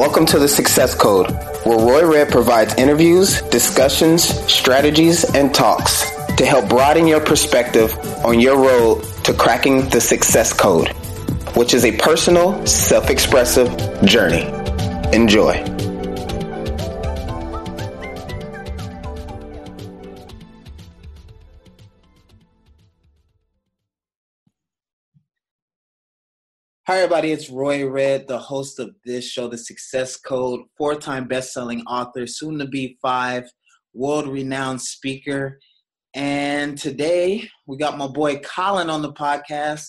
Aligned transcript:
Welcome 0.00 0.24
to 0.28 0.38
the 0.38 0.48
Success 0.48 0.94
Code, 0.94 1.30
where 1.66 1.76
Roy 1.76 2.10
Red 2.10 2.30
provides 2.30 2.72
interviews, 2.76 3.42
discussions, 3.50 4.22
strategies, 4.50 5.24
and 5.34 5.54
talks 5.54 6.10
to 6.36 6.46
help 6.46 6.70
broaden 6.70 7.06
your 7.06 7.20
perspective 7.20 7.94
on 8.24 8.40
your 8.40 8.56
road 8.56 9.04
to 9.24 9.34
cracking 9.34 9.90
the 9.90 10.00
Success 10.00 10.54
Code, 10.54 10.88
which 11.54 11.74
is 11.74 11.84
a 11.84 11.94
personal, 11.98 12.66
self 12.66 13.10
expressive 13.10 13.68
journey. 14.06 14.46
Enjoy. 15.12 15.79
Hi, 26.90 27.02
everybody. 27.02 27.30
It's 27.30 27.48
Roy 27.48 27.88
Red, 27.88 28.26
the 28.26 28.36
host 28.36 28.80
of 28.80 28.96
this 29.04 29.24
show, 29.24 29.46
The 29.46 29.56
Success 29.56 30.16
Code, 30.16 30.62
four 30.76 30.96
time 30.96 31.28
best 31.28 31.52
selling 31.52 31.82
author, 31.82 32.26
soon 32.26 32.58
to 32.58 32.66
be 32.66 32.98
five, 33.00 33.48
world 33.94 34.26
renowned 34.26 34.82
speaker. 34.82 35.60
And 36.14 36.76
today 36.76 37.48
we 37.68 37.76
got 37.76 37.96
my 37.96 38.08
boy 38.08 38.40
Colin 38.40 38.90
on 38.90 39.02
the 39.02 39.12
podcast. 39.12 39.86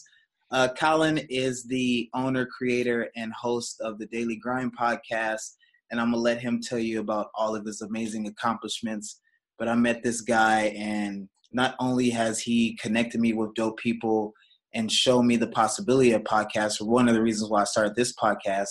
Uh, 0.51 0.67
Colin 0.77 1.17
is 1.27 1.63
the 1.63 2.07
owner, 2.13 2.45
creator, 2.45 3.09
and 3.15 3.33
host 3.33 3.81
of 3.81 3.97
the 3.97 4.05
Daily 4.05 4.35
Grind 4.35 4.77
podcast. 4.77 5.55
And 5.89 5.99
I'm 5.99 6.11
going 6.11 6.19
to 6.19 6.23
let 6.23 6.39
him 6.39 6.61
tell 6.61 6.77
you 6.77 6.99
about 6.99 7.31
all 7.33 7.55
of 7.55 7.65
his 7.65 7.81
amazing 7.81 8.27
accomplishments. 8.27 9.19
But 9.57 9.67
I 9.67 9.73
met 9.73 10.03
this 10.03 10.21
guy, 10.21 10.65
and 10.77 11.27
not 11.51 11.73
only 11.79 12.11
has 12.11 12.41
he 12.41 12.77
connected 12.79 13.19
me 13.19 13.33
with 13.33 13.55
dope 13.55 13.79
people, 13.79 14.35
and 14.73 14.91
show 14.91 15.21
me 15.21 15.35
the 15.35 15.47
possibility 15.47 16.11
of 16.11 16.23
podcasts. 16.23 16.81
One 16.81 17.07
of 17.07 17.15
the 17.15 17.21
reasons 17.21 17.49
why 17.49 17.61
I 17.61 17.65
started 17.65 17.95
this 17.95 18.13
podcast. 18.13 18.69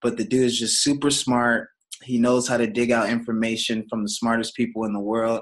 But 0.00 0.16
the 0.16 0.24
dude 0.24 0.46
is 0.46 0.58
just 0.58 0.82
super 0.82 1.10
smart. 1.10 1.68
He 2.02 2.18
knows 2.18 2.48
how 2.48 2.56
to 2.56 2.66
dig 2.66 2.90
out 2.90 3.08
information 3.08 3.86
from 3.88 4.02
the 4.02 4.08
smartest 4.08 4.56
people 4.56 4.84
in 4.84 4.92
the 4.92 5.00
world. 5.00 5.40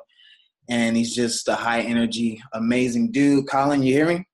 And 0.69 0.97
he's 0.97 1.15
just 1.15 1.49
a 1.49 1.55
high 1.55 1.81
energy, 1.81 2.43
amazing 2.53 3.13
dude. 3.13 3.49
Colin, 3.49 3.83
you 3.83 3.95
hear 3.95 4.07
me? 4.07 4.25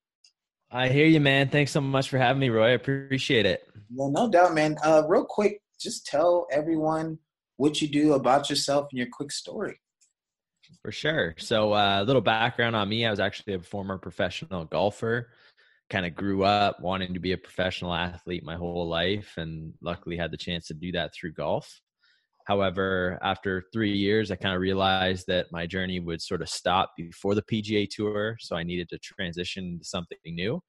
I 0.71 0.89
hear 0.89 1.07
you, 1.07 1.21
man. 1.21 1.49
Thanks 1.49 1.71
so 1.71 1.81
much 1.81 2.09
for 2.09 2.19
having 2.19 2.41
me, 2.41 2.49
Roy. 2.49 2.69
I 2.69 2.71
appreciate 2.71 3.47
it. 3.47 3.69
Well, 3.95 4.11
no 4.11 4.29
doubt, 4.29 4.55
man. 4.55 4.77
Uh, 4.85 5.05
real 5.09 5.25
quick, 5.25 5.61
just 5.81 6.07
tell 6.07 6.47
everyone 6.51 7.19
what 7.57 7.81
you 7.81 7.89
do 7.89 8.15
about 8.15 8.51
yourself 8.51 8.89
and 8.91 8.99
your 8.99 9.09
quick 9.11 9.31
story. 9.31 9.81
For 10.83 10.91
sure. 10.91 11.35
So, 11.39 11.73
uh, 11.73 11.77
a 11.77 12.01
uh, 12.01 12.05
little 12.05 12.21
background 12.21 12.75
on 12.75 12.89
me 12.89 13.07
I 13.07 13.11
was 13.11 13.21
actually 13.21 13.55
a 13.55 13.61
former 13.61 13.99
professional 13.99 14.65
golfer 14.65 15.29
kind 15.89 16.07
of 16.07 16.15
grew 16.15 16.45
up 16.45 16.81
wanting 16.81 17.15
to 17.15 17.21
be 17.21 17.33
a 17.33 17.39
professional 17.39 17.95
athlete 17.95 18.45
my 18.45 18.57
whole 18.57 18.89
life 18.89 19.35
and 19.37 19.73
luckily 19.81 20.17
had 20.17 20.31
the 20.31 20.37
chance 20.37 20.67
to 20.67 20.75
do 20.75 20.93
that 20.93 21.15
through 21.15 21.33
golf. 21.33 21.81
However, 22.47 23.19
after 23.23 23.65
three 23.73 23.97
years, 23.97 24.31
I 24.31 24.37
kind 24.37 24.55
of 24.55 24.61
realized 24.61 25.27
that 25.27 25.51
my 25.51 25.67
journey 25.67 25.99
would 25.99 26.23
sort 26.23 26.43
of 26.43 26.49
stop 26.49 26.93
before 26.97 27.35
the 27.35 27.43
PGA 27.43 27.89
Tour. 27.89 28.37
So 28.41 28.57
I 28.57 28.63
needed 28.63 28.89
to 28.91 28.99
transition 28.99 29.81
to 29.81 29.85
something 29.85 30.19
new. 30.25 30.63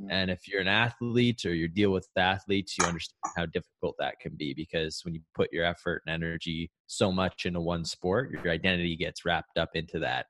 Mm-hmm. 0.00 0.10
And 0.10 0.30
if 0.30 0.48
you're 0.48 0.60
an 0.60 0.68
athlete 0.68 1.44
or 1.44 1.54
you 1.54 1.68
deal 1.68 1.90
with 1.90 2.08
athletes, 2.16 2.76
you 2.78 2.86
understand 2.86 3.18
how 3.36 3.46
difficult 3.46 3.94
that 3.98 4.18
can 4.20 4.34
be 4.36 4.54
because 4.54 5.00
when 5.04 5.14
you 5.14 5.20
put 5.34 5.52
your 5.52 5.64
effort 5.64 6.02
and 6.06 6.14
energy 6.14 6.70
so 6.86 7.12
much 7.12 7.46
into 7.46 7.60
one 7.60 7.84
sport, 7.84 8.30
your 8.30 8.52
identity 8.52 8.96
gets 8.96 9.24
wrapped 9.24 9.58
up 9.58 9.70
into 9.74 9.98
that. 10.00 10.26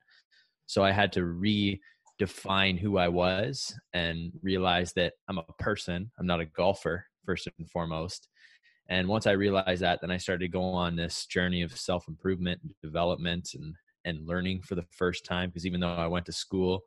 So 0.67 0.85
I 0.85 0.93
had 0.93 1.13
to 1.15 1.25
re 1.25 1.81
define 2.23 2.77
who 2.77 2.99
I 2.99 3.09
was 3.09 3.75
and 3.95 4.31
realize 4.43 4.93
that 4.93 5.15
I'm 5.29 5.39
a 5.39 5.45
person. 5.59 6.09
I'm 6.21 6.27
not 6.27 6.39
a 6.39 6.45
golfer, 6.45 7.05
first 7.27 7.49
and 7.59 7.69
foremost. 7.69 8.29
And 8.89 9.09
once 9.09 9.27
I 9.27 9.33
realized 9.33 9.83
that, 9.83 10.01
then 10.01 10.13
I 10.13 10.19
started 10.19 10.45
to 10.45 10.49
go 10.49 10.63
on 10.63 10.95
this 10.95 11.27
journey 11.27 11.63
of 11.63 11.77
self 11.77 12.07
improvement 12.07 12.61
and 12.63 12.73
development 12.81 13.55
and, 13.55 13.75
and 14.05 14.25
learning 14.25 14.63
for 14.63 14.77
the 14.77 14.87
first 14.93 15.25
time. 15.25 15.49
Because 15.49 15.67
even 15.67 15.81
though 15.81 15.89
I 15.89 16.07
went 16.07 16.27
to 16.27 16.33
school, 16.33 16.83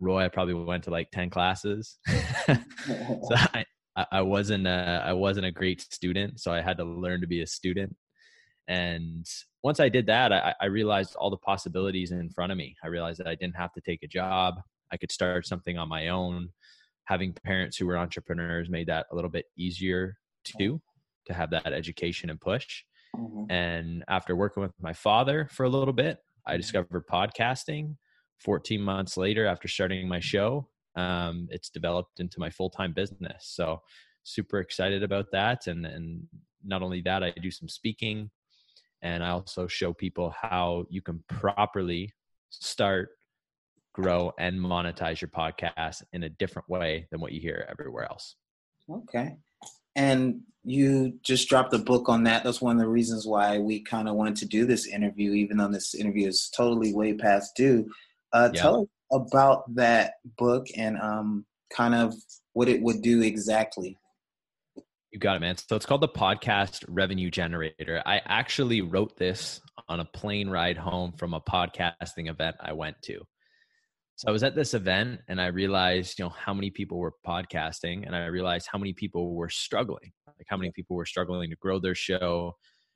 Roy, 0.00 0.24
I 0.24 0.28
probably 0.28 0.54
went 0.54 0.82
to 0.84 0.90
like 0.90 1.12
10 1.12 1.30
classes. 1.30 1.98
so 2.46 3.34
I, 3.54 3.64
I 4.10 4.22
wasn't 4.22 4.66
a, 4.66 5.04
I 5.06 5.12
wasn't 5.12 5.46
a 5.46 5.52
great 5.52 5.80
student. 5.80 6.40
So 6.40 6.52
I 6.52 6.60
had 6.60 6.78
to 6.78 6.84
learn 6.84 7.20
to 7.20 7.28
be 7.28 7.42
a 7.42 7.46
student. 7.46 7.94
And 8.66 9.24
once 9.62 9.78
I 9.78 9.88
did 9.88 10.06
that, 10.06 10.32
I, 10.32 10.54
I, 10.60 10.66
realized 10.66 11.14
all 11.16 11.30
the 11.30 11.36
possibilities 11.36 12.12
in 12.12 12.30
front 12.30 12.52
of 12.52 12.58
me. 12.58 12.76
I 12.82 12.86
realized 12.86 13.18
that 13.18 13.26
I 13.26 13.34
didn't 13.34 13.56
have 13.56 13.72
to 13.74 13.80
take 13.80 14.02
a 14.02 14.08
job. 14.08 14.60
I 14.92 14.96
could 14.96 15.12
start 15.12 15.46
something 15.46 15.78
on 15.78 15.88
my 15.88 16.08
own. 16.08 16.50
Having 17.04 17.34
parents 17.44 17.76
who 17.76 17.86
were 17.86 17.98
entrepreneurs 17.98 18.68
made 18.68 18.88
that 18.88 19.06
a 19.10 19.14
little 19.14 19.30
bit 19.30 19.46
easier 19.56 20.16
too, 20.44 20.80
to 21.26 21.34
have 21.34 21.50
that 21.50 21.72
education 21.72 22.30
and 22.30 22.40
push. 22.40 22.84
Mm-hmm. 23.16 23.50
And 23.50 24.04
after 24.08 24.36
working 24.36 24.62
with 24.62 24.72
my 24.80 24.92
father 24.92 25.48
for 25.50 25.64
a 25.64 25.68
little 25.68 25.92
bit, 25.92 26.18
I 26.46 26.56
discovered 26.56 27.06
podcasting. 27.06 27.96
14 28.40 28.80
months 28.80 29.16
later, 29.16 29.46
after 29.46 29.68
starting 29.68 30.08
my 30.08 30.18
show, 30.18 30.68
um, 30.96 31.46
it's 31.50 31.70
developed 31.70 32.18
into 32.18 32.40
my 32.40 32.50
full 32.50 32.70
time 32.70 32.92
business. 32.92 33.46
So, 33.54 33.80
super 34.24 34.58
excited 34.58 35.02
about 35.02 35.26
that. 35.32 35.66
And, 35.68 35.86
and 35.86 36.22
not 36.64 36.82
only 36.82 37.02
that, 37.02 37.22
I 37.22 37.30
do 37.30 37.50
some 37.50 37.68
speaking 37.68 38.30
and 39.02 39.22
I 39.22 39.30
also 39.30 39.66
show 39.66 39.92
people 39.92 40.34
how 40.40 40.86
you 40.88 41.02
can 41.02 41.22
properly 41.28 42.14
start 42.50 43.10
grow 43.92 44.32
and 44.38 44.58
monetize 44.58 45.20
your 45.20 45.28
podcast 45.28 46.02
in 46.12 46.22
a 46.22 46.28
different 46.28 46.68
way 46.68 47.06
than 47.10 47.20
what 47.20 47.32
you 47.32 47.40
hear 47.40 47.66
everywhere 47.70 48.04
else. 48.04 48.36
Okay. 48.90 49.36
And 49.94 50.40
you 50.64 51.18
just 51.22 51.48
dropped 51.48 51.74
a 51.74 51.78
book 51.78 52.08
on 52.08 52.24
that. 52.24 52.44
That's 52.44 52.60
one 52.60 52.76
of 52.76 52.82
the 52.82 52.88
reasons 52.88 53.26
why 53.26 53.58
we 53.58 53.82
kind 53.82 54.08
of 54.08 54.14
wanted 54.14 54.36
to 54.36 54.46
do 54.46 54.64
this 54.64 54.86
interview, 54.86 55.32
even 55.32 55.56
though 55.56 55.68
this 55.68 55.94
interview 55.94 56.28
is 56.28 56.50
totally 56.56 56.94
way 56.94 57.14
past 57.14 57.54
due. 57.56 57.90
Uh, 58.32 58.50
yeah. 58.54 58.62
Tell 58.62 58.82
us 58.82 58.88
about 59.12 59.74
that 59.74 60.14
book 60.38 60.66
and 60.76 60.98
um, 60.98 61.44
kind 61.74 61.94
of 61.94 62.14
what 62.54 62.68
it 62.68 62.80
would 62.80 63.02
do 63.02 63.22
exactly. 63.22 63.98
You 65.10 65.18
got 65.18 65.36
it, 65.36 65.40
man. 65.40 65.56
So 65.58 65.76
it's 65.76 65.84
called 65.84 66.00
the 66.00 66.08
Podcast 66.08 66.84
Revenue 66.88 67.30
Generator. 67.30 68.02
I 68.06 68.22
actually 68.24 68.80
wrote 68.80 69.18
this 69.18 69.60
on 69.86 70.00
a 70.00 70.06
plane 70.06 70.48
ride 70.48 70.78
home 70.78 71.12
from 71.12 71.34
a 71.34 71.40
podcasting 71.40 72.30
event 72.30 72.56
I 72.60 72.72
went 72.72 72.96
to. 73.02 73.20
So 74.22 74.28
I 74.28 74.30
was 74.30 74.44
at 74.44 74.54
this 74.54 74.72
event 74.72 75.20
and 75.26 75.40
I 75.40 75.46
realized, 75.46 76.16
you 76.16 76.24
know, 76.24 76.28
how 76.28 76.54
many 76.54 76.70
people 76.70 76.98
were 76.98 77.12
podcasting 77.26 78.06
and 78.06 78.14
I 78.14 78.26
realized 78.26 78.68
how 78.70 78.78
many 78.78 78.92
people 78.92 79.34
were 79.34 79.48
struggling. 79.48 80.12
Like 80.28 80.46
how 80.46 80.56
many 80.56 80.70
people 80.70 80.94
were 80.94 81.06
struggling 81.06 81.50
to 81.50 81.56
grow 81.56 81.80
their 81.80 81.96
show. 81.96 82.54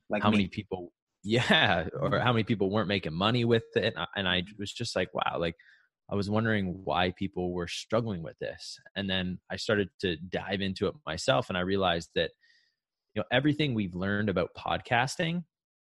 Like 0.09 0.23
how 0.23 0.29
me. 0.29 0.37
many 0.37 0.47
people 0.47 0.93
yeah, 1.23 1.87
or 1.99 2.19
how 2.19 2.31
many 2.31 2.45
people 2.45 2.71
weren't 2.71 2.87
making 2.87 3.13
money 3.13 3.43
with 3.43 3.65
it. 3.75 3.93
And 4.15 4.25
I 4.25 4.43
was 4.57 4.71
just 4.71 4.95
like, 4.95 5.13
wow, 5.13 5.37
like 5.37 5.55
I 6.09 6.15
was 6.15 6.29
wondering 6.29 6.79
why 6.85 7.11
people 7.17 7.51
were 7.51 7.67
struggling 7.67 8.23
with 8.23 8.39
this. 8.39 8.79
And 8.95 9.09
then 9.09 9.37
I 9.51 9.57
started 9.57 9.89
to 9.99 10.15
dive 10.15 10.61
into 10.61 10.87
it 10.87 10.93
myself 11.05 11.49
and 11.49 11.57
I 11.57 11.61
realized 11.61 12.09
that 12.15 12.31
you 13.15 13.21
know 13.21 13.25
everything 13.33 13.73
we've 13.73 13.95
learned 13.95 14.29
about 14.29 14.51
podcasting 14.57 15.43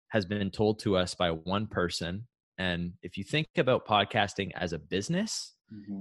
has 0.08 0.26
been 0.26 0.50
told 0.50 0.80
to 0.80 0.96
us 0.96 1.14
by 1.14 1.30
one 1.30 1.68
person 1.68 2.26
and 2.58 2.92
if 3.02 3.16
you 3.16 3.24
think 3.24 3.46
about 3.56 3.86
podcasting 3.86 4.50
as 4.56 4.72
a 4.72 4.78
business, 4.78 5.54
mm-hmm. 5.72 6.00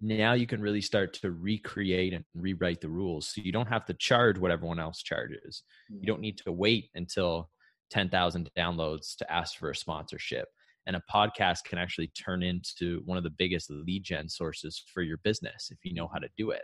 now 0.00 0.34
you 0.34 0.46
can 0.46 0.60
really 0.60 0.80
start 0.80 1.12
to 1.14 1.32
recreate 1.32 2.14
and 2.14 2.24
rewrite 2.34 2.80
the 2.80 2.88
rules. 2.88 3.28
So 3.28 3.40
you 3.42 3.52
don't 3.52 3.68
have 3.68 3.84
to 3.86 3.94
charge 3.94 4.38
what 4.38 4.52
everyone 4.52 4.78
else 4.78 5.02
charges. 5.02 5.64
Mm-hmm. 5.90 6.00
You 6.00 6.06
don't 6.06 6.20
need 6.20 6.38
to 6.38 6.52
wait 6.52 6.90
until 6.94 7.50
10,000 7.90 8.50
downloads 8.56 9.16
to 9.16 9.32
ask 9.32 9.58
for 9.58 9.70
a 9.70 9.76
sponsorship. 9.76 10.46
And 10.86 10.94
a 10.94 11.02
podcast 11.12 11.64
can 11.64 11.78
actually 11.78 12.08
turn 12.08 12.44
into 12.44 13.02
one 13.04 13.18
of 13.18 13.24
the 13.24 13.30
biggest 13.30 13.68
lead 13.68 14.04
gen 14.04 14.28
sources 14.28 14.80
for 14.94 15.02
your 15.02 15.18
business 15.24 15.68
if 15.72 15.78
you 15.82 15.92
know 15.92 16.08
how 16.12 16.20
to 16.20 16.28
do 16.38 16.50
it. 16.52 16.62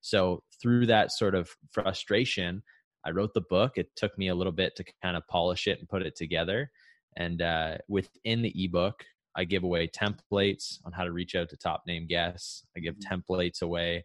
So, 0.00 0.44
through 0.62 0.86
that 0.86 1.10
sort 1.10 1.34
of 1.34 1.50
frustration, 1.72 2.62
I 3.04 3.10
wrote 3.10 3.34
the 3.34 3.40
book. 3.40 3.72
It 3.74 3.88
took 3.96 4.16
me 4.16 4.28
a 4.28 4.36
little 4.36 4.52
bit 4.52 4.76
to 4.76 4.84
kind 5.02 5.16
of 5.16 5.26
polish 5.28 5.66
it 5.66 5.80
and 5.80 5.88
put 5.88 6.02
it 6.02 6.14
together. 6.14 6.70
And 7.16 7.42
uh, 7.42 7.78
within 7.88 8.42
the 8.42 8.52
ebook, 8.64 9.04
I 9.34 9.44
give 9.44 9.64
away 9.64 9.88
templates 9.88 10.78
on 10.84 10.92
how 10.92 11.04
to 11.04 11.12
reach 11.12 11.34
out 11.34 11.50
to 11.50 11.56
top 11.56 11.82
name 11.86 12.06
guests. 12.06 12.66
I 12.76 12.80
give 12.80 12.96
mm-hmm. 12.96 13.14
templates 13.14 13.62
away, 13.62 14.04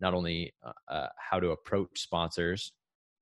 not 0.00 0.14
only 0.14 0.52
uh, 0.64 0.72
uh, 0.92 1.08
how 1.16 1.40
to 1.40 1.50
approach 1.50 2.00
sponsors, 2.00 2.72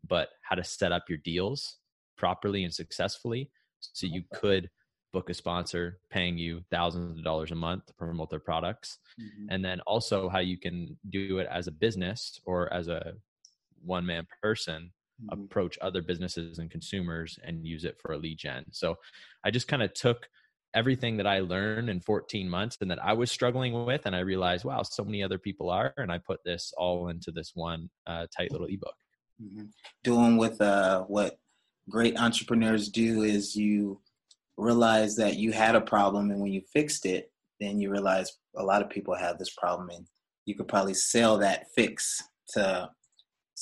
but 0.08 0.31
how 0.43 0.56
to 0.56 0.64
set 0.64 0.93
up 0.93 1.05
your 1.08 1.19
deals 1.19 1.76
properly 2.17 2.64
and 2.64 2.73
successfully. 2.73 3.50
So 3.81 4.06
you 4.06 4.23
could 4.32 4.70
book 5.12 5.29
a 5.29 5.35
sponsor 5.35 5.99
paying 6.11 6.38
you 6.38 6.62
thousands 6.70 7.19
of 7.19 7.25
dollars 7.25 7.50
a 7.50 7.55
month 7.55 7.87
to 7.87 7.94
promote 7.94 8.31
their 8.31 8.40
products. 8.40 8.99
Mm-hmm. 9.20 9.46
And 9.50 9.64
then 9.64 9.81
also 9.81 10.28
how 10.28 10.38
you 10.38 10.58
can 10.58 10.96
do 11.11 11.38
it 11.38 11.49
as 11.50 11.67
a 11.67 11.73
business 11.73 12.40
or 12.46 12.73
as 12.73 12.88
a 12.88 13.14
one 13.85 14.06
man 14.06 14.26
person 14.43 14.90
mm-hmm. 15.24 15.42
approach 15.44 15.78
other 15.80 16.02
businesses 16.02 16.58
and 16.58 16.70
consumers 16.70 17.38
and 17.44 17.66
use 17.66 17.84
it 17.84 17.96
for 18.00 18.12
a 18.12 18.19
lead 18.19 18.38
gen. 18.38 18.64
So 18.72 18.96
I 19.44 19.50
just 19.50 19.69
kind 19.69 19.82
of 19.82 19.92
took 19.94 20.28
everything 20.74 21.19
that 21.19 21.26
I 21.26 21.40
learned 21.40 21.90
in 21.90 22.00
14 22.00 22.48
months 22.48 22.78
and 22.80 22.90
that 22.90 23.04
I 23.04 23.12
was 23.12 23.30
struggling 23.30 23.84
with, 23.84 24.06
and 24.06 24.16
I 24.16 24.20
realized, 24.20 24.64
wow, 24.64 24.82
so 24.82 25.04
many 25.04 25.22
other 25.22 25.38
people 25.38 25.69
are, 25.69 25.92
and 25.98 26.10
I 26.10 26.19
put 26.19 26.40
this 26.44 26.72
all 26.76 27.08
into 27.08 27.30
this 27.30 27.52
one 27.54 27.90
uh, 28.06 28.26
tight 28.34 28.50
little 28.52 28.69
ebook. 28.69 28.94
Mm-hmm. 29.42 29.66
Doing 30.02 30.36
with 30.38 30.60
uh, 30.60 31.02
what 31.02 31.38
great 31.88 32.18
entrepreneurs 32.18 32.88
do 32.88 33.22
is 33.22 33.56
you 33.56 34.00
realize 34.56 35.16
that 35.16 35.36
you 35.36 35.52
had 35.52 35.75
a 35.75 35.80
problem 35.80 36.30
and 36.30 36.40
when 36.40 36.52
you 36.52 36.60
fixed 36.72 37.06
it 37.06 37.32
then 37.60 37.80
you 37.80 37.90
realize 37.90 38.38
a 38.56 38.62
lot 38.62 38.82
of 38.82 38.90
people 38.90 39.14
have 39.14 39.38
this 39.38 39.50
problem 39.50 39.88
and 39.90 40.06
you 40.46 40.54
could 40.54 40.68
probably 40.68 40.94
sell 40.94 41.38
that 41.38 41.66
fix 41.75 42.22
to 42.48 42.88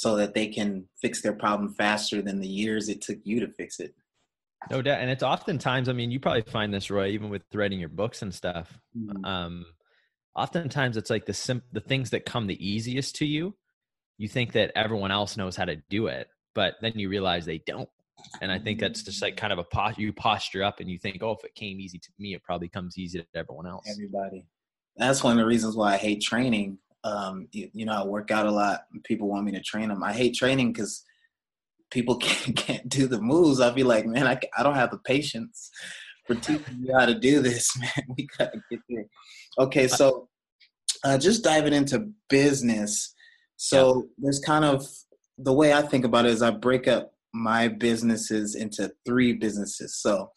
so 0.01 0.17
that 0.17 0.33
they 0.33 0.47
can 0.47 0.83
fix 1.03 1.21
their 1.21 1.35
problem 1.35 1.75
faster 1.75 2.23
than 2.23 2.41
the 2.41 2.49
years 2.49 2.89
it 2.89 3.03
took 3.03 3.19
you 3.23 3.39
to 3.39 3.47
fix 3.49 3.79
it. 3.81 3.95
No 4.71 4.81
doubt. 4.81 4.99
And 5.03 5.11
it's 5.11 5.23
oftentimes 5.23 5.91
i 5.91 5.93
mean 5.93 6.11
you 6.11 6.19
probably 6.19 6.41
find 6.41 6.73
this 6.73 6.91
roy 6.91 7.09
even 7.09 7.29
with 7.29 7.43
writing 7.53 7.79
your 7.79 7.91
books 7.91 8.23
and 8.23 8.35
stuff 8.35 8.79
mm-hmm. 8.97 9.23
um 9.27 9.67
oftentimes 10.35 10.97
it's 10.97 11.11
like 11.11 11.27
the 11.27 11.35
sim- 11.35 11.63
the 11.73 11.83
things 11.83 12.09
that 12.11 12.25
come 12.25 12.47
the 12.47 12.67
easiest 12.67 13.15
to 13.17 13.27
you 13.27 13.55
you 14.17 14.27
think 14.27 14.53
that 14.53 14.73
everyone 14.75 15.11
else 15.11 15.37
knows 15.37 15.55
how 15.55 15.67
to 15.67 15.77
do 15.91 16.07
it 16.07 16.29
but 16.55 16.77
then 16.81 16.93
you 16.95 17.11
realize 17.11 17.45
they 17.45 17.63
don't. 17.67 17.89
And 18.41 18.51
i 18.51 18.59
think 18.59 18.81
that's 18.81 19.03
just 19.03 19.21
like 19.21 19.37
kind 19.37 19.53
of 19.53 19.59
a 19.59 19.65
post 19.65 19.99
you 19.99 20.15
posture 20.15 20.63
up 20.63 20.81
and 20.81 20.89
you 20.89 20.99
think 20.99 21.23
oh 21.23 21.33
if 21.33 21.45
it 21.45 21.55
came 21.55 21.79
easy 21.79 21.99
to 21.99 22.09
me 22.19 22.33
it 22.33 22.43
probably 22.43 22.69
comes 22.69 22.97
easy 22.97 23.19
to 23.19 23.27
everyone 23.35 23.67
else. 23.67 23.85
Everybody. 23.91 24.47
That's 24.97 25.23
one 25.23 25.33
of 25.33 25.39
the 25.39 25.47
reasons 25.47 25.77
why 25.77 25.93
i 25.93 25.99
hate 25.99 26.23
training 26.23 26.79
um, 27.05 27.49
you, 27.53 27.71
you, 27.73 27.87
know 27.87 27.93
i 27.93 28.05
work 28.05 28.31
out 28.31 28.47
a 28.47 28.51
lot 28.51 28.81
people 29.05 29.29
want 29.29 29.45
me 29.45 29.53
to 29.53 29.61
train 29.61 29.89
them 29.89 30.03
i 30.03 30.13
hate 30.13 30.35
training 30.35 30.73
because 30.73 31.05
people 31.91 32.17
can't, 32.19 32.57
can't 32.57 32.89
do 32.89 33.07
the 33.07 33.21
moves 33.21 33.61
i'll 33.61 33.73
be 33.73 33.85
like 33.85 34.07
man 34.07 34.27
I, 34.27 34.39
I 34.57 34.63
don't 34.63 34.75
have 34.75 34.91
the 34.91 34.99
patience 34.99 35.71
for 36.27 36.35
teaching 36.35 36.85
you 36.85 36.95
how 36.97 37.07
to 37.07 37.19
do 37.19 37.41
this 37.41 37.77
man 37.81 38.07
we 38.17 38.29
gotta 38.39 38.63
get 38.71 38.81
there 38.89 39.05
okay 39.59 39.89
so 39.89 40.29
uh, 41.03 41.17
just 41.17 41.43
diving 41.43 41.73
into 41.73 42.11
business 42.29 43.15
so 43.57 43.97
yeah. 43.97 44.03
there's 44.19 44.41
kind 44.41 44.65
of 44.65 44.87
the 45.43 45.53
way 45.53 45.73
I 45.73 45.83
think 45.83 46.05
about 46.05 46.27
it 46.27 46.33
is 46.33 46.43
I 46.43 46.51
break 46.51 46.87
up 46.87 47.13
my 47.33 47.69
businesses 47.69 48.55
into 48.55 48.93
three 49.07 49.33
businesses. 49.33 49.97
So 49.97 50.31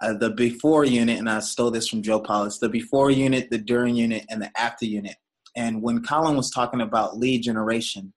uh, 0.00 0.14
the 0.14 0.30
before 0.30 0.84
unit, 0.84 1.18
and 1.18 1.28
I 1.28 1.40
stole 1.40 1.70
this 1.70 1.88
from 1.88 2.02
Joe 2.02 2.20
Polish, 2.20 2.58
the 2.58 2.68
before 2.68 3.10
unit, 3.10 3.50
the 3.50 3.58
during 3.58 3.94
unit, 3.94 4.24
and 4.30 4.42
the 4.42 4.50
after 4.56 4.84
unit. 4.84 5.16
And 5.54 5.82
when 5.82 6.02
Colin 6.02 6.36
was 6.36 6.50
talking 6.50 6.80
about 6.80 7.18
lead 7.18 7.42
generation, 7.42 8.12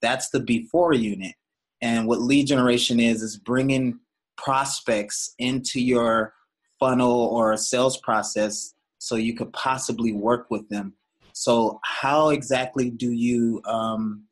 that's 0.00 0.30
the 0.30 0.40
before 0.40 0.92
unit. 0.92 1.34
And 1.82 2.06
what 2.06 2.20
lead 2.20 2.46
generation 2.46 2.98
is, 2.98 3.22
is 3.22 3.36
bringing 3.36 4.00
prospects 4.36 5.34
into 5.38 5.80
your 5.80 6.34
funnel 6.80 7.26
or 7.26 7.56
sales 7.56 7.98
process 7.98 8.74
so 8.98 9.16
you 9.16 9.34
could 9.34 9.52
possibly 9.52 10.12
work 10.12 10.46
with 10.50 10.68
them 10.68 10.94
so, 11.38 11.78
how 11.84 12.30
exactly 12.30 12.90
do 12.90 13.12
you? 13.12 13.62
Um, 13.64 14.24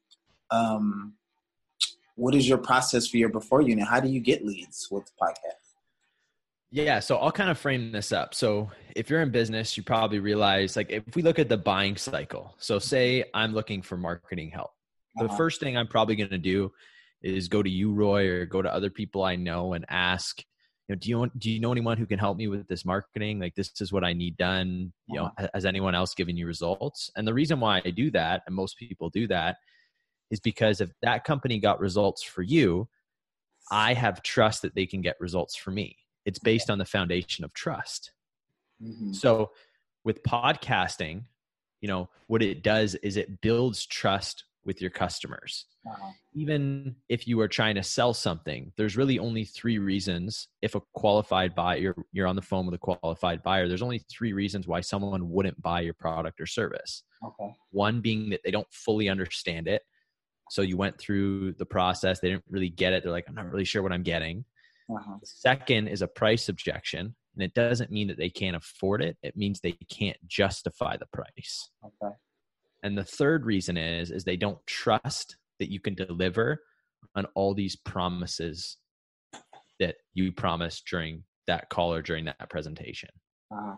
um, 0.50 1.14
what 2.16 2.34
is 2.34 2.48
your 2.48 2.58
process 2.58 3.06
for 3.06 3.16
your 3.16 3.28
before 3.28 3.62
unit? 3.62 3.86
How 3.86 4.00
do 4.00 4.08
you 4.08 4.18
get 4.18 4.44
leads 4.44 4.88
with 4.90 5.04
podcast? 5.16 5.65
Yeah, 6.76 7.00
so 7.00 7.16
I'll 7.16 7.32
kind 7.32 7.48
of 7.48 7.56
frame 7.56 7.90
this 7.90 8.12
up. 8.12 8.34
So, 8.34 8.70
if 8.94 9.08
you're 9.08 9.22
in 9.22 9.30
business, 9.30 9.78
you 9.78 9.82
probably 9.82 10.18
realize 10.18 10.76
like 10.76 10.90
if 10.90 11.04
we 11.14 11.22
look 11.22 11.38
at 11.38 11.48
the 11.48 11.56
buying 11.56 11.96
cycle. 11.96 12.54
So, 12.58 12.78
say 12.78 13.24
I'm 13.32 13.54
looking 13.54 13.80
for 13.80 13.96
marketing 13.96 14.50
help. 14.50 14.72
The 15.14 15.24
uh-huh. 15.24 15.36
first 15.38 15.58
thing 15.58 15.74
I'm 15.74 15.88
probably 15.88 16.16
going 16.16 16.28
to 16.28 16.38
do 16.38 16.70
is 17.22 17.48
go 17.48 17.62
to 17.62 17.70
you, 17.70 17.94
Roy, 17.94 18.28
or 18.28 18.44
go 18.44 18.60
to 18.60 18.70
other 18.70 18.90
people 18.90 19.24
I 19.24 19.36
know 19.36 19.72
and 19.72 19.86
ask, 19.88 20.38
you 20.86 20.94
know, 20.94 20.98
do 20.98 21.08
you 21.08 21.30
do 21.38 21.50
you 21.50 21.60
know 21.60 21.72
anyone 21.72 21.96
who 21.96 22.04
can 22.04 22.18
help 22.18 22.36
me 22.36 22.46
with 22.46 22.68
this 22.68 22.84
marketing? 22.84 23.40
Like 23.40 23.54
this 23.54 23.72
is 23.80 23.90
what 23.90 24.04
I 24.04 24.12
need 24.12 24.36
done. 24.36 24.92
You 25.06 25.20
know, 25.20 25.24
uh-huh. 25.38 25.48
has 25.54 25.64
anyone 25.64 25.94
else 25.94 26.14
given 26.14 26.36
you 26.36 26.46
results? 26.46 27.10
And 27.16 27.26
the 27.26 27.32
reason 27.32 27.58
why 27.58 27.80
I 27.86 27.90
do 27.90 28.10
that, 28.10 28.42
and 28.46 28.54
most 28.54 28.76
people 28.76 29.08
do 29.08 29.26
that, 29.28 29.56
is 30.30 30.40
because 30.40 30.82
if 30.82 30.90
that 31.00 31.24
company 31.24 31.58
got 31.58 31.80
results 31.80 32.22
for 32.22 32.42
you, 32.42 32.86
I 33.70 33.94
have 33.94 34.22
trust 34.22 34.60
that 34.60 34.74
they 34.74 34.84
can 34.84 35.00
get 35.00 35.16
results 35.20 35.56
for 35.56 35.70
me. 35.70 35.96
It's 36.26 36.38
based 36.38 36.68
on 36.68 36.76
the 36.76 36.84
foundation 36.84 37.44
of 37.44 37.54
trust. 37.54 38.12
Mm-hmm. 38.82 39.12
So 39.12 39.52
with 40.04 40.22
podcasting, 40.22 41.22
you 41.80 41.88
know, 41.88 42.10
what 42.26 42.42
it 42.42 42.62
does 42.62 42.94
is 42.96 43.16
it 43.16 43.40
builds 43.40 43.86
trust 43.86 44.44
with 44.64 44.80
your 44.80 44.90
customers. 44.90 45.64
Uh-huh. 45.88 46.10
Even 46.34 46.96
if 47.08 47.28
you 47.28 47.40
are 47.40 47.48
trying 47.48 47.76
to 47.76 47.82
sell 47.82 48.12
something, 48.12 48.72
there's 48.76 48.96
really 48.96 49.18
only 49.18 49.44
three 49.44 49.78
reasons. 49.78 50.48
If 50.60 50.74
a 50.74 50.82
qualified 50.94 51.54
buyer, 51.54 51.78
you're, 51.78 51.96
you're 52.12 52.26
on 52.26 52.36
the 52.36 52.42
phone 52.42 52.66
with 52.66 52.74
a 52.74 52.78
qualified 52.78 53.42
buyer, 53.44 53.68
there's 53.68 53.82
only 53.82 54.00
three 54.10 54.32
reasons 54.32 54.66
why 54.66 54.80
someone 54.80 55.30
wouldn't 55.30 55.62
buy 55.62 55.82
your 55.82 55.94
product 55.94 56.40
or 56.40 56.46
service. 56.46 57.04
Okay. 57.24 57.54
One 57.70 58.00
being 58.00 58.30
that 58.30 58.40
they 58.44 58.50
don't 58.50 58.66
fully 58.72 59.08
understand 59.08 59.68
it. 59.68 59.82
So 60.50 60.62
you 60.62 60.76
went 60.76 60.98
through 60.98 61.52
the 61.52 61.66
process, 61.66 62.20
they 62.20 62.30
didn't 62.30 62.44
really 62.48 62.68
get 62.68 62.92
it. 62.92 63.02
They're 63.02 63.12
like, 63.12 63.26
I'm 63.28 63.34
not 63.34 63.50
really 63.50 63.64
sure 63.64 63.82
what 63.82 63.92
I'm 63.92 64.02
getting. 64.02 64.44
Uh-huh. 64.88 65.18
second 65.24 65.88
is 65.88 66.02
a 66.02 66.08
price 66.08 66.48
objection. 66.48 67.14
And 67.34 67.42
it 67.42 67.54
doesn't 67.54 67.90
mean 67.90 68.08
that 68.08 68.16
they 68.16 68.30
can't 68.30 68.56
afford 68.56 69.02
it. 69.02 69.16
It 69.22 69.36
means 69.36 69.60
they 69.60 69.76
can't 69.90 70.16
justify 70.26 70.96
the 70.96 71.06
price. 71.12 71.70
Okay. 71.84 72.14
And 72.82 72.96
the 72.96 73.04
third 73.04 73.44
reason 73.44 73.76
is 73.76 74.10
is 74.10 74.24
they 74.24 74.36
don't 74.36 74.64
trust 74.66 75.36
that 75.58 75.70
you 75.70 75.80
can 75.80 75.94
deliver 75.94 76.62
on 77.14 77.26
all 77.34 77.54
these 77.54 77.76
promises 77.76 78.78
that 79.78 79.96
you 80.14 80.32
promised 80.32 80.86
during 80.90 81.24
that 81.46 81.68
call 81.68 81.92
or 81.92 82.02
during 82.02 82.24
that 82.24 82.48
presentation. 82.48 83.10
Uh-huh. 83.52 83.76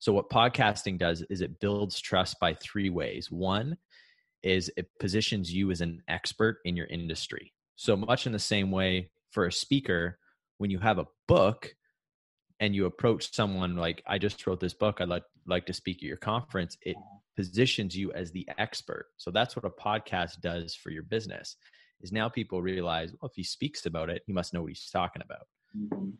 So 0.00 0.12
what 0.12 0.30
podcasting 0.30 0.98
does 0.98 1.24
is 1.30 1.40
it 1.40 1.60
builds 1.60 2.00
trust 2.00 2.38
by 2.40 2.54
three 2.54 2.90
ways. 2.90 3.30
One 3.30 3.76
is 4.42 4.70
it 4.76 4.88
positions 5.00 5.52
you 5.52 5.70
as 5.70 5.80
an 5.80 6.02
expert 6.08 6.58
in 6.64 6.76
your 6.76 6.86
industry. 6.86 7.52
So 7.76 7.96
much 7.96 8.26
in 8.26 8.32
the 8.32 8.38
same 8.38 8.70
way 8.70 9.10
for 9.30 9.46
a 9.46 9.52
speaker, 9.52 10.18
when 10.58 10.70
you 10.70 10.78
have 10.78 10.98
a 10.98 11.06
book 11.26 11.74
and 12.60 12.74
you 12.74 12.86
approach 12.86 13.34
someone 13.34 13.76
like, 13.76 14.02
I 14.06 14.18
just 14.18 14.46
wrote 14.46 14.60
this 14.60 14.74
book, 14.74 15.00
I'd 15.00 15.08
like, 15.08 15.24
like 15.46 15.66
to 15.66 15.72
speak 15.72 15.98
at 15.98 16.02
your 16.02 16.16
conference, 16.16 16.76
it 16.82 16.96
uh-huh 16.96 17.18
positions 17.38 17.96
you 17.96 18.12
as 18.14 18.32
the 18.32 18.48
expert. 18.58 19.06
So 19.16 19.30
that's 19.30 19.54
what 19.54 19.64
a 19.64 19.70
podcast 19.70 20.40
does 20.40 20.74
for 20.74 20.90
your 20.90 21.04
business. 21.04 21.54
Is 22.00 22.10
now 22.10 22.28
people 22.28 22.60
realize, 22.60 23.12
well, 23.12 23.28
if 23.28 23.36
he 23.36 23.44
speaks 23.44 23.86
about 23.86 24.10
it, 24.10 24.22
he 24.26 24.32
must 24.32 24.52
know 24.52 24.62
what 24.62 24.70
he's 24.70 24.90
talking 24.90 25.22
about. 25.22 25.46
Mm-hmm. 25.76 26.10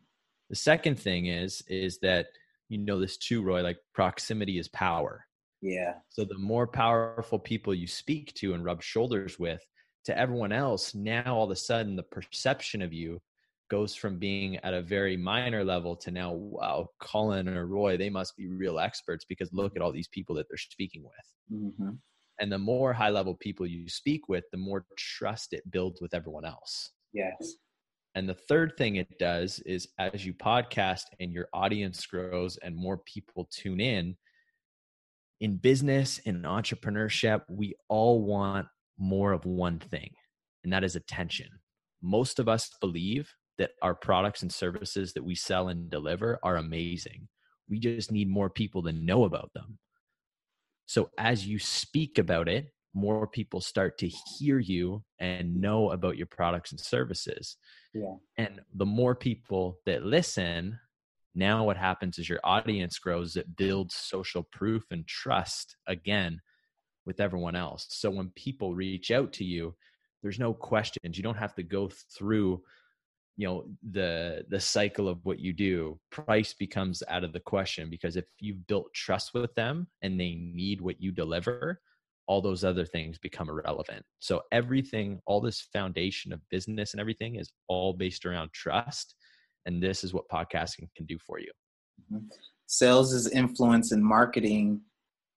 The 0.49 0.55
second 0.55 0.97
thing 0.97 1.25
is 1.25 1.61
is 1.67 1.99
that 1.99 2.27
you 2.69 2.77
know 2.77 3.01
this 3.01 3.17
too, 3.17 3.41
Roy. 3.41 3.61
Like 3.63 3.79
proximity 3.93 4.59
is 4.59 4.69
power. 4.69 5.25
Yeah. 5.61 5.95
So 6.07 6.23
the 6.23 6.37
more 6.37 6.67
powerful 6.67 7.37
people 7.37 7.73
you 7.73 7.87
speak 7.87 8.33
to 8.35 8.53
and 8.53 8.63
rub 8.63 8.81
shoulders 8.81 9.37
with, 9.37 9.61
to 10.09 10.17
everyone 10.17 10.51
else, 10.51 10.95
now 10.95 11.35
all 11.35 11.45
of 11.45 11.51
a 11.51 11.55
sudden 11.55 11.95
the 11.95 12.03
perception 12.03 12.81
of 12.81 12.91
you 12.91 13.21
goes 13.69 13.93
from 13.93 14.17
being 14.17 14.57
at 14.57 14.73
a 14.73 14.81
very 14.81 15.15
minor 15.15 15.63
level 15.63 15.95
to 15.95 16.09
now, 16.09 16.33
wow, 16.33 16.87
Colin 16.99 17.47
or 17.47 17.67
Roy, 17.67 17.95
they 17.95 18.09
must 18.09 18.35
be 18.35 18.47
real 18.47 18.79
experts 18.79 19.23
because 19.29 19.53
look 19.53 19.75
at 19.75 19.83
all 19.83 19.91
these 19.91 20.07
people 20.07 20.35
that 20.35 20.47
they're 20.49 20.57
speaking 20.57 21.03
with. 21.03 21.61
Mm-hmm. 21.61 21.91
And 22.39 22.51
the 22.51 22.57
more 22.57 22.91
high 22.91 23.11
level 23.11 23.35
people 23.35 23.67
you 23.67 23.87
speak 23.87 24.27
with, 24.27 24.45
the 24.51 24.57
more 24.57 24.85
trust 24.97 25.53
it 25.53 25.69
builds 25.69 26.01
with 26.01 26.15
everyone 26.15 26.45
else. 26.45 26.89
Yes. 27.13 27.55
And 28.15 28.27
the 28.27 28.33
third 28.33 28.73
thing 28.77 28.95
it 28.95 29.19
does 29.19 29.59
is 29.59 29.89
as 29.99 30.25
you 30.25 30.33
podcast 30.33 31.03
and 31.19 31.31
your 31.31 31.49
audience 31.53 32.03
grows 32.07 32.57
and 32.57 32.75
more 32.75 32.97
people 32.97 33.47
tune 33.51 33.79
in, 33.79 34.17
in 35.41 35.57
business, 35.57 36.17
in 36.19 36.41
entrepreneurship, 36.41 37.41
we 37.47 37.75
all 37.87 38.23
want 38.23 38.65
more 38.99 39.31
of 39.31 39.45
one 39.45 39.79
thing, 39.79 40.11
and 40.63 40.73
that 40.73 40.83
is 40.83 40.95
attention. 40.95 41.47
Most 42.01 42.39
of 42.39 42.47
us 42.47 42.69
believe 42.79 43.33
that 43.57 43.71
our 43.81 43.95
products 43.95 44.41
and 44.41 44.51
services 44.51 45.13
that 45.13 45.23
we 45.23 45.35
sell 45.35 45.67
and 45.67 45.89
deliver 45.89 46.39
are 46.43 46.57
amazing. 46.57 47.27
We 47.69 47.79
just 47.79 48.11
need 48.11 48.29
more 48.29 48.49
people 48.49 48.83
to 48.83 48.91
know 48.91 49.25
about 49.25 49.51
them. 49.53 49.77
So 50.85 51.11
as 51.17 51.45
you 51.45 51.59
speak 51.59 52.17
about 52.17 52.47
it, 52.49 52.71
more 52.93 53.27
people 53.27 53.61
start 53.61 53.97
to 53.99 54.07
hear 54.07 54.57
you 54.57 55.03
and 55.19 55.61
know 55.61 55.91
about 55.91 56.17
your 56.17 56.25
products 56.25 56.71
and 56.71 56.79
services. 56.79 57.57
Yeah. 57.93 58.15
And 58.37 58.61
the 58.73 58.85
more 58.85 59.13
people 59.13 59.79
that 59.85 60.03
listen, 60.03 60.79
now 61.35 61.63
what 61.65 61.77
happens 61.77 62.17
is 62.17 62.27
your 62.27 62.39
audience 62.43 62.97
grows, 62.97 63.35
it 63.35 63.55
builds 63.55 63.95
social 63.95 64.47
proof 64.51 64.83
and 64.89 65.05
trust 65.07 65.75
again 65.85 66.39
with 67.05 67.19
everyone 67.19 67.55
else. 67.55 67.85
So 67.89 68.09
when 68.09 68.29
people 68.35 68.75
reach 68.75 69.11
out 69.11 69.33
to 69.33 69.45
you, 69.45 69.75
there's 70.21 70.39
no 70.39 70.53
questions. 70.53 71.17
You 71.17 71.23
don't 71.23 71.37
have 71.37 71.55
to 71.55 71.63
go 71.63 71.89
through 72.17 72.61
you 73.39 73.47
know 73.47 73.63
the 73.91 74.43
the 74.49 74.59
cycle 74.59 75.07
of 75.07 75.23
what 75.23 75.39
you 75.39 75.53
do 75.53 75.97
price 76.11 76.53
becomes 76.53 77.01
out 77.07 77.23
of 77.23 77.31
the 77.31 77.39
question 77.39 77.89
because 77.89 78.17
if 78.17 78.25
you've 78.39 78.67
built 78.67 78.93
trust 78.93 79.33
with 79.33 79.55
them 79.55 79.87
and 80.01 80.19
they 80.19 80.35
need 80.35 80.81
what 80.81 81.01
you 81.01 81.09
deliver 81.09 81.79
all 82.27 82.41
those 82.41 82.65
other 82.65 82.85
things 82.85 83.17
become 83.17 83.47
irrelevant 83.47 84.03
so 84.19 84.41
everything 84.51 85.21
all 85.25 85.39
this 85.39 85.61
foundation 85.71 86.33
of 86.33 86.41
business 86.49 86.93
and 86.93 86.99
everything 86.99 87.35
is 87.35 87.49
all 87.69 87.93
based 87.93 88.25
around 88.25 88.51
trust 88.51 89.15
and 89.65 89.81
this 89.81 90.03
is 90.03 90.13
what 90.13 90.27
podcasting 90.29 90.89
can 90.93 91.05
do 91.05 91.17
for 91.25 91.39
you 91.39 91.51
mm-hmm. 92.13 92.25
sales 92.67 93.13
is 93.13 93.31
influence 93.31 93.93
and 93.93 94.03
marketing 94.03 94.81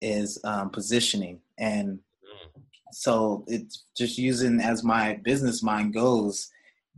is 0.03 0.39
um, 0.45 0.71
positioning 0.71 1.41
and 1.59 1.99
mm. 1.99 2.63
so 2.93 3.45
it's 3.47 3.85
just 3.97 4.19
using 4.19 4.61
as 4.61 4.83
my 4.85 5.15
business 5.25 5.63
mind 5.63 5.95
goes 5.95 6.51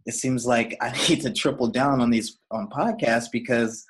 it 0.07 0.15
seems 0.15 0.47
like 0.47 0.77
I 0.81 0.91
need 1.09 1.21
to 1.23 1.33
triple 1.33 1.69
down 1.69 2.01
on 2.01 2.11
these 2.11 2.39
on 2.51 2.69
podcasts 2.69 3.31
because 3.31 3.87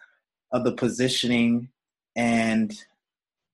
of 0.52 0.64
the 0.64 0.72
positioning 0.72 1.68
and 2.16 2.72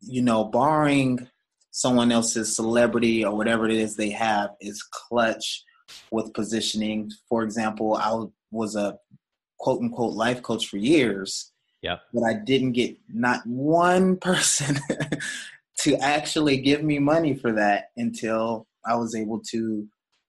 you 0.01 0.23
know, 0.23 0.45
barring 0.45 1.29
someone 1.71 2.11
else's 2.11 2.55
celebrity 2.55 3.25
or 3.25 3.37
whatever 3.37 3.67
it 3.67 3.73
is 3.73 3.95
they 3.95 4.11
have 4.11 4.51
is 4.61 4.83
clutch 4.83 5.65
with 6.11 6.33
positioning. 6.35 7.11
For 7.29 7.43
example, 7.43 7.95
I 7.95 8.25
was 8.51 8.77
a 8.77 8.99
quote 9.59 9.81
unquote 9.81 10.15
life 10.15 10.43
coach 10.43 10.67
for 10.67 10.79
years. 10.79 11.53
Yeah. 11.83 11.97
But 12.13 12.25
I 12.25 12.35
didn't 12.35 12.73
get 12.73 12.97
not 13.09 13.47
one 13.47 14.17
person 14.21 14.79
to 15.81 15.97
actually 15.97 16.59
give 16.59 16.83
me 16.83 16.99
money 16.99 17.35
for 17.35 17.53
that 17.53 17.87
until 17.97 18.67
I 18.87 18.97
was 18.97 19.15
able 19.15 19.41
to 19.51 19.87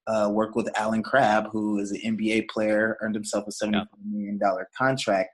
uh, 0.07 0.29
work 0.31 0.55
with 0.55 0.69
Allen 0.75 1.03
Crabbe, 1.03 1.49
who 1.51 1.79
is 1.79 1.91
an 1.91 2.17
NBA 2.17 2.49
player, 2.49 2.97
earned 3.01 3.15
himself 3.15 3.45
a 3.47 3.51
seventy-five 3.51 3.87
yeah. 3.91 4.11
million 4.11 4.37
dollar 4.37 4.67
contract, 4.77 5.29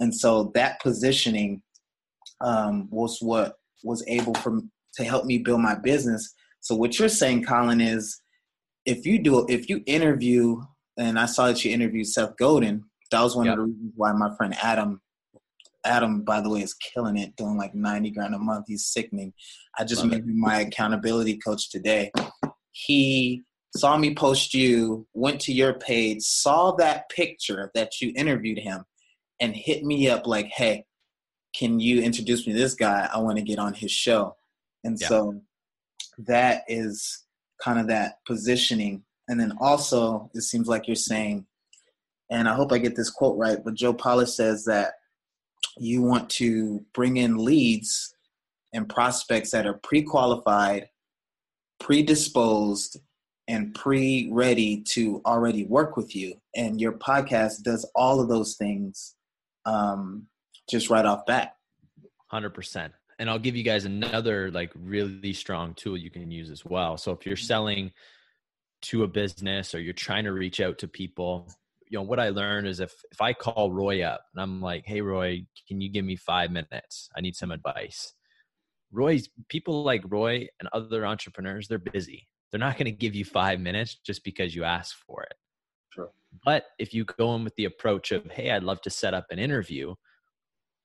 and 0.00 0.14
so 0.14 0.50
that 0.54 0.80
positioning 0.80 1.62
um, 2.40 2.88
was 2.90 3.18
what 3.20 3.54
was 3.84 4.04
able 4.08 4.34
for 4.34 4.60
to 4.94 5.04
help 5.04 5.24
me 5.24 5.38
build 5.38 5.60
my 5.60 5.74
business. 5.74 6.34
So 6.60 6.74
what 6.74 6.98
you're 6.98 7.08
saying, 7.08 7.44
Colin, 7.44 7.80
is 7.80 8.20
if 8.84 9.06
you 9.06 9.22
do 9.22 9.46
if 9.48 9.68
you 9.68 9.82
interview, 9.86 10.60
and 10.96 11.18
I 11.18 11.26
saw 11.26 11.46
that 11.46 11.64
you 11.64 11.72
interviewed 11.72 12.08
Seth 12.08 12.36
Godin, 12.36 12.84
that 13.10 13.22
was 13.22 13.36
one 13.36 13.46
yep. 13.46 13.54
of 13.54 13.58
the 13.58 13.64
reasons 13.64 13.92
why 13.96 14.12
my 14.12 14.34
friend 14.36 14.54
Adam 14.60 15.00
Adam, 15.88 16.22
by 16.22 16.40
the 16.40 16.50
way, 16.50 16.60
is 16.60 16.74
killing 16.74 17.16
it, 17.16 17.34
doing 17.36 17.56
like 17.56 17.74
90 17.74 18.10
grand 18.10 18.34
a 18.34 18.38
month. 18.38 18.66
He's 18.68 18.86
sickening. 18.86 19.32
I 19.78 19.84
just 19.84 20.02
Love 20.02 20.10
made 20.10 20.24
him 20.24 20.38
my 20.38 20.60
accountability 20.60 21.38
coach 21.38 21.70
today. 21.70 22.12
He 22.72 23.42
saw 23.76 23.96
me 23.96 24.14
post 24.14 24.54
you, 24.54 25.06
went 25.14 25.40
to 25.42 25.52
your 25.52 25.74
page, 25.74 26.22
saw 26.22 26.72
that 26.76 27.08
picture 27.08 27.70
that 27.74 28.00
you 28.00 28.12
interviewed 28.16 28.58
him, 28.58 28.84
and 29.40 29.54
hit 29.56 29.84
me 29.84 30.08
up 30.08 30.26
like, 30.26 30.46
hey, 30.46 30.84
can 31.54 31.80
you 31.80 32.02
introduce 32.02 32.46
me 32.46 32.52
to 32.52 32.58
this 32.58 32.74
guy? 32.74 33.08
I 33.12 33.18
want 33.18 33.38
to 33.38 33.44
get 33.44 33.58
on 33.58 33.74
his 33.74 33.90
show. 33.90 34.36
And 34.84 34.98
yeah. 35.00 35.08
so 35.08 35.40
that 36.18 36.62
is 36.68 37.24
kind 37.62 37.78
of 37.78 37.88
that 37.88 38.18
positioning. 38.26 39.02
And 39.28 39.40
then 39.40 39.52
also, 39.60 40.30
it 40.34 40.42
seems 40.42 40.68
like 40.68 40.86
you're 40.86 40.96
saying, 40.96 41.46
and 42.30 42.48
I 42.48 42.54
hope 42.54 42.72
I 42.72 42.78
get 42.78 42.96
this 42.96 43.10
quote 43.10 43.38
right, 43.38 43.58
but 43.64 43.74
Joe 43.74 43.94
Polish 43.94 44.32
says 44.32 44.64
that 44.66 44.92
you 45.80 46.02
want 46.02 46.30
to 46.30 46.84
bring 46.94 47.16
in 47.16 47.36
leads 47.36 48.14
and 48.72 48.88
prospects 48.88 49.50
that 49.50 49.66
are 49.66 49.80
pre 49.82 50.02
qualified, 50.02 50.88
predisposed, 51.80 53.00
and 53.46 53.74
pre 53.74 54.28
ready 54.30 54.82
to 54.82 55.22
already 55.24 55.64
work 55.64 55.96
with 55.96 56.14
you. 56.14 56.34
And 56.54 56.80
your 56.80 56.92
podcast 56.92 57.62
does 57.62 57.88
all 57.94 58.20
of 58.20 58.28
those 58.28 58.56
things 58.56 59.14
um, 59.64 60.26
just 60.68 60.90
right 60.90 61.04
off 61.04 61.26
bat. 61.26 61.56
100%. 62.32 62.90
And 63.18 63.28
I'll 63.28 63.38
give 63.38 63.56
you 63.56 63.64
guys 63.64 63.84
another 63.84 64.50
like 64.50 64.70
really 64.74 65.32
strong 65.32 65.74
tool 65.74 65.96
you 65.96 66.10
can 66.10 66.30
use 66.30 66.50
as 66.50 66.64
well. 66.64 66.96
So 66.96 67.10
if 67.12 67.26
you're 67.26 67.36
selling 67.36 67.92
to 68.82 69.02
a 69.02 69.08
business 69.08 69.74
or 69.74 69.80
you're 69.80 69.92
trying 69.92 70.24
to 70.24 70.32
reach 70.32 70.60
out 70.60 70.78
to 70.78 70.88
people, 70.88 71.48
you 71.90 71.98
know 71.98 72.02
what 72.02 72.20
I 72.20 72.30
learned 72.30 72.66
is 72.68 72.80
if 72.80 72.92
if 73.12 73.20
I 73.20 73.32
call 73.32 73.72
Roy 73.72 74.02
up 74.02 74.24
and 74.34 74.42
I'm 74.42 74.60
like, 74.60 74.84
"Hey 74.86 75.00
Roy, 75.00 75.44
can 75.66 75.80
you 75.80 75.90
give 75.90 76.04
me 76.04 76.16
5 76.16 76.50
minutes? 76.50 77.08
I 77.16 77.20
need 77.20 77.36
some 77.36 77.50
advice." 77.50 78.14
Roy's 78.92 79.28
people 79.48 79.82
like 79.84 80.02
Roy 80.06 80.48
and 80.60 80.68
other 80.72 81.06
entrepreneurs, 81.06 81.68
they're 81.68 81.78
busy. 81.78 82.28
They're 82.50 82.60
not 82.60 82.76
going 82.78 82.86
to 82.86 82.92
give 82.92 83.14
you 83.14 83.24
5 83.24 83.60
minutes 83.60 83.96
just 83.96 84.24
because 84.24 84.54
you 84.54 84.64
ask 84.64 84.96
for 85.06 85.22
it. 85.24 85.34
Sure. 85.90 86.12
But 86.44 86.66
if 86.78 86.94
you 86.94 87.04
go 87.04 87.34
in 87.34 87.44
with 87.44 87.54
the 87.56 87.66
approach 87.66 88.12
of, 88.12 88.30
"Hey, 88.30 88.50
I'd 88.50 88.62
love 88.64 88.80
to 88.82 88.90
set 88.90 89.14
up 89.14 89.26
an 89.30 89.38
interview," 89.38 89.94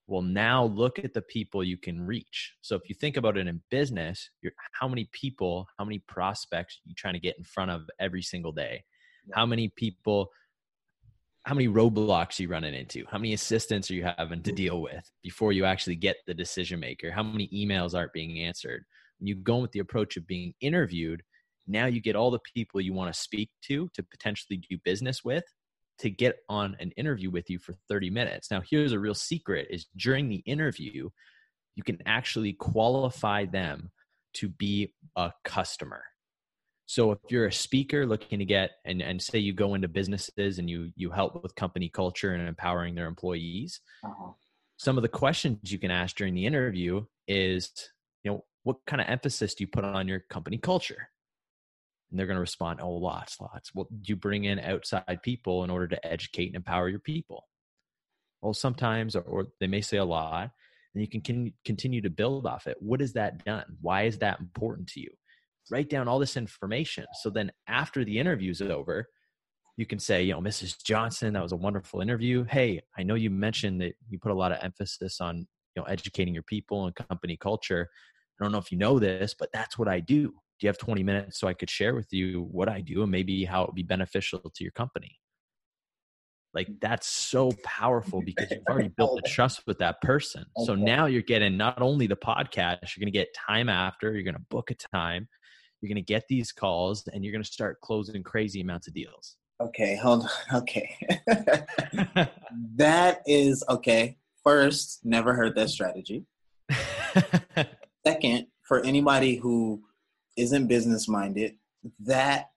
well 0.08 0.22
now 0.22 0.66
look 0.66 1.00
at 1.00 1.14
the 1.14 1.22
people 1.22 1.64
you 1.64 1.78
can 1.78 2.02
reach 2.02 2.56
so 2.62 2.76
if 2.76 2.90
you 2.90 2.96
think 2.96 3.18
about 3.18 3.38
it 3.38 3.48
in 3.48 3.62
business 3.70 4.30
how 4.74 4.88
many 4.88 5.10
people 5.14 5.68
how 5.78 5.86
many 5.86 6.00
prospects 6.00 6.76
are 6.78 6.90
you 6.90 6.96
trying 6.96 7.14
to 7.14 7.20
get 7.20 7.38
in 7.38 7.44
front 7.44 7.72
of 7.72 7.90
every 8.00 8.22
single 8.22 8.52
day 8.52 8.84
how 9.32 9.46
many 9.46 9.70
people 9.70 10.30
how 11.44 11.54
many 11.54 11.68
roadblocks 11.68 12.40
are 12.40 12.44
you 12.44 12.50
running 12.50 12.74
into 12.74 13.06
how 13.10 13.18
many 13.18 13.34
assistants 13.34 13.90
are 13.90 13.96
you 13.96 14.04
having 14.18 14.42
to 14.42 14.50
mm-hmm. 14.50 14.56
deal 14.56 14.82
with 14.82 15.10
before 15.22 15.52
you 15.52 15.66
actually 15.66 15.96
get 15.96 16.18
the 16.28 16.34
decision 16.34 16.80
maker 16.80 17.12
how 17.12 17.24
many 17.24 17.50
emails 17.54 17.94
aren't 17.94 18.14
being 18.14 18.40
answered 18.40 18.84
when 19.20 19.28
you 19.28 19.36
go 19.36 19.58
with 19.58 19.72
the 19.72 19.80
approach 19.80 20.18
of 20.18 20.28
being 20.28 20.54
interviewed 20.62 21.22
now 21.68 21.86
you 21.86 22.02
get 22.02 22.16
all 22.16 22.32
the 22.32 22.40
people 22.54 22.82
you 22.82 22.94
want 22.94 23.14
to 23.14 23.20
speak 23.20 23.50
to 23.62 23.90
to 23.94 24.04
potentially 24.04 24.58
do 24.70 24.78
business 24.84 25.24
with 25.24 25.44
to 26.00 26.10
get 26.10 26.38
on 26.50 26.76
an 26.80 26.92
interview 26.98 27.30
with 27.30 27.50
you 27.50 27.60
for 27.60 27.76
30 27.88 28.10
minutes. 28.10 28.52
Now, 28.52 28.62
here's 28.68 28.92
a 28.92 29.00
real 29.00 29.16
secret 29.16 29.68
is 29.70 29.88
during 29.96 30.30
the 30.30 30.44
interview, 30.46 31.10
you 31.76 31.84
can 31.84 32.00
actually 32.06 32.54
qualify 32.54 33.46
them 33.46 33.92
to 34.36 34.50
be 34.50 34.94
a 35.16 35.32
customer. 35.44 36.04
So 36.94 37.12
if 37.12 37.18
you're 37.28 37.48
a 37.48 37.52
speaker 37.52 38.06
looking 38.06 38.38
to 38.38 38.46
get 38.46 38.74
and, 38.86 39.02
and 39.02 39.20
say 39.20 39.40
you 39.40 39.52
go 39.52 39.74
into 39.74 39.88
businesses 39.88 40.60
and 40.60 40.70
you 40.70 40.92
you 40.96 41.10
help 41.10 41.42
with 41.42 41.56
company 41.56 41.90
culture 41.90 42.34
and 42.34 42.48
empowering 42.48 42.94
their 42.94 43.08
employees, 43.08 43.80
uh-huh. 44.06 44.34
some 44.78 44.96
of 44.96 45.02
the 45.02 45.10
questions 45.10 45.72
you 45.72 45.80
can 45.80 45.90
ask 45.90 46.16
during 46.16 46.36
the 46.36 46.46
interview 46.46 47.04
is, 47.28 47.72
you 48.24 48.30
know, 48.30 48.46
what 48.62 48.78
kind 48.86 49.02
of 49.02 49.08
emphasis 49.10 49.56
do 49.56 49.64
you 49.64 49.68
put 49.68 49.84
on 49.84 50.08
your 50.08 50.20
company 50.30 50.60
culture? 50.60 51.10
and 52.12 52.20
they're 52.20 52.28
going 52.28 52.38
to 52.38 52.42
respond, 52.42 52.80
oh, 52.80 52.92
lots, 52.92 53.42
lots. 53.42 53.74
Well, 53.74 53.88
do 53.90 54.12
you 54.12 54.16
bring 54.16 54.44
in 54.44 54.60
outside 54.60 55.22
people 55.24 55.64
in 55.64 55.72
order 55.72 55.88
to 55.88 56.06
educate 56.06 56.46
and 56.46 56.56
empower 56.58 56.88
your 56.88 57.00
people? 57.00 57.48
Well, 58.40 58.54
sometimes, 58.54 59.16
or, 59.16 59.24
or 59.24 59.48
they 59.60 59.66
may 59.66 59.82
say 59.82 59.98
a 59.98 60.06
lot, 60.06 60.52
and 60.94 61.02
you 61.02 61.08
can 61.08 61.54
continue 61.66 62.02
to 62.02 62.12
build 62.12 62.46
off 62.46 62.68
it. 62.68 62.78
What 62.80 63.00
has 63.00 63.14
that 63.14 63.44
done? 63.44 63.64
Why 63.82 64.04
is 64.04 64.20
that 64.20 64.40
important 64.40 64.90
to 64.90 65.00
you? 65.00 65.10
Write 65.72 65.90
down 65.90 66.08
all 66.08 66.20
this 66.20 66.38
information. 66.38 67.06
So 67.22 67.30
then 67.30 67.52
after 67.68 68.04
the 68.04 68.20
interview 68.20 68.52
is 68.52 68.62
over, 68.62 69.08
you 69.78 69.86
can 69.86 70.00
say, 70.00 70.24
you 70.24 70.34
know, 70.34 70.42
Mrs. 70.42 70.84
Johnson, 70.84 71.34
that 71.34 71.42
was 71.42 71.52
a 71.52 71.58
wonderful 71.58 72.02
interview. 72.02 72.44
Hey, 72.44 72.82
I 72.98 73.04
know 73.04 73.16
you 73.16 73.30
mentioned 73.30 73.82
that 73.82 73.96
you 74.10 74.20
put 74.20 74.32
a 74.32 74.36
lot 74.36 74.52
of 74.52 74.60
emphasis 74.62 75.20
on, 75.20 75.38
you 75.38 75.82
know, 75.82 75.84
educating 75.84 76.34
your 76.34 76.44
people 76.44 76.86
and 76.86 76.96
company 76.96 77.38
culture. 77.38 77.90
I 78.40 78.44
don't 78.44 78.52
know 78.52 78.60
if 78.60 78.72
you 78.72 78.78
know 78.78 79.00
this, 79.00 79.34
but 79.38 79.50
that's 79.54 79.78
what 79.78 79.88
I 79.88 80.00
do 80.00 80.34
do 80.60 80.68
you 80.68 80.70
have 80.70 80.78
20 80.78 81.04
minutes 81.04 81.40
so 81.40 81.48
I 81.48 81.54
could 81.54 81.70
share 81.70 81.96
with 81.96 82.08
you 82.12 82.48
what 82.52 82.70
I 82.70 82.82
do 82.82 83.02
and 83.02 83.12
maybe 83.12 83.44
how 83.44 83.64
it 83.64 83.70
would 83.70 83.76
be 83.76 83.84
beneficial 83.84 84.40
to 84.40 84.64
your 84.64 84.72
company? 84.72 85.20
Like 86.54 86.70
that's 86.80 87.08
so 87.08 87.52
powerful 87.64 88.22
because 88.22 88.52
you've 88.52 88.64
already 88.70 88.90
built 88.90 89.20
the 89.22 89.28
trust 89.28 89.64
with 89.66 89.80
that 89.80 90.00
person. 90.02 90.46
So 90.66 90.76
now 90.76 91.08
you're 91.08 91.24
getting 91.24 91.58
not 91.58 91.82
only 91.82 92.06
the 92.06 92.16
podcast, 92.16 92.96
you're 92.96 93.02
going 93.02 93.12
to 93.12 93.12
get 93.12 93.34
time 93.34 93.70
after, 93.70 94.14
you're 94.14 94.24
going 94.24 94.36
to 94.36 94.46
book 94.52 94.70
a 94.70 94.76
time, 94.96 95.28
you're 95.84 95.90
going 95.94 96.04
to 96.04 96.14
get 96.14 96.24
these 96.30 96.54
calls, 96.54 97.06
and 97.14 97.24
you're 97.24 97.34
going 97.34 97.44
to 97.44 97.52
start 97.52 97.82
closing 97.82 98.24
crazy 98.24 98.62
amounts 98.62 98.88
of 98.88 98.94
deals. 98.94 99.36
Okay, 99.62 99.98
hold 99.98 100.24
on. 100.24 100.30
Okay. 100.62 100.96
that 102.76 103.22
is 103.28 103.64
okay. 103.68 104.18
First, 104.44 105.02
never 105.04 105.34
heard 105.34 105.56
that 105.56 105.70
strategy. 105.70 106.26
Second, 108.08 108.48
for 108.62 108.84
anybody 108.86 109.36
who 109.36 109.84
isn't 110.38 110.68
business 110.68 111.10
minded, 111.10 111.56
that 112.00 112.52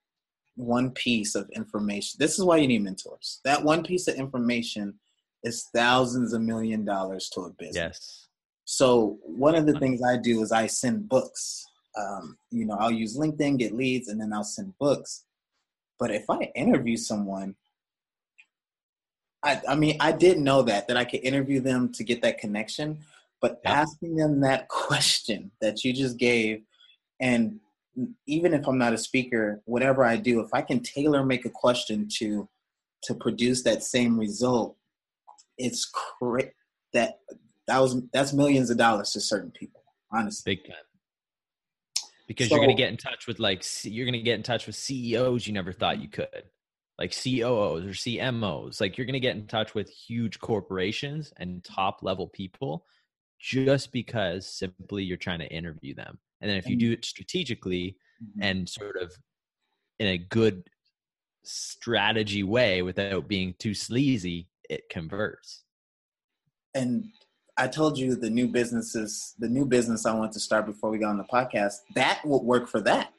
one 0.54 0.90
piece 0.92 1.34
of 1.34 1.50
information, 1.50 2.16
this 2.18 2.38
is 2.38 2.44
why 2.44 2.58
you 2.58 2.68
need 2.68 2.82
mentors. 2.82 3.40
That 3.44 3.62
one 3.62 3.82
piece 3.82 4.06
of 4.06 4.14
information 4.14 4.94
is 5.42 5.66
thousands 5.74 6.32
of 6.32 6.42
million 6.42 6.84
dollars 6.84 7.28
to 7.30 7.42
a 7.42 7.50
business. 7.50 7.76
Yes. 7.76 8.28
So 8.64 9.18
one 9.22 9.54
of 9.54 9.66
the 9.66 9.78
things 9.78 10.00
I 10.02 10.16
do 10.16 10.42
is 10.42 10.50
I 10.52 10.66
send 10.66 11.08
books. 11.08 11.64
Um, 11.96 12.36
you 12.50 12.66
know, 12.66 12.76
I'll 12.78 12.90
use 12.90 13.16
LinkedIn, 13.16 13.58
get 13.58 13.74
leads, 13.74 14.08
and 14.08 14.20
then 14.20 14.32
I'll 14.32 14.44
send 14.44 14.76
books. 14.78 15.24
But 15.98 16.10
if 16.10 16.28
I 16.28 16.50
interview 16.54 16.96
someone, 16.96 17.54
I, 19.42 19.60
I 19.68 19.74
mean, 19.76 19.96
I 20.00 20.12
didn't 20.12 20.44
know 20.44 20.62
that 20.62 20.88
that 20.88 20.96
I 20.96 21.04
could 21.04 21.20
interview 21.20 21.60
them 21.60 21.92
to 21.92 22.04
get 22.04 22.22
that 22.22 22.38
connection. 22.38 22.98
But 23.40 23.60
yeah. 23.62 23.72
asking 23.72 24.16
them 24.16 24.40
that 24.40 24.68
question 24.68 25.50
that 25.60 25.84
you 25.84 25.92
just 25.92 26.16
gave, 26.18 26.62
and 27.20 27.60
even 28.26 28.52
if 28.52 28.66
I'm 28.66 28.78
not 28.78 28.92
a 28.92 28.98
speaker, 28.98 29.62
whatever 29.64 30.04
I 30.04 30.16
do, 30.16 30.40
if 30.40 30.52
I 30.52 30.62
can 30.62 30.80
tailor 30.80 31.24
make 31.24 31.44
a 31.44 31.50
question 31.50 32.08
to 32.18 32.48
to 33.04 33.14
produce 33.14 33.62
that 33.62 33.82
same 33.82 34.18
result, 34.18 34.76
it's 35.58 35.86
cra- 35.86 36.50
that 36.92 37.20
that 37.66 37.78
was 37.78 38.02
that's 38.12 38.32
millions 38.32 38.70
of 38.70 38.76
dollars 38.76 39.12
to 39.12 39.20
certain 39.20 39.50
people. 39.50 39.82
Honestly, 40.12 40.56
big 40.56 40.66
time. 40.66 40.85
Because 42.26 42.48
so, 42.48 42.54
you're 42.56 42.64
going 42.64 42.76
to 42.76 42.82
get 42.82 42.90
in 42.90 42.96
touch 42.96 43.26
with 43.26 43.38
like 43.38 43.64
you're 43.84 44.04
going 44.04 44.14
to 44.14 44.20
get 44.20 44.34
in 44.34 44.42
touch 44.42 44.66
with 44.66 44.74
CEOs 44.74 45.46
you 45.46 45.52
never 45.52 45.72
thought 45.72 46.00
you 46.00 46.08
could, 46.08 46.44
like 46.98 47.12
COOs 47.12 47.84
or 47.84 47.90
CMOs. 47.90 48.80
Like 48.80 48.98
you're 48.98 49.06
going 49.06 49.14
to 49.14 49.20
get 49.20 49.36
in 49.36 49.46
touch 49.46 49.74
with 49.74 49.88
huge 49.88 50.40
corporations 50.40 51.32
and 51.36 51.62
top 51.62 52.02
level 52.02 52.28
people 52.28 52.84
just 53.38 53.92
because 53.92 54.46
simply 54.46 55.04
you're 55.04 55.16
trying 55.16 55.38
to 55.38 55.46
interview 55.52 55.94
them. 55.94 56.18
And 56.40 56.50
then 56.50 56.58
if 56.58 56.68
you 56.68 56.76
do 56.76 56.92
it 56.92 57.04
strategically 57.04 57.96
mm-hmm. 58.22 58.42
and 58.42 58.68
sort 58.68 58.96
of 58.96 59.12
in 59.98 60.08
a 60.08 60.18
good 60.18 60.68
strategy 61.44 62.42
way 62.42 62.82
without 62.82 63.28
being 63.28 63.54
too 63.58 63.74
sleazy, 63.74 64.48
it 64.68 64.88
converts. 64.90 65.62
And 66.74 67.06
I 67.58 67.68
told 67.68 67.98
you 67.98 68.16
the 68.16 68.28
new 68.28 68.48
businesses, 68.48 69.34
the 69.38 69.48
new 69.48 69.64
business 69.64 70.04
I 70.04 70.14
want 70.14 70.32
to 70.32 70.40
start 70.40 70.66
before 70.66 70.90
we 70.90 70.98
got 70.98 71.10
on 71.10 71.18
the 71.18 71.24
podcast, 71.24 71.76
that 71.94 72.20
would 72.24 72.42
work 72.42 72.68
for 72.68 72.80
that. 72.82 73.12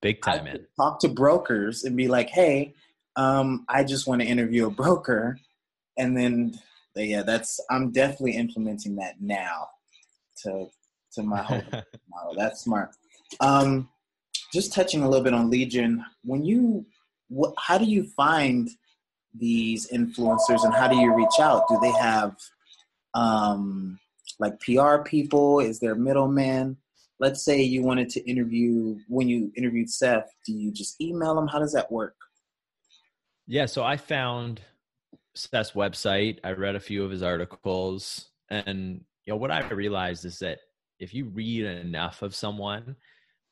Big 0.00 0.22
time, 0.22 0.44
man. 0.44 0.66
Talk 0.76 1.00
to 1.00 1.08
brokers 1.08 1.84
and 1.84 1.96
be 1.96 2.08
like, 2.08 2.30
hey, 2.30 2.74
um, 3.16 3.64
I 3.68 3.84
just 3.84 4.06
want 4.06 4.22
to 4.22 4.26
interview 4.26 4.66
a 4.66 4.70
broker. 4.70 5.38
And 5.98 6.16
then, 6.16 6.58
yeah, 6.96 7.22
that's, 7.22 7.60
I'm 7.70 7.90
definitely 7.90 8.36
implementing 8.36 8.96
that 8.96 9.20
now 9.20 9.68
to, 10.42 10.66
to 11.14 11.22
my 11.22 11.42
whole 11.42 11.62
model. 12.08 12.34
That's 12.36 12.60
smart. 12.60 12.90
Um, 13.40 13.88
just 14.52 14.72
touching 14.72 15.02
a 15.02 15.08
little 15.08 15.24
bit 15.24 15.34
on 15.34 15.50
lead 15.50 15.70
gen, 15.70 16.04
when 16.22 16.44
you, 16.44 16.86
what, 17.28 17.54
how 17.58 17.76
do 17.76 17.84
you 17.84 18.04
find 18.04 18.70
these 19.34 19.90
influencers 19.90 20.64
and 20.64 20.72
how 20.72 20.88
do 20.88 20.96
you 20.96 21.14
reach 21.14 21.40
out? 21.40 21.64
Do 21.68 21.78
they 21.82 21.90
have 21.92 22.36
um, 23.14 23.98
like 24.38 24.58
PR 24.60 24.98
people? 24.98 25.60
Is 25.60 25.80
there 25.80 25.94
middleman? 25.94 26.76
Let's 27.20 27.44
say 27.44 27.62
you 27.62 27.82
wanted 27.82 28.10
to 28.10 28.28
interview 28.28 28.98
when 29.08 29.28
you 29.28 29.52
interviewed 29.56 29.90
Seth. 29.90 30.30
Do 30.46 30.52
you 30.52 30.72
just 30.72 31.00
email 31.00 31.34
them? 31.34 31.46
How 31.46 31.58
does 31.58 31.72
that 31.72 31.90
work? 31.90 32.16
Yeah, 33.46 33.66
so 33.66 33.84
I 33.84 33.96
found 33.96 34.60
Seth's 35.34 35.72
website. 35.72 36.38
I 36.42 36.52
read 36.52 36.76
a 36.76 36.80
few 36.80 37.04
of 37.04 37.10
his 37.10 37.22
articles, 37.22 38.30
and 38.50 39.04
you 39.24 39.32
know 39.32 39.36
what 39.36 39.50
I 39.50 39.66
realized 39.68 40.24
is 40.24 40.38
that 40.40 40.58
if 40.98 41.14
you 41.14 41.26
read 41.26 41.64
enough 41.64 42.22
of 42.22 42.34
someone, 42.34 42.96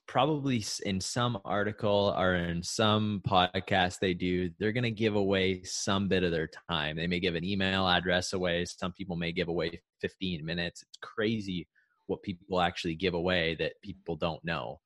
probably 0.07 0.65
in 0.85 1.01
some 1.01 1.39
article 1.45 2.15
or 2.19 2.35
in 2.35 2.63
some 2.63 3.23
podcast 3.27 3.99
they 3.99 4.15
do, 4.15 4.51
they're 4.59 4.73
going 4.73 4.83
to 4.85 4.91
give 4.91 5.15
away 5.15 5.63
some 5.65 6.09
bit 6.09 6.23
of 6.23 6.31
their 6.31 6.51
time. 6.71 6.97
They 6.97 7.07
may 7.07 7.21
give 7.21 7.35
an 7.35 7.45
email 7.45 7.89
address 7.89 8.33
away. 8.33 8.65
Some 8.65 8.93
people 8.93 9.17
may 9.17 9.33
give 9.33 9.49
away 9.49 9.81
15 10.01 10.45
minutes. 10.45 10.83
It's 10.83 10.99
crazy 11.01 11.67
what 12.07 12.23
people 12.23 12.61
actually 12.61 12.95
give 12.95 13.15
away 13.15 13.57
that 13.59 13.81
people 13.83 14.17
don't 14.17 14.45
know. 14.45 14.81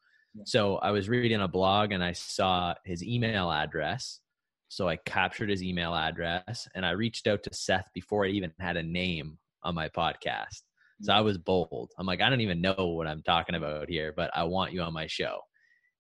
So 0.45 0.77
I 0.77 0.91
was 0.91 1.09
reading 1.09 1.41
a 1.41 1.49
blog 1.49 1.93
and 1.93 2.05
I 2.05 2.13
saw 2.13 2.75
his 2.85 3.03
email 3.03 3.51
address. 3.51 4.21
So 4.69 4.89
I 4.89 4.97
captured 4.97 5.49
his 5.49 5.63
email 5.63 5.95
address 5.95 6.69
and 6.75 6.85
I 6.85 6.91
reached 6.91 7.27
out 7.27 7.43
to 7.45 7.55
Seth 7.55 7.89
before 7.95 8.27
I 8.27 8.29
even 8.29 8.53
had 8.61 8.77
a 8.77 8.83
name 8.83 9.39
on 9.63 9.75
my 9.75 9.89
podcast. 9.89 10.63
So 11.03 11.13
I 11.13 11.21
was 11.21 11.39
bold. 11.39 11.93
I'm 11.99 12.07
like, 12.07 12.21
I 12.21 12.31
don't 12.31 12.41
even 12.41 12.61
know 12.61 12.75
what 12.97 13.07
I'm 13.07 13.23
talking 13.23 13.55
about 13.55 13.89
here, 13.89 14.13
but 14.17 14.31
I 14.35 14.45
want 14.45 14.73
you 14.73 14.81
on 14.81 14.93
my 14.93 15.07
show. 15.07 15.39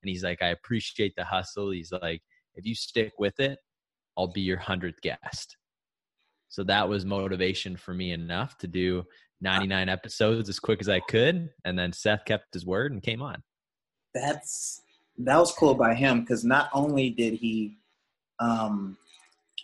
And 0.02 0.08
he's 0.08 0.24
like, 0.24 0.42
I 0.42 0.48
appreciate 0.48 1.14
the 1.16 1.24
hustle. 1.24 1.70
He's 1.70 1.92
like, 1.92 2.22
if 2.54 2.64
you 2.64 2.74
stick 2.74 3.12
with 3.18 3.38
it, 3.38 3.58
I'll 4.16 4.32
be 4.32 4.40
your 4.40 4.58
hundredth 4.58 5.00
guest. 5.02 5.56
So 6.48 6.64
that 6.64 6.88
was 6.88 7.04
motivation 7.04 7.76
for 7.76 7.92
me 7.92 8.12
enough 8.12 8.56
to 8.58 8.66
do 8.66 9.04
99 9.42 9.88
episodes 9.88 10.48
as 10.48 10.58
quick 10.58 10.80
as 10.80 10.88
I 10.88 11.00
could. 11.00 11.50
And 11.64 11.78
then 11.78 11.92
Seth 11.92 12.24
kept 12.24 12.54
his 12.54 12.64
word 12.64 12.92
and 12.92 13.02
came 13.02 13.20
on. 13.20 13.42
That's 14.14 14.80
that 15.18 15.38
was 15.38 15.52
cool 15.52 15.74
by 15.74 15.94
him 15.94 16.20
because 16.20 16.44
not 16.44 16.70
only 16.72 17.10
did 17.10 17.34
he 17.34 17.76
um, 18.38 18.96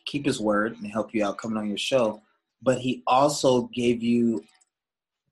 keep 0.06 0.26
his 0.26 0.40
word 0.40 0.76
and 0.78 0.90
help 0.90 1.14
you 1.14 1.24
out 1.24 1.38
coming 1.38 1.56
on 1.56 1.68
your 1.68 1.78
show, 1.78 2.20
but 2.62 2.78
he 2.78 3.02
also 3.06 3.62
gave 3.74 4.02
you 4.02 4.44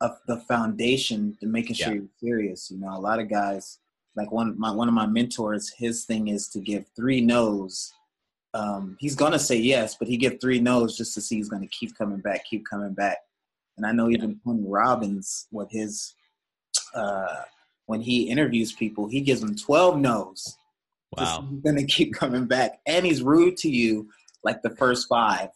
of 0.00 0.18
the 0.26 0.38
foundation 0.38 1.36
to 1.40 1.46
making 1.46 1.76
sure 1.76 1.88
yeah. 1.88 2.00
you're 2.00 2.08
serious. 2.20 2.70
You 2.70 2.78
know, 2.78 2.96
a 2.96 2.98
lot 2.98 3.20
of 3.20 3.28
guys, 3.28 3.78
like 4.16 4.32
one 4.32 4.58
my 4.58 4.70
one 4.70 4.88
of 4.88 4.94
my 4.94 5.06
mentors, 5.06 5.72
his 5.76 6.04
thing 6.04 6.28
is 6.28 6.48
to 6.48 6.60
give 6.60 6.86
three 6.96 7.20
no's. 7.20 7.92
Um, 8.52 8.96
he's 8.98 9.14
gonna 9.14 9.38
say 9.38 9.56
yes, 9.56 9.94
but 9.94 10.08
he 10.08 10.16
give 10.16 10.40
three 10.40 10.60
no's 10.60 10.96
just 10.96 11.14
to 11.14 11.20
see 11.20 11.36
he's 11.36 11.48
gonna 11.48 11.68
keep 11.68 11.96
coming 11.96 12.20
back, 12.20 12.44
keep 12.44 12.64
coming 12.68 12.94
back. 12.94 13.18
And 13.76 13.86
I 13.86 13.92
know 13.92 14.10
even 14.10 14.40
Tony 14.44 14.64
Robbins, 14.66 15.46
with 15.52 15.70
his 15.70 16.14
uh, 16.94 17.42
when 17.86 18.00
he 18.00 18.28
interviews 18.28 18.72
people, 18.72 19.08
he 19.08 19.20
gives 19.20 19.40
them 19.40 19.56
twelve 19.56 19.98
no's. 19.98 20.56
Wow, 21.16 21.46
he's 21.50 21.60
gonna 21.60 21.86
keep 21.86 22.14
coming 22.14 22.46
back, 22.46 22.80
and 22.86 23.04
he's 23.04 23.22
rude 23.22 23.56
to 23.58 23.68
you 23.70 24.08
like 24.42 24.62
the 24.62 24.74
first 24.76 25.08
five. 25.08 25.50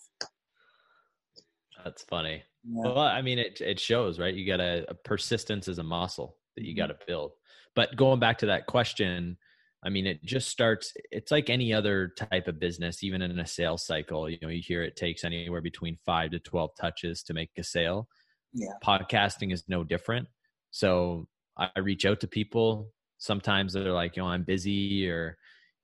That's 1.83 2.03
funny. 2.03 2.45
Yeah. 2.67 2.83
Well, 2.83 2.99
I 2.99 3.21
mean, 3.23 3.39
it 3.39 3.61
it 3.61 3.79
shows, 3.79 4.19
right? 4.19 4.35
You 4.35 4.47
got 4.47 4.61
a, 4.61 4.87
persistence 5.05 5.69
is 5.69 5.79
a 5.79 5.83
muscle 5.83 6.37
that 6.57 6.65
you 6.65 6.75
got 6.75 6.87
to 6.87 6.95
mm-hmm. 6.95 7.05
build. 7.07 7.33
But 7.75 7.97
going 7.97 8.21
back 8.21 8.39
to 8.39 8.47
that 8.47 8.67
question, 8.67 9.37
I 9.85 9.91
mean, 9.91 10.07
it 10.07 10.25
just 10.25 10.49
starts. 10.49 10.93
It's 11.11 11.31
like 11.31 11.51
any 11.51 11.75
other 11.75 12.13
type 12.17 12.49
of 12.49 12.59
business, 12.59 13.05
even 13.05 13.21
in 13.21 13.39
a 13.39 13.47
sales 13.47 13.85
cycle. 13.85 14.31
You 14.31 14.39
know, 14.41 14.49
you 14.49 14.63
hear 14.65 14.83
it 14.83 14.97
takes 14.97 15.25
anywhere 15.25 15.61
between 15.61 15.99
five 16.07 16.31
to 16.31 16.39
twelve 16.39 16.71
touches 16.81 17.23
to 17.25 17.35
make 17.35 17.51
a 17.59 17.65
sale. 17.65 18.09
Yeah, 18.53 18.73
podcasting 18.83 19.53
is 19.53 19.65
no 19.69 19.85
different. 19.85 20.27
So 20.71 21.29
I 21.59 21.79
reach 21.79 22.07
out 22.07 22.21
to 22.21 22.27
people. 22.27 22.91
Sometimes 23.19 23.73
they're 23.73 23.93
like, 23.93 24.17
you 24.17 24.23
know, 24.23 24.29
I'm 24.29 24.45
busy, 24.45 25.09
or 25.09 25.37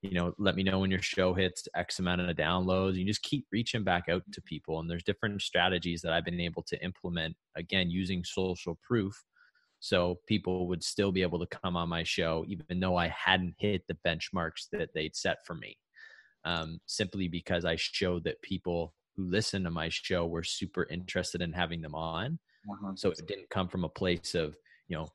you 0.03 0.13
know, 0.13 0.33
let 0.39 0.57
me 0.57 0.63
know 0.63 0.79
when 0.79 0.91
your 0.91 1.03
show 1.03 1.35
hits 1.35 1.69
X 1.75 1.99
amount 1.99 2.23
of 2.23 2.37
downloads. 2.37 2.95
You 2.95 3.05
just 3.05 3.23
keep 3.23 3.47
reaching 3.53 3.85
back 3.85 4.09
out 4.09 4.23
to 4.33 4.43
people. 4.43 4.81
And 4.81 4.89
there's 4.89 5.03
different 5.03 5.43
strategies 5.43 6.01
that 6.03 6.13
I've 6.13 6.25
been 6.25 6.41
able 6.41 6.63
to 6.69 6.83
implement, 6.83 7.37
again, 7.57 7.91
using 7.91 8.25
social 8.25 8.79
proof. 8.83 9.15
So 9.81 10.21
people 10.27 10.69
would 10.69 10.83
still 10.83 11.13
be 11.13 11.23
able 11.23 11.39
to 11.39 11.59
come 11.59 11.77
on 11.77 11.89
my 11.89 12.03
show, 12.03 12.45
even 12.49 12.81
though 12.81 12.97
I 12.97 13.09
hadn't 13.09 13.55
hit 13.59 13.83
the 13.89 13.97
benchmarks 14.07 14.69
that 14.73 14.91
they'd 14.95 15.17
set 15.17 15.39
for 15.47 15.55
me. 15.55 15.77
Um, 16.45 16.81
simply 16.87 17.29
because 17.29 17.67
I 17.67 17.77
showed 17.77 18.25
that 18.25 18.41
people 18.41 18.95
who 19.17 19.31
listen 19.31 19.65
to 19.65 19.71
my 19.71 19.91
show 19.91 20.27
were 20.27 20.45
super 20.45 20.87
interested 20.91 21.43
in 21.43 21.53
having 21.53 21.83
them 21.83 21.95
on. 21.95 22.39
100%. 22.69 22.99
So 22.99 23.11
it 23.11 23.27
didn't 23.27 23.51
come 23.51 23.69
from 23.69 23.85
a 23.85 23.89
place 23.89 24.35
of, 24.35 24.57
you 24.89 24.97
know, 24.97 25.09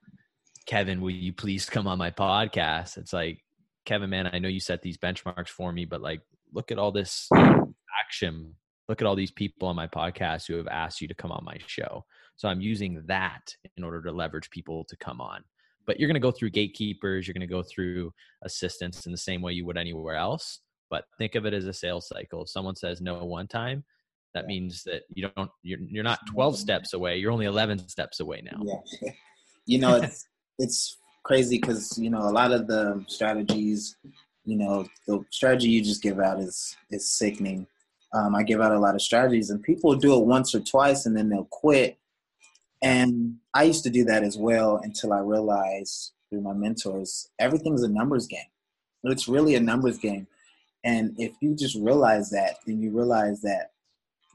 Kevin, 0.68 1.02
will 1.02 1.12
you 1.12 1.34
please 1.34 1.68
come 1.68 1.88
on 1.88 1.98
my 1.98 2.12
podcast? 2.12 2.98
It's 2.98 3.14
like, 3.14 3.40
Kevin, 3.86 4.10
man, 4.10 4.30
I 4.32 4.40
know 4.40 4.50
you 4.50 4.60
set 4.60 4.82
these 4.82 4.98
benchmarks 4.98 5.50
for 5.50 5.72
me, 5.72 5.86
but 5.86 6.02
like, 6.02 6.22
look 6.54 6.72
at 6.72 6.80
all 6.80 6.92
this 6.92 7.30
action. 8.04 8.56
Look 8.88 9.02
at 9.02 9.08
all 9.08 9.16
these 9.16 9.32
people 9.32 9.68
on 9.68 9.76
my 9.76 9.88
podcast 9.88 10.48
who 10.48 10.58
have 10.58 10.68
asked 10.68 11.02
you 11.02 11.08
to 11.08 11.16
come 11.16 11.32
on 11.32 11.44
my 11.46 11.58
show. 11.66 12.06
So 12.36 12.48
I'm 12.48 12.62
using 12.62 13.04
that 13.08 13.56
in 13.78 13.84
order 13.84 14.02
to 14.04 14.12
leverage 14.12 14.50
people 14.50 14.86
to 14.90 14.98
come 14.98 15.22
on. 15.22 15.44
But 15.86 16.00
you're 16.00 16.08
going 16.08 16.16
to 16.16 16.20
go 16.20 16.32
through 16.32 16.50
gatekeepers, 16.50 17.28
you're 17.28 17.34
going 17.34 17.48
to 17.48 17.54
go 17.54 17.64
through 17.64 18.12
assistants 18.44 19.06
in 19.06 19.12
the 19.12 19.18
same 19.18 19.42
way 19.42 19.54
you 19.54 19.66
would 19.66 19.78
anywhere 19.78 20.16
else. 20.16 20.60
But 20.90 21.06
think 21.18 21.36
of 21.36 21.46
it 21.46 21.54
as 21.54 21.66
a 21.66 21.74
sales 21.74 22.08
cycle. 22.08 22.44
If 22.44 22.50
someone 22.50 22.76
says 22.76 23.02
no 23.02 23.24
one 23.24 23.48
time, 23.48 23.84
that 24.34 24.48
means 24.48 24.84
that 24.84 25.04
you 25.14 25.30
don't 25.36 25.50
you're 25.64 25.80
you're 25.80 26.04
not 26.04 26.20
12 26.28 26.58
steps 26.58 26.94
away, 26.94 27.18
you're 27.18 27.32
only 27.32 27.46
11 27.46 27.88
steps 27.88 28.20
away 28.20 28.42
now. 28.44 28.62
Yeah. 29.02 29.12
You 29.68 29.80
know, 29.80 29.96
it's 29.96 30.28
it's 30.60 30.96
crazy 31.26 31.58
because 31.58 31.98
you 31.98 32.10
know 32.10 32.22
a 32.22 32.32
lot 32.32 32.54
of 32.54 32.68
the 32.68 33.04
strategies, 33.08 33.98
you 34.46 34.56
know, 34.56 34.86
the 35.08 35.26
strategy 35.32 35.68
you 35.70 35.84
just 35.84 36.02
give 36.02 36.20
out 36.20 36.40
is 36.40 36.78
is 36.92 37.10
sickening. 37.10 37.68
Um, 38.14 38.34
I 38.34 38.44
give 38.44 38.62
out 38.62 38.72
a 38.72 38.80
lot 38.80 38.96
of 38.96 39.02
strategies, 39.02 39.50
and 39.50 39.62
people 39.62 39.94
do 39.96 40.16
it 40.16 40.26
once 40.26 40.56
or 40.56 40.62
twice, 40.62 41.06
and 41.06 41.18
then 41.18 41.28
they'll 41.28 41.50
quit. 41.52 41.98
And 42.82 43.38
I 43.54 43.64
used 43.64 43.84
to 43.84 43.90
do 43.90 44.06
that 44.06 44.24
as 44.24 44.38
well 44.38 44.80
until 44.84 45.12
I 45.12 45.20
realized 45.20 46.14
through 46.30 46.42
my 46.42 46.54
mentors, 46.54 47.30
everything's 47.40 47.84
a 47.84 47.90
numbers 47.90 48.28
game. 48.28 48.52
It's 49.04 49.28
really 49.28 49.56
a 49.56 49.60
numbers 49.60 49.98
game. 49.98 50.28
And 50.84 51.16
if 51.18 51.34
you 51.42 51.56
just 51.56 51.76
realize 51.76 52.30
that, 52.30 52.58
then 52.66 52.80
you 52.82 52.92
realize 52.92 53.42
that 53.42 53.72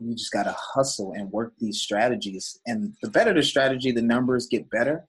you 0.00 0.14
just 0.14 0.32
got 0.32 0.44
to 0.44 0.56
hustle 0.58 1.12
and 1.12 1.30
work 1.30 1.52
these 1.58 1.80
strategies. 1.80 2.58
And 2.66 2.94
the 3.02 3.10
better 3.10 3.32
the 3.32 3.42
strategy, 3.42 3.92
the 3.92 4.02
numbers 4.02 4.48
get 4.48 4.68
better. 4.70 5.06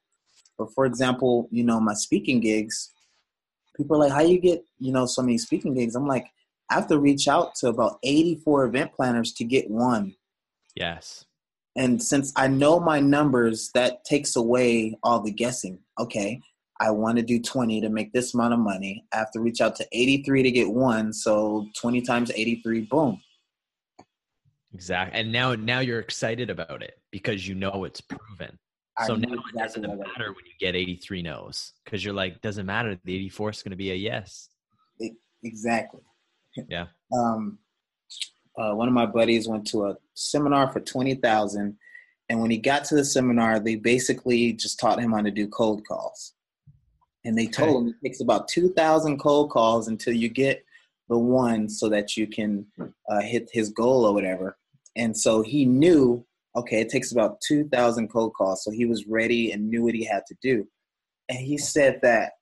But 0.62 0.74
for 0.76 0.86
example, 0.86 1.50
you 1.52 1.64
know, 1.64 1.80
my 1.80 1.96
speaking 1.96 2.40
gigs, 2.40 2.92
people 3.76 3.98
are 3.98 4.00
like, 4.00 4.12
how 4.12 4.22
you 4.22 4.40
get, 4.40 4.64
you 4.78 4.92
know, 4.92 5.08
so 5.08 5.24
many 5.24 5.40
speaking 5.40 5.74
gigs? 5.74 5.96
I'm 5.96 6.08
like, 6.08 6.28
I 6.70 6.76
have 6.76 6.88
to 6.88 7.00
reach 7.00 7.28
out 7.28 7.56
to 7.56 7.70
about 7.70 7.98
84 8.04 8.66
event 8.66 8.94
planners 8.94 9.34
to 9.34 9.44
get 9.44 9.72
one. 9.72 10.14
Yes. 10.76 11.26
And 11.76 12.02
since 12.02 12.32
I 12.36 12.48
know 12.48 12.80
my 12.80 13.00
numbers, 13.00 13.72
that 13.74 14.06
takes 14.06 14.36
away 14.36 15.00
all 15.02 15.20
the 15.20 15.32
guessing. 15.32 15.80
Okay, 16.00 16.40
I 16.80 16.92
want 16.92 17.18
to 17.18 17.24
do 17.24 17.42
20 17.42 17.82
to 17.82 17.90
make 17.90 18.14
this 18.14 18.36
amount 18.36 18.54
of 18.54 18.60
money. 18.60 19.04
I 19.12 19.18
have 19.18 19.32
to 19.32 19.40
reach 19.40 19.62
out 19.62 19.76
to 19.78 19.88
83 19.92 20.44
to 20.44 20.52
get 20.52 20.70
one. 20.70 21.12
So 21.12 21.66
20 21.76 22.02
times 22.02 22.32
83, 22.36 22.82
boom. 22.82 23.20
Exactly. 24.74 25.20
And 25.20 25.32
now 25.32 25.56
now 25.56 25.80
you're 25.80 26.00
excited 26.00 26.50
about 26.50 26.84
it 26.84 27.00
because 27.12 27.48
you 27.48 27.56
know 27.56 27.84
it's 27.84 28.02
proven. 28.02 28.60
So 29.06 29.16
now 29.16 29.34
exactly 29.34 29.54
it 29.54 29.58
doesn't 29.58 30.00
matter 30.00 30.34
when 30.34 30.46
you 30.46 30.54
get 30.60 30.76
83 30.76 31.22
no's 31.22 31.74
because 31.84 32.04
you're 32.04 32.14
like, 32.14 32.42
doesn't 32.42 32.66
matter. 32.66 32.98
The 33.04 33.16
84 33.16 33.50
is 33.50 33.64
going 33.64 33.72
to 33.72 33.78
be 33.78 33.92
a 33.92 33.96
yes. 33.96 34.50
exactly. 35.44 36.02
Yeah. 36.68 36.88
Um, 37.14 37.60
uh, 38.58 38.74
one 38.74 38.88
of 38.88 38.94
my 38.94 39.06
buddies 39.06 39.48
went 39.48 39.66
to 39.68 39.86
a 39.86 39.98
seminar 40.14 40.72
for 40.72 40.80
20,000. 40.80 41.78
And 42.30 42.42
when 42.42 42.52
he 42.52 42.58
got 42.58 42.86
to 42.86 42.96
the 42.96 43.06
seminar, 43.06 43.60
they 43.60 43.76
basically 43.76 44.54
just 44.54 44.80
taught 44.80 45.00
him 45.00 45.12
how 45.12 45.22
to 45.22 45.32
do 45.32 45.48
cold 45.48 45.86
calls. 45.88 46.34
And 47.24 47.38
they 47.38 47.48
told 47.48 47.70
okay. 47.70 47.78
him 47.78 47.88
it 48.02 48.08
takes 48.08 48.22
about 48.22 48.48
2,000 48.48 49.20
cold 49.20 49.52
calls 49.52 49.88
until 49.88 50.14
you 50.14 50.30
get 50.30 50.66
the 51.10 51.18
one 51.18 51.70
so 51.70 51.90
that 51.90 52.18
you 52.18 52.28
can 52.28 52.66
uh, 53.10 53.22
hit 53.22 53.50
his 53.52 53.70
goal 53.70 54.06
or 54.06 54.14
whatever. 54.14 54.58
And 54.96 55.16
so 55.16 55.42
he 55.42 55.66
knew, 55.66 56.26
okay, 56.56 56.82
it 56.82 56.90
takes 56.90 57.12
about 57.12 57.42
2,000 57.42 58.10
cold 58.10 58.34
calls. 58.34 58.64
So 58.64 58.72
he 58.72 58.86
was 58.86 59.08
ready 59.08 59.52
and 59.52 59.70
knew 59.70 59.84
what 59.84 59.96
he 59.96 60.04
had 60.04 60.26
to 60.28 60.36
do. 60.42 60.68
And 61.30 61.40
he 61.40 61.58
said 61.58 62.00
that 62.02 62.34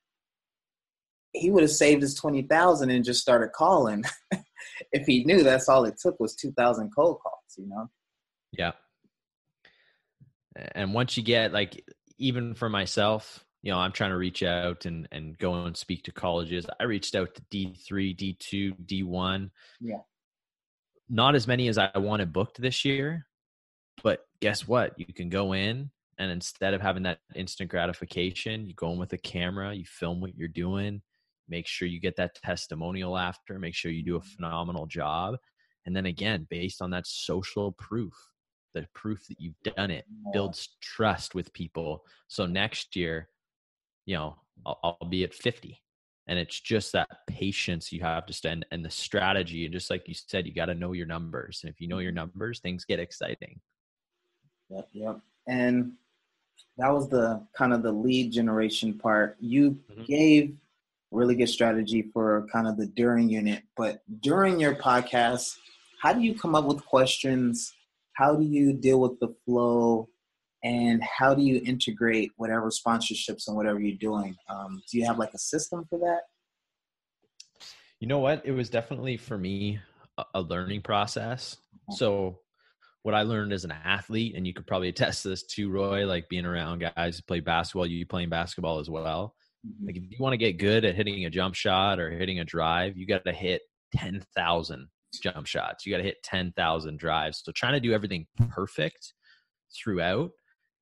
he 1.34 1.52
would 1.52 1.64
have 1.64 1.72
saved 1.72 2.02
his 2.02 2.16
20,000 2.16 2.90
and 2.90 3.06
just 3.06 3.22
started 3.22 3.52
calling 3.54 4.04
if 4.92 5.06
he 5.06 5.24
knew 5.26 5.44
that's 5.44 5.70
all 5.70 5.86
it 5.86 6.00
took 6.02 6.20
was 6.20 6.36
2,000 6.36 6.90
cold 6.96 7.20
calls, 7.22 7.56
you 7.58 7.68
know? 7.68 7.90
Yeah. 8.52 8.72
And 10.74 10.94
once 10.94 11.16
you 11.18 11.24
get 11.24 11.54
like, 11.54 11.86
even 12.18 12.56
for 12.56 12.68
myself, 12.68 13.46
you 13.62 13.72
know, 13.72 13.78
I'm 13.78 13.92
trying 13.92 14.12
to 14.12 14.18
reach 14.18 14.42
out 14.42 14.86
and 14.86 15.08
and 15.12 15.38
go 15.38 15.66
and 15.66 15.76
speak 15.76 16.04
to 16.04 16.12
colleges. 16.12 16.66
I 16.80 16.84
reached 16.86 17.16
out 17.16 17.36
to 17.36 17.42
D3, 17.52 18.16
D2, 18.16 18.86
D1. 18.86 19.50
Yeah. 19.82 19.98
Not 21.10 21.36
as 21.36 21.48
many 21.48 21.68
as 21.68 21.78
I 21.78 21.98
wanted 21.98 22.32
booked 22.32 22.62
this 22.62 22.86
year, 22.86 23.26
guess 24.42 24.68
what? 24.68 24.94
You 24.98 25.14
can 25.14 25.30
go 25.30 25.54
in 25.54 25.90
and 26.18 26.32
instead 26.32 26.74
of 26.74 26.82
having 26.82 27.04
that 27.04 27.20
instant 27.36 27.70
gratification, 27.70 28.66
you 28.66 28.74
go 28.74 28.92
in 28.92 29.00
with 29.00 29.14
a 29.14 29.18
camera, 29.18 29.74
you 29.74 29.86
film 29.86 30.20
what 30.20 30.36
you're 30.36 30.48
doing, 30.48 31.02
make 31.48 31.66
sure 31.66 31.88
you 31.88 32.00
get 32.00 32.18
that 32.18 32.36
testimonial 32.36 33.18
after, 33.18 33.58
make 33.58 33.74
sure 33.74 33.92
you 33.92 34.04
do 34.04 34.18
a 34.18 34.22
phenomenal 34.22 34.86
job. 34.86 35.36
And 35.86 35.96
then 35.96 36.06
again, 36.06 36.46
based 36.50 36.82
on 36.82 36.92
that 36.92 37.08
social 37.08 37.72
proof, 37.72 38.14
the 38.74 38.86
proof 38.94 39.26
that 39.28 39.40
you've 39.40 39.60
done 39.76 39.92
it 39.92 40.06
builds 40.34 40.78
trust 40.82 41.34
with 41.34 41.54
people. 41.54 42.04
So 42.28 42.46
next 42.46 42.96
year, 42.96 43.30
you 44.06 44.16
know, 44.16 44.36
I'll, 44.66 44.98
I'll 45.02 45.10
be 45.10 45.24
at 45.24 45.34
50. 45.34 45.82
And 46.28 46.38
it's 46.38 46.60
just 46.60 46.92
that 46.92 47.08
patience 47.28 47.92
you 47.92 48.02
have 48.02 48.28
to 48.28 48.34
spend 48.34 48.66
and 48.72 48.86
the 48.86 48.92
strategy. 48.92 49.66
And 49.66 49.74
just 49.74 49.90
like 49.90 50.08
you 50.08 50.14
said, 50.14 50.46
you 50.46 50.54
got 50.54 50.66
to 50.66 50.76
know 50.76 50.92
your 50.92 51.08
numbers. 51.08 51.62
And 51.64 51.74
if 51.74 51.82
you 51.82 51.88
know 51.88 51.98
your 51.98 52.12
numbers, 52.12 52.60
things 52.60 52.86
get 52.86 53.00
exciting. 53.00 53.60
Yep, 54.70 54.88
yep. 54.94 55.20
And 55.48 55.94
that 56.78 56.90
was 56.90 57.10
the 57.10 57.46
kind 57.58 57.74
of 57.74 57.84
the 57.84 57.92
lead 57.92 58.32
generation 58.32 58.98
part. 58.98 59.38
You 59.40 59.78
mm-hmm. 59.92 60.04
gave 60.04 60.56
really 61.12 61.36
good 61.36 61.50
strategy 61.50 62.10
for 62.14 62.48
kind 62.52 62.68
of 62.68 62.78
the 62.78 62.86
during 62.86 63.30
unit, 63.30 63.64
but 63.76 64.02
during 64.22 64.60
your 64.60 64.76
podcast, 64.76 65.56
how 66.02 66.14
do 66.14 66.22
you 66.22 66.36
come 66.36 66.56
up 66.56 66.66
with 66.66 66.86
questions? 66.86 67.74
How 68.14 68.36
do 68.36 68.44
you 68.44 68.74
deal 68.74 69.00
with 69.00 69.20
the 69.20 69.34
flow? 69.46 70.08
and 70.64 71.02
how 71.04 71.34
do 71.34 71.42
you 71.42 71.62
integrate 71.66 72.32
whatever 72.38 72.70
sponsorships 72.70 73.48
and 73.48 73.56
whatever 73.56 73.80
you're 73.80 73.98
doing 73.98 74.36
um, 74.50 74.82
do 74.92 74.98
you 74.98 75.06
have 75.06 75.18
like 75.18 75.34
a 75.34 75.38
system 75.38 75.86
for 75.90 76.00
that 76.00 76.22
you 78.00 78.08
know 78.08 78.20
what 78.20 78.42
it 78.46 78.52
was 78.52 78.70
definitely 78.70 79.18
for 79.18 79.38
me 79.38 79.80
a 80.34 80.42
learning 80.42 80.82
process 80.82 81.58
so 81.92 82.40
what 83.04 83.16
i 83.16 83.22
learned 83.22 83.54
as 83.54 83.64
an 83.64 83.72
athlete 83.72 84.36
and 84.36 84.46
you 84.46 84.54
could 84.54 84.68
probably 84.68 84.90
attest 84.90 85.24
to 85.24 85.30
this 85.30 85.44
too 85.44 85.70
roy 85.70 86.06
like 86.06 86.28
being 86.30 86.46
around 86.46 86.84
guys 86.96 87.18
who 87.18 87.24
play 87.24 87.40
basketball 87.40 87.86
you 87.86 88.06
playing 88.06 88.30
basketball 88.30 88.80
as 88.80 88.90
well 88.90 89.36
mm-hmm. 89.66 89.88
like 89.88 89.98
if 89.98 90.04
you 90.04 90.18
want 90.20 90.34
to 90.34 90.38
get 90.38 90.58
good 90.58 90.86
at 90.86 90.96
hitting 90.96 91.26
a 91.26 91.30
jump 91.30 91.56
shot 91.56 92.00
or 92.00 92.10
hitting 92.12 92.40
a 92.40 92.46
drive 92.46 92.98
you 92.98 93.06
got 93.06 93.24
to 93.26 93.32
hit 93.32 93.62
10,000 93.96 94.88
jump 95.22 95.46
shots 95.48 95.86
you 95.86 95.92
got 95.92 95.98
to 95.98 96.04
hit 96.04 96.22
10,000 96.24 97.00
drives 97.00 97.42
so 97.44 97.52
trying 97.52 97.74
to 97.74 97.80
do 97.80 97.94
everything 97.94 98.28
perfect 98.50 99.14
throughout 99.76 100.32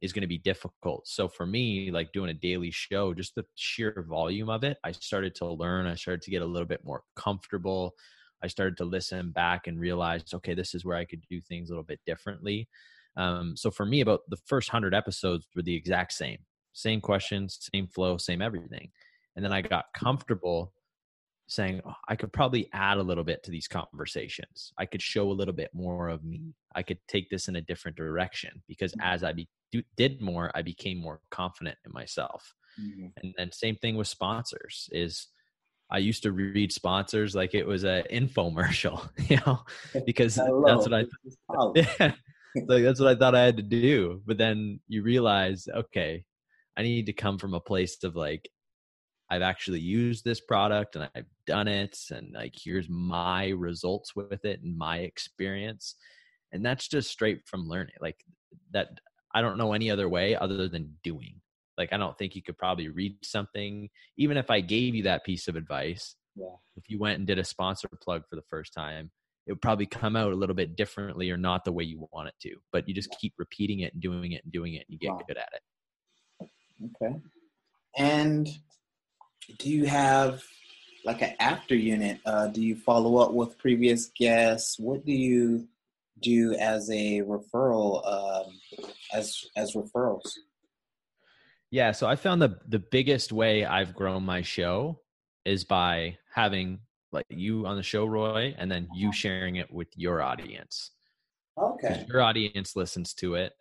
is 0.02 0.14
going 0.14 0.22
to 0.22 0.28
be 0.28 0.38
difficult. 0.38 1.08
So 1.08 1.28
for 1.28 1.46
me, 1.46 1.92
like 1.92 2.12
doing 2.12 2.30
a 2.30 2.34
daily 2.34 2.72
show, 2.72 3.14
just 3.14 3.36
the 3.36 3.46
sheer 3.56 4.06
volume 4.08 4.50
of 4.50 4.64
it, 4.64 4.78
I 4.84 4.92
started 4.92 5.34
to 5.36 5.48
learn. 5.48 5.88
I 5.88 5.96
started 5.96 6.22
to 6.24 6.32
get 6.32 6.42
a 6.42 6.46
little 6.46 6.68
bit 6.68 6.84
more 6.84 7.04
comfortable. 7.16 7.94
I 8.44 8.48
started 8.48 8.78
to 8.78 8.86
listen 8.86 9.32
back 9.32 9.68
and 9.68 9.80
realize, 9.80 10.24
okay, 10.34 10.54
this 10.54 10.76
is 10.76 10.86
where 10.86 10.98
I 10.98 11.06
could 11.06 11.22
do 11.30 11.42
things 11.42 11.70
a 11.70 11.74
little 11.74 11.84
bit 11.84 12.00
differently. 12.06 12.68
Um, 13.16 13.58
so 13.58 13.72
for 13.72 13.86
me, 13.86 14.02
about 14.02 14.22
the 14.30 14.38
first 14.46 14.70
hundred 14.70 14.94
episodes 14.94 15.48
were 15.56 15.64
the 15.64 15.76
exact 15.76 16.14
same, 16.14 16.38
same 16.74 17.02
questions, 17.02 17.58
same 17.74 17.88
flow, 17.88 18.18
same 18.18 18.42
everything. 18.42 18.92
And 19.36 19.44
then 19.44 19.52
I 19.52 19.62
got 19.62 19.86
comfortable 19.96 20.74
saying 21.48 21.82
oh, 21.86 21.94
I 22.08 22.16
could 22.16 22.34
probably 22.34 22.70
add 22.74 22.98
a 22.98 23.04
little 23.04 23.24
bit 23.24 23.44
to 23.44 23.52
these 23.52 23.68
conversations. 23.68 24.74
I 24.78 24.86
could 24.86 25.02
show 25.02 25.32
a 25.32 25.34
little 25.34 25.54
bit 25.54 25.72
more 25.74 26.10
of 26.10 26.24
me. 26.24 26.54
I 26.76 26.84
could 26.84 27.00
take 27.08 27.30
this 27.30 27.48
in 27.48 27.56
a 27.56 27.62
different 27.62 27.98
direction 27.98 28.62
because 28.68 28.92
mm-hmm. 28.92 29.08
as 29.08 29.24
I 29.24 29.34
be, 29.34 29.48
do, 29.72 29.82
did 29.96 30.22
more, 30.22 30.52
I 30.54 30.62
became 30.62 31.00
more 31.00 31.22
confident 31.32 31.78
in 31.86 31.92
myself. 31.94 32.54
Mm-hmm. 32.80 33.08
And 33.18 33.34
then 33.38 33.52
same 33.52 33.76
thing 33.78 33.96
with 33.96 34.08
sponsors 34.08 34.90
is 34.92 35.28
I 35.90 36.00
used 36.00 36.24
to 36.24 36.32
read 36.32 36.72
sponsors 36.72 37.34
like 37.36 37.54
it 37.54 37.66
was 37.66 37.84
an 37.84 38.04
infomercial, 38.12 39.10
you 39.30 39.38
know, 39.46 39.62
because 40.06 40.36
that's 40.36 40.88
what 40.88 40.94
I 40.94 41.06
yeah, 41.76 42.14
like 42.68 42.84
that's 42.84 43.00
what 43.00 43.10
I 43.10 43.16
thought 43.16 43.36
I 43.36 43.44
had 43.44 43.58
to 43.58 43.64
do. 43.64 44.22
But 44.26 44.38
then 44.38 44.80
you 44.88 45.04
realize, 45.04 45.68
okay, 45.74 46.24
I 46.78 46.84
need 46.84 47.06
to 47.06 47.14
come 47.14 47.38
from 47.38 47.54
a 47.54 47.60
place 47.60 48.04
of 48.04 48.16
like 48.16 48.50
I've 49.30 49.42
actually 49.42 49.80
used 49.80 50.24
this 50.24 50.40
product 50.40 50.96
and 50.96 51.10
I've 51.16 51.26
done 51.46 51.68
it 51.68 51.98
and 52.12 52.34
like 52.34 52.54
here's 52.56 52.88
my 52.90 53.50
results 53.50 54.16
with 54.16 54.46
it 54.46 54.62
and 54.62 54.78
my 54.78 55.00
experience. 55.00 55.96
And 56.54 56.66
that's 56.66 56.88
just 56.88 57.12
straight 57.12 57.42
from 57.46 57.68
learning. 57.68 57.96
Like 58.00 58.24
that 58.72 59.00
I 59.34 59.42
don't 59.42 59.58
know 59.58 59.74
any 59.74 59.92
other 59.92 60.08
way 60.08 60.36
other 60.36 60.68
than 60.68 60.96
doing. 61.04 61.42
Like 61.78 61.94
I 61.94 61.98
don't 61.98 62.18
think 62.18 62.36
you 62.36 62.42
could 62.42 62.58
probably 62.58 62.90
read 62.90 63.18
something 63.24 63.90
even 64.18 64.38
if 64.38 64.50
I 64.50 64.62
gave 64.62 64.96
you 64.96 65.04
that 65.04 65.24
piece 65.24 65.48
of 65.48 65.56
advice. 65.56 66.16
Yeah. 66.36 66.56
If 66.76 66.90
you 66.90 67.00
went 67.00 67.18
and 67.18 67.28
did 67.28 67.40
a 67.40 67.44
sponsor 67.44 67.88
plug 68.02 68.24
for 68.30 68.36
the 68.36 68.44
first 68.50 68.74
time, 68.74 69.12
it 69.46 69.54
would 69.54 69.62
probably 69.62 69.86
come 69.86 70.16
out 70.16 70.32
a 70.32 70.36
little 70.36 70.56
bit 70.56 70.76
differently 70.76 71.32
or 71.32 71.38
not 71.38 71.66
the 71.66 71.72
way 71.72 71.84
you 71.84 72.08
want 72.12 72.28
it 72.28 72.36
to. 72.42 72.56
But 72.72 72.88
you 72.88 72.94
just 72.94 73.16
keep 73.20 73.34
repeating 73.38 73.80
it 73.80 73.94
and 73.94 74.02
doing 74.02 74.34
it 74.34 74.44
and 74.44 74.52
doing 74.52 74.74
it 74.74 74.86
and 74.88 74.90
you 74.90 75.00
get 75.00 75.12
wow. 75.12 75.22
good 75.28 75.38
at 75.38 75.50
it. 75.54 76.50
Okay. 77.02 77.16
And 77.98 78.48
do 79.58 79.70
you 79.70 79.86
have 79.86 80.44
like 81.06 81.22
an 81.22 81.34
after 81.40 81.76
unit? 81.76 82.20
Uh, 82.26 82.48
do 82.48 82.62
you 82.62 82.76
follow 82.76 83.18
up 83.18 83.32
with 83.32 83.58
previous 83.58 84.08
guests? 84.08 84.78
What 84.78 85.06
do 85.06 85.14
you 85.14 85.68
do 86.22 86.54
as 86.56 86.90
a 86.90 87.22
referral 87.22 88.06
um, 88.06 88.60
as 89.14 89.46
as 89.56 89.74
referrals? 89.74 90.30
Yeah, 91.72 91.92
so 91.92 92.08
I 92.08 92.16
found 92.16 92.42
the 92.42 92.60
the 92.68 92.80
biggest 92.80 93.32
way 93.32 93.66
I've 93.66 93.94
grown 93.94 94.24
my 94.24 94.42
show 94.42 95.02
is 95.46 95.64
by 95.64 96.18
having 96.34 96.80
like 97.12 97.26
you 97.30 97.66
on 97.66 97.78
the 97.78 97.84
show, 97.84 98.06
Roy, 98.06 98.56
and 98.58 98.72
then 98.72 98.88
you 98.94 99.10
uh-huh. 99.10 99.16
sharing 99.16 99.56
it 99.58 99.72
with 99.72 99.88
your 99.96 100.22
audience. 100.22 100.92
Okay. 101.58 102.06
Your 102.08 102.22
audience 102.22 102.76
listens 102.76 103.14
to 103.16 103.36
it, 103.36 103.54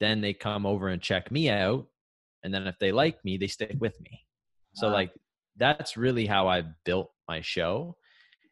then 0.00 0.20
they 0.20 0.34
come 0.34 0.66
over 0.66 0.88
and 0.88 1.00
check 1.00 1.30
me 1.30 1.50
out, 1.50 1.86
and 2.42 2.52
then 2.52 2.66
if 2.66 2.78
they 2.78 2.92
like 2.92 3.24
me, 3.24 3.36
they 3.36 3.46
stick 3.46 3.76
with 3.80 4.00
me. 4.00 4.24
So 4.74 4.88
uh, 4.88 4.92
like 4.92 5.12
that's 5.56 5.96
really 5.96 6.26
how 6.26 6.48
I 6.48 6.62
built 6.84 7.10
my 7.28 7.40
show. 7.40 7.96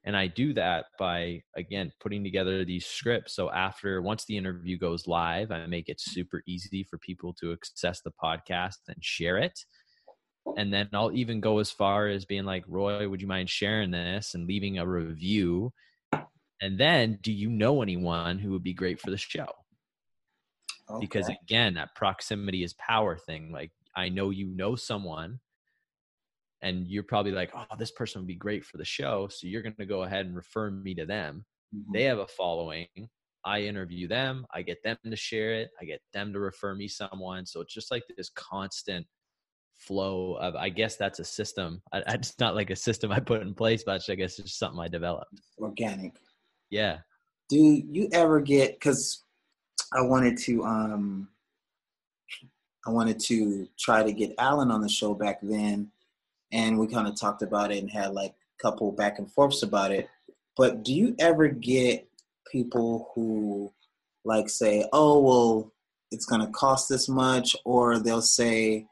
And 0.06 0.16
I 0.16 0.28
do 0.28 0.54
that 0.54 0.86
by, 1.00 1.42
again, 1.56 1.90
putting 2.00 2.22
together 2.22 2.64
these 2.64 2.86
scripts. 2.86 3.34
So 3.34 3.50
after, 3.50 4.00
once 4.00 4.24
the 4.24 4.36
interview 4.36 4.78
goes 4.78 5.08
live, 5.08 5.50
I 5.50 5.66
make 5.66 5.88
it 5.88 6.00
super 6.00 6.42
easy 6.46 6.84
for 6.84 6.96
people 6.98 7.34
to 7.40 7.52
access 7.52 8.00
the 8.02 8.12
podcast 8.22 8.76
and 8.86 8.96
share 9.04 9.36
it. 9.36 9.58
And 10.56 10.72
then 10.72 10.88
I'll 10.92 11.10
even 11.10 11.40
go 11.40 11.58
as 11.58 11.72
far 11.72 12.06
as 12.06 12.24
being 12.24 12.44
like, 12.44 12.62
Roy, 12.68 13.08
would 13.08 13.20
you 13.20 13.26
mind 13.26 13.50
sharing 13.50 13.90
this 13.90 14.34
and 14.34 14.46
leaving 14.46 14.78
a 14.78 14.86
review? 14.86 15.72
And 16.62 16.78
then, 16.78 17.18
do 17.20 17.32
you 17.32 17.50
know 17.50 17.82
anyone 17.82 18.38
who 18.38 18.52
would 18.52 18.62
be 18.62 18.74
great 18.74 19.00
for 19.00 19.10
the 19.10 19.16
show? 19.16 19.48
Okay. 20.88 21.00
Because 21.00 21.28
again, 21.28 21.74
that 21.74 21.96
proximity 21.96 22.62
is 22.62 22.74
power 22.74 23.18
thing. 23.18 23.50
Like, 23.50 23.72
I 23.96 24.08
know 24.08 24.30
you 24.30 24.46
know 24.46 24.76
someone 24.76 25.40
and 26.66 26.88
you're 26.88 27.04
probably 27.04 27.30
like, 27.30 27.52
oh, 27.54 27.76
this 27.78 27.92
person 27.92 28.20
would 28.20 28.26
be 28.26 28.34
great 28.34 28.64
for 28.64 28.76
the 28.76 28.84
show. 28.84 29.28
So 29.30 29.46
you're 29.46 29.62
going 29.62 29.76
to 29.78 29.86
go 29.86 30.02
ahead 30.02 30.26
and 30.26 30.34
refer 30.34 30.70
me 30.70 30.94
to 30.94 31.06
them. 31.06 31.44
Mm-hmm. 31.74 31.92
They 31.92 32.02
have 32.02 32.18
a 32.18 32.26
following. 32.26 32.88
I 33.44 33.60
interview 33.60 34.08
them. 34.08 34.44
I 34.52 34.62
get 34.62 34.82
them 34.82 34.96
to 35.08 35.14
share 35.14 35.52
it. 35.54 35.70
I 35.80 35.84
get 35.84 36.00
them 36.12 36.32
to 36.32 36.40
refer 36.40 36.74
me 36.74 36.88
someone. 36.88 37.46
So 37.46 37.60
it's 37.60 37.72
just 37.72 37.92
like 37.92 38.02
this 38.16 38.30
constant 38.34 39.06
flow 39.76 40.34
of, 40.40 40.56
I 40.56 40.68
guess 40.68 40.96
that's 40.96 41.20
a 41.20 41.24
system. 41.24 41.80
I, 41.92 42.02
it's 42.08 42.34
not 42.40 42.56
like 42.56 42.70
a 42.70 42.76
system 42.76 43.12
I 43.12 43.20
put 43.20 43.42
in 43.42 43.54
place, 43.54 43.84
but 43.84 44.02
I 44.08 44.14
guess 44.16 44.38
it's 44.40 44.48
just 44.48 44.58
something 44.58 44.80
I 44.80 44.88
developed. 44.88 45.40
Organic. 45.60 46.14
Yeah. 46.70 46.98
Do 47.48 47.58
you 47.58 48.08
ever 48.12 48.40
get, 48.40 48.72
because 48.72 49.22
I 49.92 50.00
wanted 50.00 50.36
to, 50.38 50.64
um, 50.64 51.28
I 52.84 52.90
wanted 52.90 53.20
to 53.20 53.68
try 53.78 54.02
to 54.02 54.12
get 54.12 54.34
Allen 54.38 54.72
on 54.72 54.80
the 54.80 54.88
show 54.88 55.14
back 55.14 55.38
then 55.42 55.92
and 56.52 56.78
we 56.78 56.86
kind 56.86 57.08
of 57.08 57.18
talked 57.18 57.42
about 57.42 57.72
it 57.72 57.78
and 57.78 57.90
had 57.90 58.12
like 58.12 58.32
a 58.32 58.62
couple 58.62 58.92
back 58.92 59.18
and 59.18 59.30
forths 59.32 59.62
about 59.62 59.90
it. 59.90 60.08
But 60.56 60.82
do 60.82 60.94
you 60.94 61.14
ever 61.18 61.48
get 61.48 62.08
people 62.50 63.10
who 63.14 63.72
like 64.24 64.48
say, 64.48 64.88
"Oh, 64.92 65.20
well, 65.20 65.72
it's 66.10 66.26
going 66.26 66.40
to 66.40 66.52
cost 66.52 66.88
this 66.88 67.08
much," 67.08 67.56
or 67.64 67.98
they'll 67.98 68.22
say, 68.22 68.86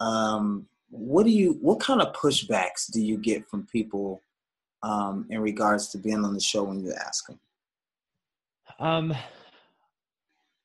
um, 0.00 0.66
"What 0.90 1.24
do 1.24 1.30
you? 1.30 1.58
What 1.60 1.80
kind 1.80 2.02
of 2.02 2.14
pushbacks 2.14 2.90
do 2.92 3.00
you 3.00 3.16
get 3.16 3.48
from 3.48 3.66
people 3.66 4.22
um, 4.82 5.26
in 5.30 5.40
regards 5.40 5.88
to 5.90 5.98
being 5.98 6.24
on 6.24 6.34
the 6.34 6.40
show 6.40 6.64
when 6.64 6.80
you 6.80 6.92
ask 6.92 7.26
them? 7.26 7.40
Um, 8.78 9.14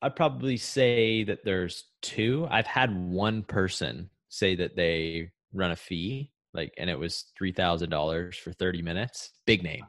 I'd 0.01 0.15
probably 0.15 0.57
say 0.57 1.23
that 1.23 1.43
there's 1.43 1.85
two. 2.01 2.47
I've 2.49 2.67
had 2.67 2.95
one 2.95 3.43
person 3.43 4.09
say 4.29 4.55
that 4.55 4.75
they 4.75 5.31
run 5.55 5.71
a 5.71 5.75
fee, 5.75 6.31
like, 6.53 6.73
and 6.77 6.89
it 6.89 6.99
was 6.99 7.25
three 7.37 7.51
thousand 7.51 7.89
dollars 7.89 8.37
for 8.37 8.51
thirty 8.53 8.81
minutes. 8.81 9.31
Big 9.45 9.63
name. 9.63 9.85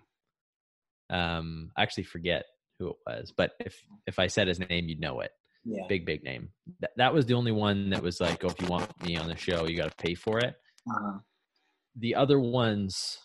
Um, 1.11 1.71
I 1.77 1.83
actually 1.83 2.05
forget 2.05 2.45
who 2.79 2.89
it 2.89 2.97
was, 3.07 3.33
but 3.37 3.53
if 3.61 3.81
if 4.07 4.19
I 4.19 4.27
said 4.27 4.49
his 4.49 4.61
name, 4.61 4.89
you'd 4.89 5.01
know 5.01 5.21
it. 5.21 5.33
Yeah. 5.65 5.83
Big 5.89 6.07
big 6.07 6.23
name. 6.23 6.51
That 6.81 6.91
that 6.97 7.13
was 7.13 7.27
the 7.27 7.35
only 7.35 7.53
one 7.53 7.91
that 7.91 8.03
was 8.03 8.21
like, 8.21 8.45
oh, 8.45 8.49
if 8.49 8.61
you 8.61 8.69
want 8.69 8.91
me 9.05 9.17
on 9.17 9.29
the 9.29 9.37
show, 9.37 9.67
you 9.67 9.77
got 9.77 9.91
to 9.91 10.05
pay 10.05 10.15
for 10.15 10.39
it. 10.39 10.55
Uh-huh. 10.89 11.19
The 11.99 12.15
other 12.15 12.39
ones, 12.39 13.19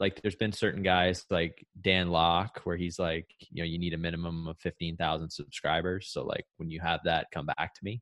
like 0.00 0.22
there's 0.22 0.36
been 0.36 0.52
certain 0.52 0.82
guys 0.82 1.24
like 1.30 1.66
Dan 1.80 2.08
Lok 2.08 2.60
where 2.64 2.76
he's 2.76 2.98
like, 2.98 3.28
you 3.50 3.62
know, 3.62 3.66
you 3.66 3.78
need 3.78 3.94
a 3.94 3.98
minimum 3.98 4.46
of 4.46 4.58
15,000 4.58 5.28
subscribers. 5.28 6.08
So 6.10 6.24
like 6.24 6.46
when 6.56 6.70
you 6.70 6.80
have 6.80 7.00
that, 7.04 7.26
come 7.32 7.46
back 7.46 7.74
to 7.74 7.80
me. 7.82 8.00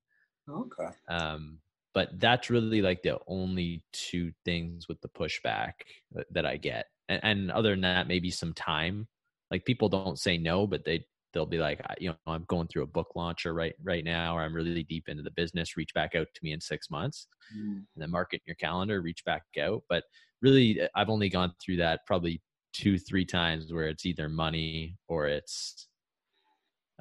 Okay. 0.49 0.93
Um, 1.09 1.59
but 1.95 2.09
that's 2.19 2.51
really 2.51 2.83
like 2.83 3.03
the 3.03 3.19
only 3.29 3.83
two 3.93 4.33
things 4.45 4.89
with 4.89 5.01
the 5.01 5.09
pushback 5.09 5.73
that, 6.13 6.27
that 6.33 6.45
I 6.47 6.57
get. 6.57 6.87
And, 7.09 7.21
and 7.23 7.51
other 7.51 7.71
than 7.71 7.83
that, 7.83 8.09
maybe 8.09 8.31
some 8.31 8.53
time. 8.53 9.07
Like 9.51 9.65
people 9.65 9.89
don't 9.89 10.19
say 10.19 10.37
no, 10.37 10.67
but 10.67 10.85
they 10.85 11.05
they'll 11.33 11.47
be 11.47 11.59
like, 11.59 11.81
you 11.99 12.09
know, 12.11 12.17
I'm 12.27 12.45
going 12.49 12.67
through 12.69 12.85
a 12.85 12.89
book 12.89 13.13
launcher 13.15 13.55
right 13.55 13.75
right 13.83 14.05
now, 14.05 14.37
or 14.37 14.43
I'm 14.43 14.55
really 14.55 14.83
deep 14.85 15.09
into 15.09 15.23
the 15.23 15.31
business. 15.31 15.77
Reach 15.77 15.95
back 15.95 16.15
out 16.15 16.27
to 16.35 16.41
me 16.43 16.53
in 16.53 16.61
six 16.61 16.91
months, 16.91 17.27
Mm. 17.55 17.77
and 17.77 17.87
then 18.03 18.11
mark 18.11 18.33
it 18.33 18.37
in 18.37 18.43
your 18.47 18.57
calendar. 18.57 19.01
Reach 19.03 19.25
back 19.25 19.43
out. 19.61 19.83
But 19.89 20.05
really, 20.41 20.81
uh, 20.81 20.89
I've 20.97 21.11
only 21.11 21.29
gone 21.29 21.53
through 21.63 21.77
that 21.77 22.01
probably 22.07 22.41
two, 22.73 22.99
three 22.99 23.25
times 23.27 23.73
where 23.73 23.87
it's 23.87 24.07
either 24.07 24.29
money 24.29 24.97
or 25.07 25.27
it's 25.29 25.87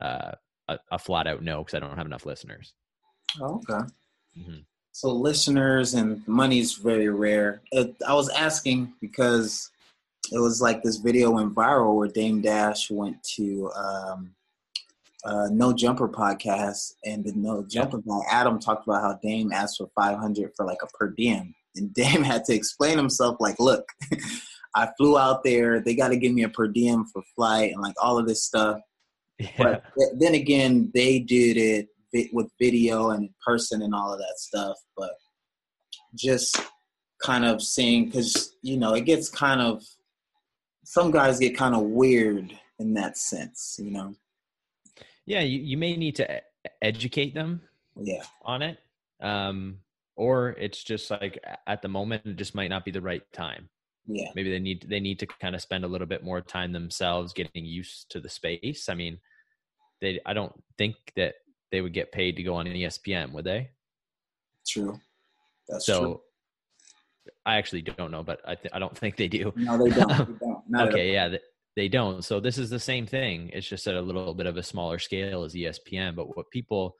uh, 0.02 0.34
a, 0.68 0.80
a 0.92 1.00
flat 1.00 1.28
out 1.28 1.42
no 1.42 1.60
because 1.64 1.74
I 1.76 1.80
don't 1.80 1.98
have 1.98 2.06
enough 2.06 2.26
listeners. 2.26 2.74
Okay. 3.42 3.80
hmm 4.36 4.60
So 4.94 5.10
listeners 5.10 5.96
and 5.96 6.26
money's 6.28 6.76
very 6.76 7.10
rare. 7.10 7.62
Uh, 7.76 7.86
I 8.08 8.14
was 8.14 8.30
asking 8.30 8.94
because 9.02 9.72
it 10.32 10.38
was 10.38 10.62
like 10.62 10.84
this 10.84 10.98
video 10.98 11.32
went 11.32 11.56
viral 11.56 11.96
where 11.96 12.08
Dame 12.08 12.42
Dash 12.42 12.92
went 12.92 13.22
to 13.36 13.72
um, 13.76 14.36
uh, 15.26 15.50
No 15.52 15.74
Jumper 15.74 16.08
podcast, 16.08 16.94
and 17.06 17.26
the 17.26 17.34
No 17.34 17.66
Jumper 17.68 17.98
guy 17.98 18.20
Adam 18.30 18.60
talked 18.60 18.88
about 18.88 19.02
how 19.02 19.20
Dame 19.24 19.52
asked 19.52 19.78
for 19.80 19.90
five 19.96 20.20
hundred 20.20 20.52
for 20.56 20.64
like 20.64 20.84
a 20.84 20.88
per 20.96 21.10
diem, 21.10 21.56
and 21.76 21.92
Dame 21.96 22.22
had 22.22 22.46
to 22.46 22.54
explain 22.54 22.96
himself 22.96 23.38
like, 23.40 23.60
"Look, 23.60 23.90
I 24.76 24.90
flew 24.96 25.18
out 25.18 25.44
there. 25.44 25.82
They 25.82 25.96
got 25.96 26.10
to 26.10 26.18
give 26.18 26.34
me 26.34 26.44
a 26.44 26.50
per 26.50 26.68
diem 26.68 27.06
for 27.12 27.24
flight 27.36 27.72
and 27.74 27.82
like 27.82 27.96
all 28.02 28.20
of 28.20 28.28
this 28.28 28.44
stuff." 28.44 28.80
Yeah. 29.40 29.50
But 29.58 29.84
th- 29.98 30.12
then 30.20 30.36
again, 30.36 30.92
they 30.94 31.18
did 31.18 31.58
it 31.58 31.90
with 32.32 32.50
video 32.60 33.10
and 33.12 33.24
in 33.26 33.34
person 33.46 33.82
and 33.82 33.94
all 33.94 34.14
of 34.14 34.20
that 34.20 34.36
stuff. 34.38 34.78
But 34.96 35.12
just 36.16 36.60
kind 37.22 37.46
of 37.46 37.62
seeing, 37.62 38.06
because, 38.06 38.56
you 38.62 38.78
know, 38.78 38.94
it 38.94 39.06
gets 39.06 39.30
kind 39.30 39.62
of, 39.62 39.84
some 40.86 41.12
guys 41.12 41.40
get 41.40 41.58
kind 41.58 41.76
of 41.76 41.82
weird 41.84 42.54
in 42.80 42.94
that 42.96 43.18
sense, 43.18 43.78
you 43.80 43.92
know? 43.92 44.14
yeah, 45.26 45.40
you, 45.40 45.60
you 45.60 45.78
may 45.78 45.96
need 45.96 46.16
to 46.16 46.42
educate 46.82 47.34
them 47.34 47.62
Yeah. 47.96 48.24
on 48.44 48.62
it. 48.62 48.78
Um, 49.22 49.80
or 50.16 50.50
it's 50.60 50.84
just 50.84 51.10
like 51.10 51.40
at 51.66 51.82
the 51.82 51.88
moment 51.88 52.26
it 52.26 52.36
just 52.36 52.54
might 52.56 52.70
not 52.70 52.84
be 52.86 52.92
the 52.92 53.02
right 53.02 53.24
time. 53.32 53.70
Yeah. 54.06 54.30
Maybe 54.36 54.52
they 54.52 54.60
need 54.60 54.86
they 54.90 55.00
need 55.00 55.20
to 55.20 55.26
kind 55.26 55.56
of 55.56 55.62
spend 55.62 55.86
a 55.86 55.88
little 55.88 56.06
bit 56.08 56.24
more 56.24 56.42
time 56.42 56.74
themselves 56.74 57.32
getting 57.32 57.64
used 57.66 58.12
to 58.12 58.20
the 58.20 58.30
space. 58.30 58.90
I 58.90 58.96
mean, 58.96 59.18
they 60.02 60.20
I 60.26 60.34
don't 60.34 60.54
think 60.78 60.96
that 61.16 61.36
they 61.74 61.82
would 61.82 61.92
get 61.92 62.12
paid 62.12 62.36
to 62.36 62.44
go 62.44 62.54
on 62.54 62.68
an 62.68 62.74
ESPN, 62.74 63.32
would 63.32 63.46
they? 63.46 63.72
True. 64.66 65.00
That's 65.68 65.88
so 65.88 66.00
true. 66.00 66.22
I 67.48 67.58
actually 67.58 67.82
don't 67.82 68.12
know, 68.12 68.22
but 68.22 68.42
I 68.46 68.54
th- 68.54 68.72
I 68.74 68.78
don't 68.78 68.96
think 69.02 69.18
they 69.18 69.28
do. 69.28 69.52
No, 69.56 69.84
they 69.84 69.90
don't. 69.90 70.40
They 70.40 70.78
don't. 70.78 70.90
Okay, 70.90 71.14
yeah, 71.14 71.30
th- 71.30 71.42
they 71.76 71.88
don't. 71.88 72.24
So 72.24 72.40
this 72.40 72.60
is 72.60 72.70
the 72.70 72.80
same 72.80 73.08
thing. 73.08 73.50
It's 73.54 73.68
just 73.68 73.88
at 73.88 73.96
a 73.96 74.02
little 74.02 74.36
bit 74.36 74.46
of 74.46 74.56
a 74.56 74.64
smaller 74.64 75.00
scale 75.00 75.44
as 75.44 75.56
ESPN. 75.56 76.16
But 76.16 76.38
what 76.38 76.52
people 76.52 76.96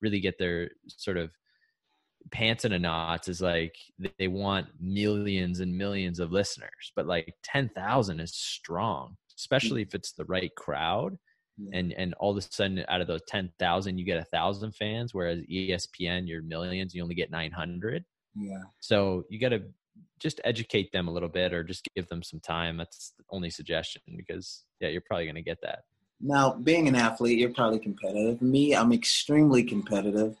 really 0.00 0.20
get 0.20 0.38
their 0.38 0.70
sort 0.86 1.18
of 1.18 1.30
pants 2.30 2.64
in 2.64 2.72
a 2.72 2.78
knot 2.78 3.28
is 3.28 3.42
like 3.42 3.76
they 4.18 4.28
want 4.28 4.68
millions 4.80 5.60
and 5.60 5.76
millions 5.76 6.18
of 6.18 6.32
listeners, 6.32 6.92
but 6.96 7.06
like 7.06 7.34
ten 7.42 7.68
thousand 7.76 8.20
is 8.20 8.34
strong, 8.34 9.18
especially 9.38 9.84
mm. 9.84 9.88
if 9.88 9.94
it's 9.94 10.12
the 10.12 10.24
right 10.24 10.54
crowd. 10.56 11.18
Yeah. 11.56 11.78
And 11.78 11.92
and 11.92 12.14
all 12.14 12.32
of 12.32 12.36
a 12.36 12.42
sudden, 12.42 12.84
out 12.88 13.00
of 13.00 13.06
those 13.06 13.22
ten 13.28 13.52
thousand, 13.58 13.98
you 13.98 14.04
get 14.04 14.18
a 14.18 14.24
thousand 14.24 14.72
fans, 14.74 15.14
whereas 15.14 15.38
ESPN, 15.50 16.26
you're 16.26 16.42
millions, 16.42 16.94
you 16.94 17.02
only 17.02 17.14
get 17.14 17.30
nine 17.30 17.52
hundred. 17.52 18.04
Yeah. 18.34 18.62
So 18.80 19.24
you 19.28 19.38
got 19.38 19.50
to 19.50 19.62
just 20.18 20.40
educate 20.44 20.90
them 20.92 21.06
a 21.06 21.12
little 21.12 21.28
bit 21.28 21.52
or 21.52 21.62
just 21.62 21.88
give 21.94 22.08
them 22.08 22.22
some 22.22 22.40
time. 22.40 22.76
That's 22.76 23.12
the 23.16 23.24
only 23.30 23.50
suggestion 23.50 24.02
because, 24.16 24.64
yeah, 24.80 24.88
you're 24.88 25.02
probably 25.06 25.26
going 25.26 25.34
to 25.36 25.42
get 25.42 25.60
that. 25.62 25.80
Now, 26.20 26.54
being 26.54 26.88
an 26.88 26.96
athlete, 26.96 27.38
you're 27.38 27.50
probably 27.52 27.78
competitive. 27.78 28.40
Me, 28.42 28.74
I'm 28.74 28.92
extremely 28.92 29.62
competitive. 29.62 30.36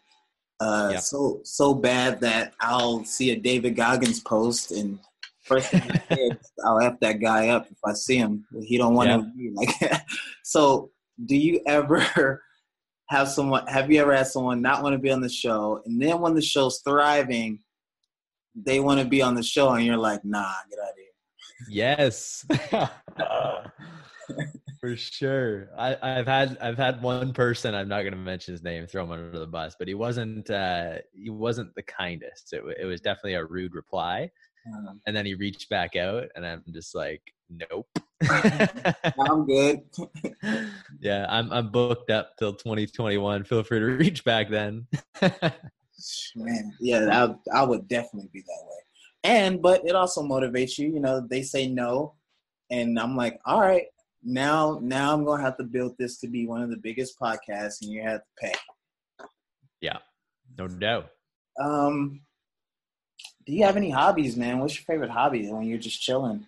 Uh, 0.58 0.90
Yeah. 0.94 0.98
So 1.00 1.40
so 1.44 1.74
bad 1.74 2.20
that 2.20 2.54
I'll 2.60 3.04
see 3.04 3.30
a 3.30 3.36
David 3.36 3.76
Goggins 3.76 4.18
post 4.20 4.72
and 4.72 4.98
first 5.42 5.68
thing 5.68 5.82
i'll 6.64 6.80
f 6.80 6.98
that 7.00 7.20
guy 7.20 7.48
up 7.48 7.66
if 7.70 7.76
I 7.84 7.92
see 7.92 8.16
him. 8.16 8.46
He 8.62 8.78
don't 8.78 8.94
want 8.94 9.10
Yeah. 9.10 9.16
to 9.18 9.22
be 9.36 9.50
like. 9.54 9.78
that. 9.80 10.06
so, 10.42 10.90
do 11.24 11.36
you 11.36 11.60
ever 11.66 12.42
have 13.08 13.28
someone? 13.28 13.66
Have 13.66 13.90
you 13.90 14.00
ever 14.00 14.14
had 14.14 14.26
someone 14.26 14.62
not 14.62 14.82
want 14.82 14.94
to 14.94 14.98
be 14.98 15.10
on 15.10 15.20
the 15.20 15.28
show, 15.28 15.82
and 15.84 16.00
then 16.00 16.20
when 16.20 16.34
the 16.34 16.42
show's 16.42 16.80
thriving, 16.84 17.60
they 18.54 18.80
want 18.80 19.00
to 19.00 19.06
be 19.06 19.22
on 19.22 19.34
the 19.34 19.42
show, 19.42 19.70
and 19.70 19.84
you're 19.84 19.96
like, 19.96 20.24
Nah, 20.24 20.52
get 20.70 20.78
out 20.80 20.90
of 20.90 20.96
here. 20.96 21.04
Yes. 21.68 22.44
For 24.80 24.96
sure. 24.96 25.70
I, 25.78 25.96
I've 26.02 26.26
had 26.26 26.58
I've 26.60 26.76
had 26.76 27.00
one 27.00 27.32
person 27.32 27.74
I'm 27.74 27.88
not 27.88 28.02
going 28.02 28.12
to 28.12 28.18
mention 28.18 28.52
his 28.52 28.62
name 28.62 28.86
throw 28.86 29.04
him 29.04 29.12
under 29.12 29.38
the 29.38 29.46
bus, 29.46 29.76
but 29.78 29.88
he 29.88 29.94
wasn't 29.94 30.50
uh, 30.50 30.96
he 31.14 31.30
wasn't 31.30 31.74
the 31.74 31.82
kindest. 31.82 32.52
It, 32.52 32.62
it 32.78 32.84
was 32.84 33.00
definitely 33.00 33.34
a 33.34 33.44
rude 33.44 33.74
reply, 33.74 34.30
Um, 34.66 35.00
and 35.06 35.16
then 35.16 35.24
he 35.24 35.34
reached 35.34 35.70
back 35.70 35.96
out, 35.96 36.24
and 36.34 36.46
I'm 36.46 36.62
just 36.70 36.94
like, 36.94 37.22
nope. 37.48 37.88
I'm 38.30 39.46
good. 39.46 39.82
Yeah, 41.04 41.26
I'm 41.28 41.52
I'm 41.52 41.68
booked 41.68 42.10
up 42.10 42.34
till 42.38 42.54
2021. 42.54 43.44
Feel 43.44 43.62
free 43.62 43.78
to 43.78 43.84
reach 43.98 44.24
back 44.24 44.48
then. 44.48 44.86
Man, 46.34 46.72
yeah, 46.80 47.26
I, 47.52 47.60
I 47.60 47.62
would 47.62 47.86
definitely 47.86 48.30
be 48.32 48.40
that 48.40 48.62
way. 48.64 48.78
And 49.22 49.62
but 49.62 49.86
it 49.86 49.94
also 49.94 50.22
motivates 50.22 50.78
you. 50.78 50.88
You 50.88 51.00
know, 51.00 51.20
they 51.20 51.42
say 51.42 51.68
no, 51.68 52.14
and 52.70 52.98
I'm 52.98 53.16
like, 53.16 53.38
all 53.44 53.60
right, 53.60 53.84
now 54.22 54.80
now 54.82 55.12
I'm 55.12 55.26
gonna 55.26 55.42
have 55.42 55.58
to 55.58 55.64
build 55.64 55.94
this 55.98 56.18
to 56.20 56.26
be 56.26 56.46
one 56.46 56.62
of 56.62 56.70
the 56.70 56.78
biggest 56.78 57.20
podcasts, 57.20 57.82
and 57.82 57.92
you 57.92 58.02
have 58.02 58.20
to 58.20 58.26
pay. 58.40 58.54
yeah, 59.82 59.98
no 60.56 60.68
doubt. 60.68 61.10
Um, 61.60 62.22
do 63.44 63.52
you 63.52 63.64
have 63.64 63.76
any 63.76 63.90
hobbies, 63.90 64.38
man? 64.38 64.58
What's 64.58 64.74
your 64.74 64.84
favorite 64.84 65.10
hobby 65.10 65.50
when 65.52 65.64
you're 65.64 65.78
just 65.78 66.00
chilling? 66.00 66.46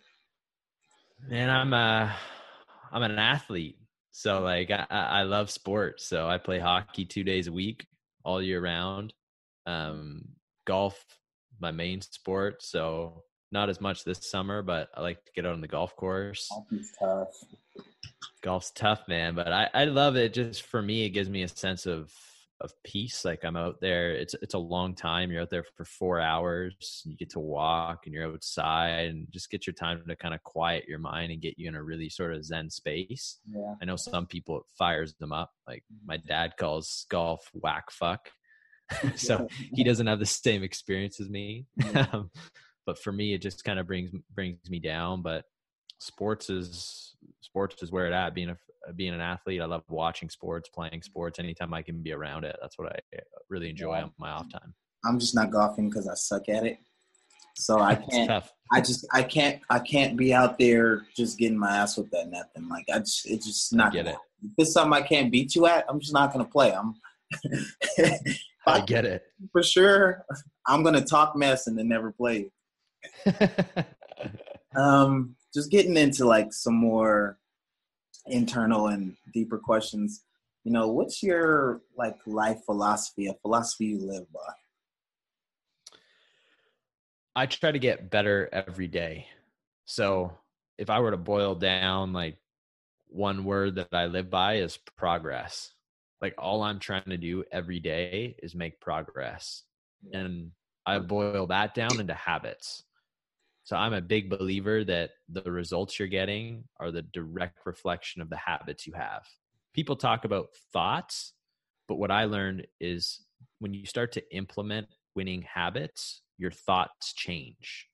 Man, 1.28 1.50
I'm 1.50 1.74
uh 1.74 2.10
I'm 2.90 3.02
an 3.02 3.18
athlete. 3.18 3.78
So 4.16 4.40
like 4.40 4.70
I, 4.70 4.86
I 4.88 5.22
love 5.24 5.50
sports. 5.50 6.06
So 6.06 6.26
I 6.26 6.38
play 6.38 6.58
hockey 6.58 7.04
two 7.04 7.22
days 7.22 7.48
a 7.48 7.52
week, 7.52 7.86
all 8.24 8.40
year 8.40 8.62
round. 8.62 9.12
Um 9.66 10.22
golf, 10.66 10.98
my 11.60 11.70
main 11.70 12.00
sport. 12.00 12.62
So 12.62 13.24
not 13.52 13.68
as 13.68 13.78
much 13.78 14.04
this 14.04 14.30
summer, 14.30 14.62
but 14.62 14.88
I 14.96 15.02
like 15.02 15.22
to 15.22 15.32
get 15.34 15.44
out 15.44 15.52
on 15.52 15.60
the 15.60 15.68
golf 15.68 15.94
course. 15.96 16.48
Hockey's 16.50 16.92
tough. 16.98 17.28
Golf's 18.42 18.70
tough, 18.70 19.06
man, 19.06 19.34
but 19.34 19.52
I, 19.52 19.68
I 19.74 19.84
love 19.84 20.16
it. 20.16 20.32
Just 20.32 20.62
for 20.62 20.80
me, 20.80 21.04
it 21.04 21.10
gives 21.10 21.28
me 21.28 21.42
a 21.42 21.48
sense 21.48 21.84
of 21.84 22.10
of 22.60 22.72
peace. 22.84 23.24
Like 23.24 23.44
I'm 23.44 23.56
out 23.56 23.80
there. 23.80 24.12
It's 24.12 24.34
it's 24.42 24.54
a 24.54 24.58
long 24.58 24.94
time. 24.94 25.30
You're 25.30 25.42
out 25.42 25.50
there 25.50 25.64
for 25.76 25.84
four 25.84 26.20
hours. 26.20 27.02
You 27.04 27.16
get 27.16 27.30
to 27.30 27.40
walk 27.40 28.02
and 28.06 28.14
you're 28.14 28.26
outside 28.26 29.08
and 29.08 29.26
just 29.30 29.50
get 29.50 29.66
your 29.66 29.74
time 29.74 30.02
to 30.06 30.16
kind 30.16 30.34
of 30.34 30.42
quiet 30.42 30.88
your 30.88 30.98
mind 30.98 31.32
and 31.32 31.42
get 31.42 31.58
you 31.58 31.68
in 31.68 31.74
a 31.74 31.82
really 31.82 32.08
sort 32.08 32.34
of 32.34 32.44
zen 32.44 32.70
space. 32.70 33.38
Yeah. 33.50 33.74
I 33.80 33.84
know 33.84 33.96
some 33.96 34.26
people 34.26 34.58
it 34.58 34.64
fires 34.78 35.14
them 35.14 35.32
up. 35.32 35.50
Like 35.66 35.84
my 36.04 36.16
dad 36.16 36.54
calls 36.58 37.06
golf 37.10 37.50
whack 37.54 37.90
fuck. 37.90 38.30
so 39.16 39.48
he 39.72 39.84
doesn't 39.84 40.06
have 40.06 40.20
the 40.20 40.26
same 40.26 40.62
experience 40.62 41.20
as 41.20 41.28
me. 41.28 41.66
Um, 42.12 42.30
but 42.84 42.98
for 43.00 43.10
me, 43.10 43.34
it 43.34 43.42
just 43.42 43.64
kind 43.64 43.80
of 43.80 43.86
brings 43.88 44.12
brings 44.32 44.70
me 44.70 44.78
down. 44.78 45.20
But 45.20 45.44
sports 45.98 46.50
is 46.50 47.16
sports 47.40 47.82
is 47.82 47.90
where 47.90 48.06
it 48.06 48.12
at. 48.12 48.32
Being 48.32 48.50
a 48.50 48.56
being 48.94 49.14
an 49.14 49.20
athlete, 49.20 49.60
I 49.60 49.64
love 49.66 49.82
watching 49.88 50.28
sports, 50.30 50.68
playing 50.68 51.02
sports. 51.02 51.38
Anytime 51.38 51.74
I 51.74 51.82
can 51.82 52.02
be 52.02 52.12
around 52.12 52.44
it, 52.44 52.56
that's 52.60 52.78
what 52.78 52.92
I 52.92 52.98
really 53.48 53.70
enjoy 53.70 53.96
Yeah. 53.96 54.04
on 54.04 54.12
my 54.18 54.30
off 54.30 54.50
time. 54.50 54.74
I'm 55.04 55.18
just 55.18 55.34
not 55.34 55.50
golfing 55.50 55.88
because 55.88 56.08
I 56.08 56.14
suck 56.14 56.48
at 56.48 56.64
it. 56.64 56.78
So 57.56 57.78
I 57.80 57.94
can't. 58.10 58.44
I 58.72 58.80
just 58.80 59.06
I 59.12 59.22
can't 59.22 59.60
I 59.70 59.78
can't 59.78 60.16
be 60.16 60.34
out 60.34 60.58
there 60.58 61.06
just 61.16 61.38
getting 61.38 61.58
my 61.58 61.76
ass 61.76 61.96
with 61.96 62.10
that 62.10 62.30
nothing. 62.30 62.68
Like 62.68 62.86
I 62.92 62.98
just 62.98 63.26
it's 63.30 63.46
just 63.46 63.72
not 63.72 63.92
get 63.92 64.06
it. 64.06 64.16
If 64.42 64.50
it's 64.58 64.72
something 64.72 64.92
I 64.92 65.02
can't 65.06 65.30
beat 65.32 65.54
you 65.54 65.66
at, 65.66 65.84
I'm 65.88 66.00
just 66.00 66.12
not 66.12 66.32
gonna 66.32 66.44
play. 66.44 66.72
I'm 66.72 66.94
I 68.66 68.80
get 68.80 69.04
it. 69.04 69.22
For 69.52 69.62
sure. 69.62 70.24
I'm 70.66 70.82
gonna 70.82 71.04
talk 71.04 71.36
mess 71.36 71.66
and 71.66 71.78
then 71.78 71.88
never 71.88 72.12
play. 72.12 72.50
um 74.76 75.34
just 75.54 75.70
getting 75.70 75.96
into 75.96 76.24
like 76.26 76.52
some 76.52 76.74
more 76.74 77.38
internal 78.28 78.88
and 78.88 79.16
deeper 79.32 79.58
questions. 79.58 80.22
You 80.64 80.72
know, 80.72 80.88
what's 80.88 81.22
your 81.22 81.82
like 81.96 82.16
life 82.26 82.58
philosophy, 82.64 83.28
a 83.28 83.34
philosophy 83.42 83.86
you 83.86 84.00
live 84.00 84.30
by? 84.32 84.52
I 87.36 87.46
try 87.46 87.70
to 87.70 87.78
get 87.78 88.10
better 88.10 88.48
every 88.52 88.88
day. 88.88 89.26
So 89.84 90.32
if 90.78 90.90
I 90.90 91.00
were 91.00 91.10
to 91.10 91.16
boil 91.16 91.54
down 91.54 92.12
like 92.12 92.38
one 93.08 93.44
word 93.44 93.76
that 93.76 93.88
I 93.92 94.06
live 94.06 94.30
by 94.30 94.56
is 94.56 94.78
progress. 94.96 95.72
Like 96.20 96.34
all 96.38 96.62
I'm 96.62 96.78
trying 96.78 97.04
to 97.08 97.16
do 97.16 97.44
every 97.52 97.78
day 97.80 98.36
is 98.42 98.54
make 98.54 98.80
progress. 98.80 99.62
And 100.12 100.50
I 100.84 100.98
boil 100.98 101.46
that 101.48 101.74
down 101.74 102.00
into 102.00 102.14
habits. 102.14 102.84
So 103.66 103.74
I'm 103.74 103.94
a 103.94 104.00
big 104.00 104.30
believer 104.30 104.84
that 104.84 105.10
the 105.28 105.50
results 105.50 105.98
you're 105.98 106.06
getting 106.06 106.62
are 106.78 106.92
the 106.92 107.02
direct 107.02 107.58
reflection 107.66 108.22
of 108.22 108.30
the 108.30 108.36
habits 108.36 108.86
you 108.86 108.92
have. 108.92 109.26
People 109.74 109.96
talk 109.96 110.24
about 110.24 110.50
thoughts, 110.72 111.32
but 111.88 111.96
what 111.96 112.12
I 112.12 112.26
learned 112.26 112.68
is 112.78 113.24
when 113.58 113.74
you 113.74 113.84
start 113.84 114.12
to 114.12 114.22
implement 114.32 114.86
winning 115.16 115.42
habits, 115.42 116.22
your 116.38 116.52
thoughts 116.52 117.12
change. 117.12 117.88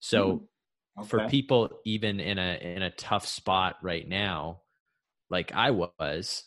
So 0.00 0.48
mm, 0.98 1.02
okay. 1.02 1.08
for 1.08 1.28
people 1.28 1.78
even 1.84 2.18
in 2.18 2.38
a 2.38 2.58
in 2.60 2.82
a 2.82 2.90
tough 2.90 3.24
spot 3.24 3.76
right 3.82 4.06
now, 4.06 4.62
like 5.30 5.52
I 5.54 5.70
was, 5.70 6.42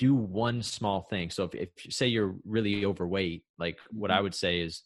do 0.00 0.12
one 0.12 0.64
small 0.64 1.02
thing. 1.02 1.30
So 1.30 1.44
if, 1.44 1.54
if 1.54 1.84
you 1.84 1.92
say 1.92 2.08
you're 2.08 2.34
really 2.44 2.84
overweight, 2.84 3.44
like 3.60 3.78
what 3.92 4.10
I 4.10 4.14
mm-hmm. 4.14 4.24
would 4.24 4.34
say 4.34 4.58
is 4.58 4.82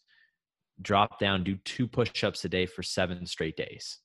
drop 0.81 1.19
down, 1.19 1.43
do 1.43 1.55
two 1.65 1.87
push-ups 1.87 2.45
a 2.45 2.49
day 2.49 2.65
for 2.65 2.83
seven 2.83 3.25
straight 3.25 3.57
days. 3.57 3.99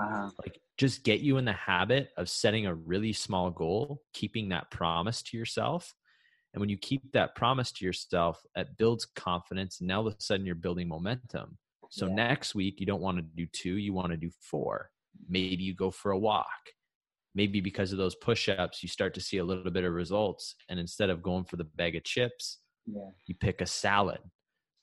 Uh-huh. 0.00 0.30
Like 0.44 0.60
just 0.78 1.04
get 1.04 1.20
you 1.20 1.36
in 1.38 1.44
the 1.44 1.52
habit 1.52 2.10
of 2.16 2.28
setting 2.28 2.66
a 2.66 2.74
really 2.74 3.12
small 3.12 3.50
goal, 3.50 4.02
keeping 4.12 4.48
that 4.50 4.70
promise 4.70 5.22
to 5.22 5.36
yourself, 5.36 5.94
and 6.52 6.60
when 6.60 6.68
you 6.68 6.76
keep 6.76 7.12
that 7.12 7.34
promise 7.34 7.70
to 7.72 7.84
yourself, 7.84 8.42
it 8.56 8.76
builds 8.76 9.04
confidence. 9.04 9.80
And 9.80 9.88
now 9.88 10.00
all 10.00 10.08
of 10.08 10.14
a 10.14 10.20
sudden 10.20 10.46
you're 10.46 10.54
building 10.54 10.88
momentum. 10.88 11.58
So 11.90 12.06
yeah. 12.06 12.14
next 12.14 12.54
week, 12.54 12.80
you 12.80 12.86
don't 12.86 13.00
want 13.00 13.18
to 13.18 13.22
do 13.22 13.46
two, 13.52 13.76
you 13.76 13.92
want 13.92 14.10
to 14.10 14.16
do 14.16 14.30
four. 14.40 14.90
Maybe 15.28 15.62
you 15.62 15.74
go 15.74 15.90
for 15.90 16.12
a 16.12 16.18
walk. 16.18 16.46
Maybe 17.34 17.60
because 17.60 17.92
of 17.92 17.98
those 17.98 18.16
push 18.16 18.48
ups, 18.48 18.82
you 18.82 18.88
start 18.88 19.14
to 19.14 19.20
see 19.20 19.38
a 19.38 19.44
little 19.44 19.70
bit 19.70 19.84
of 19.84 19.92
results. 19.92 20.56
And 20.68 20.80
instead 20.80 21.10
of 21.10 21.22
going 21.22 21.44
for 21.44 21.56
the 21.56 21.64
bag 21.64 21.94
of 21.94 22.04
chips, 22.04 22.58
yeah. 22.86 23.10
you 23.26 23.34
pick 23.36 23.60
a 23.60 23.66
salad. 23.66 24.18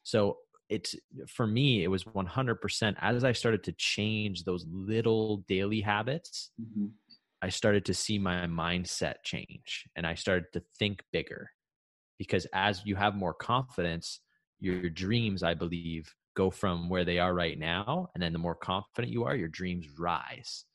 So 0.03 0.37
it's 0.69 0.95
for 1.27 1.47
me, 1.47 1.83
it 1.83 1.87
was 1.87 2.03
100% 2.03 2.95
as 2.99 3.23
I 3.23 3.31
started 3.31 3.63
to 3.65 3.71
change 3.73 4.43
those 4.43 4.65
little 4.69 5.43
daily 5.47 5.81
habits. 5.81 6.51
Mm-hmm. 6.61 6.87
I 7.41 7.49
started 7.49 7.85
to 7.85 7.93
see 7.93 8.17
my 8.17 8.47
mindset 8.47 9.15
change 9.23 9.85
and 9.95 10.05
I 10.05 10.15
started 10.15 10.45
to 10.53 10.63
think 10.79 11.03
bigger 11.13 11.51
because 12.17 12.47
as 12.53 12.81
you 12.85 12.95
have 12.95 13.15
more 13.15 13.33
confidence 13.33 14.21
your 14.59 14.89
dreams 14.89 15.43
i 15.43 15.53
believe 15.53 16.13
go 16.35 16.49
from 16.49 16.89
where 16.89 17.05
they 17.05 17.19
are 17.19 17.33
right 17.33 17.59
now 17.59 18.09
and 18.13 18.21
then 18.21 18.33
the 18.33 18.39
more 18.39 18.55
confident 18.55 19.11
you 19.11 19.23
are 19.23 19.35
your 19.35 19.47
dreams 19.47 19.87
rise 19.99 20.65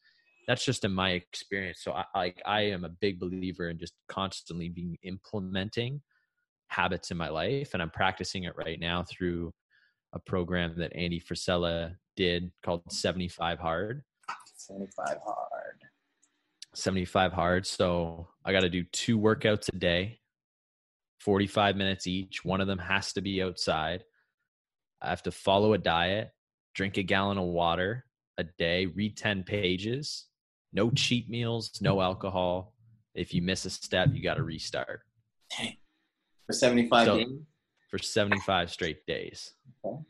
that's 0.46 0.64
just 0.64 0.84
in 0.84 0.92
my 0.92 1.10
experience 1.10 1.80
so 1.82 1.92
i 1.92 2.04
like 2.14 2.40
i 2.46 2.60
am 2.60 2.84
a 2.84 2.88
big 2.88 3.18
believer 3.18 3.68
in 3.68 3.78
just 3.78 3.94
constantly 4.08 4.68
being 4.68 4.96
implementing 5.02 6.00
habits 6.68 7.10
in 7.10 7.16
my 7.16 7.28
life 7.28 7.70
and 7.74 7.82
i'm 7.82 7.90
practicing 7.90 8.44
it 8.44 8.54
right 8.56 8.80
now 8.80 9.04
through 9.04 9.52
a 10.12 10.18
program 10.18 10.74
that 10.76 10.94
andy 10.94 11.20
frisella 11.20 11.94
did 12.16 12.50
called 12.64 12.82
75 12.90 13.58
hard 13.58 14.02
75 14.56 15.18
hard 15.24 15.80
75 16.74 17.32
hard 17.32 17.66
so 17.66 18.28
i 18.44 18.52
got 18.52 18.60
to 18.60 18.70
do 18.70 18.84
two 18.92 19.18
workouts 19.18 19.68
a 19.68 19.76
day 19.76 20.18
45 21.22 21.76
minutes 21.76 22.06
each. 22.06 22.44
One 22.44 22.60
of 22.60 22.66
them 22.66 22.78
has 22.78 23.12
to 23.12 23.20
be 23.20 23.42
outside. 23.42 24.04
I 25.00 25.08
have 25.08 25.22
to 25.24 25.30
follow 25.30 25.72
a 25.72 25.78
diet, 25.78 26.30
drink 26.74 26.96
a 26.96 27.02
gallon 27.02 27.38
of 27.38 27.44
water 27.44 28.04
a 28.38 28.44
day, 28.44 28.86
read 28.86 29.16
10 29.16 29.44
pages, 29.44 30.26
no 30.72 30.90
cheat 30.90 31.28
meals, 31.30 31.78
no 31.80 32.00
alcohol. 32.00 32.74
If 33.14 33.34
you 33.34 33.42
miss 33.42 33.64
a 33.66 33.70
step, 33.70 34.08
you 34.12 34.22
got 34.22 34.34
to 34.34 34.42
restart. 34.42 35.00
For 36.46 36.52
75 36.52 37.06
so, 37.06 37.16
days? 37.18 37.28
For 37.92 37.98
75 37.98 38.70
straight 38.70 39.06
days. 39.06 39.52
Okay. 39.84 40.02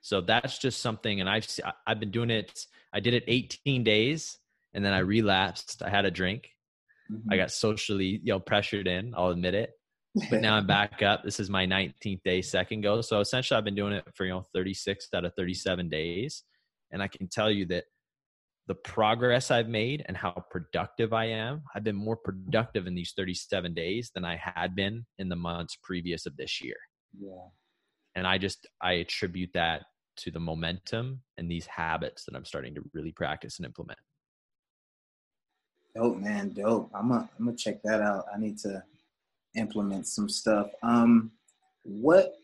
So 0.00 0.20
that's 0.20 0.58
just 0.58 0.80
something, 0.80 1.20
and 1.20 1.28
I've 1.28 1.46
I've 1.86 2.00
been 2.00 2.12
doing 2.12 2.30
it. 2.30 2.66
I 2.94 3.00
did 3.00 3.12
it 3.12 3.24
18 3.26 3.84
days, 3.84 4.38
and 4.72 4.82
then 4.84 4.94
I 4.94 5.00
relapsed. 5.00 5.82
I 5.84 5.90
had 5.90 6.06
a 6.06 6.10
drink. 6.10 6.48
Mm-hmm. 7.12 7.32
I 7.32 7.36
got 7.36 7.50
socially, 7.50 8.20
you 8.22 8.32
know, 8.32 8.40
pressured 8.40 8.86
in. 8.86 9.12
I'll 9.16 9.28
admit 9.28 9.54
it 9.54 9.72
but 10.30 10.40
now 10.40 10.56
I'm 10.56 10.66
back 10.66 11.02
up. 11.02 11.22
This 11.24 11.40
is 11.40 11.50
my 11.50 11.66
19th 11.66 12.22
day 12.22 12.42
second 12.42 12.82
go. 12.82 13.00
So 13.00 13.20
essentially 13.20 13.58
I've 13.58 13.64
been 13.64 13.74
doing 13.74 13.92
it 13.92 14.04
for, 14.14 14.24
you 14.24 14.32
know, 14.32 14.46
36 14.54 15.08
out 15.14 15.24
of 15.24 15.34
37 15.34 15.88
days. 15.88 16.44
And 16.90 17.02
I 17.02 17.08
can 17.08 17.28
tell 17.28 17.50
you 17.50 17.66
that 17.66 17.84
the 18.66 18.74
progress 18.74 19.50
I've 19.50 19.68
made 19.68 20.04
and 20.06 20.16
how 20.16 20.44
productive 20.50 21.12
I 21.12 21.26
am, 21.26 21.62
I've 21.74 21.84
been 21.84 21.96
more 21.96 22.16
productive 22.16 22.86
in 22.86 22.94
these 22.94 23.12
37 23.16 23.74
days 23.74 24.10
than 24.14 24.24
I 24.24 24.36
had 24.36 24.74
been 24.74 25.06
in 25.18 25.28
the 25.28 25.36
months 25.36 25.76
previous 25.82 26.26
of 26.26 26.36
this 26.36 26.62
year. 26.62 26.76
Yeah. 27.16 27.48
And 28.14 28.26
I 28.26 28.38
just, 28.38 28.66
I 28.82 28.94
attribute 28.94 29.50
that 29.54 29.84
to 30.18 30.30
the 30.30 30.40
momentum 30.40 31.20
and 31.36 31.50
these 31.50 31.66
habits 31.66 32.24
that 32.24 32.34
I'm 32.34 32.44
starting 32.44 32.74
to 32.74 32.82
really 32.92 33.12
practice 33.12 33.58
and 33.58 33.66
implement. 33.66 33.98
Dope, 35.94 36.18
man. 36.18 36.50
Dope. 36.50 36.90
I'm 36.94 37.08
gonna, 37.08 37.28
I'm 37.38 37.46
gonna 37.46 37.56
check 37.56 37.82
that 37.84 38.00
out. 38.00 38.24
I 38.34 38.38
need 38.38 38.58
to 38.58 38.82
implement 39.54 40.06
some 40.06 40.28
stuff. 40.28 40.70
Um, 40.82 41.32
what, 41.84 42.34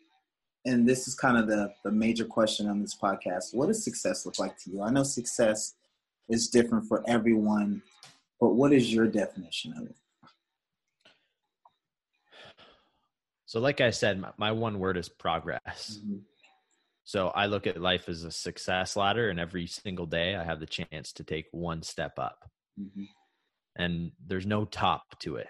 and 0.65 0.89
this 0.89 1.07
is 1.07 1.15
kind 1.15 1.37
of 1.37 1.47
the, 1.47 1.73
the 1.85 1.91
major 1.91 2.25
question 2.25 2.69
on 2.69 2.81
this 2.81 2.97
podcast 2.97 3.55
what 3.55 3.67
does 3.67 3.85
success 3.85 4.25
look 4.25 4.39
like 4.39 4.57
to 4.59 4.71
you? 4.71 4.83
I 4.83 4.91
know 4.91 5.03
success 5.03 5.75
is 6.29 6.49
different 6.49 6.87
for 6.87 7.03
everyone, 7.07 7.83
but 8.41 8.55
what 8.55 8.73
is 8.73 8.93
your 8.93 9.07
definition 9.07 9.75
of 9.77 9.87
it? 9.87 9.97
So, 13.55 13.61
like 13.61 13.81
I 13.81 13.91
said, 13.91 14.21
my, 14.21 14.31
my 14.37 14.51
one 14.51 14.81
word 14.81 14.97
is 14.97 15.09
progress. 15.09 16.01
Mm-hmm. 16.01 16.17
So, 17.05 17.29
I 17.29 17.47
look 17.47 17.69
at 17.69 17.81
life 17.81 18.09
as 18.09 18.25
a 18.25 18.33
success 18.33 18.97
ladder, 18.97 19.29
and 19.31 19.39
every 19.39 19.69
single 19.69 20.07
day 20.07 20.35
I 20.35 20.43
have 20.43 20.59
the 20.59 20.67
chance 20.67 21.13
to 21.13 21.23
take 21.23 21.47
one 21.53 21.83
step 21.83 22.19
up. 22.19 22.51
Mm-hmm. 22.81 23.05
And 23.77 24.11
there's 24.27 24.45
no 24.45 24.65
top 24.65 25.21
to 25.21 25.37
it 25.37 25.47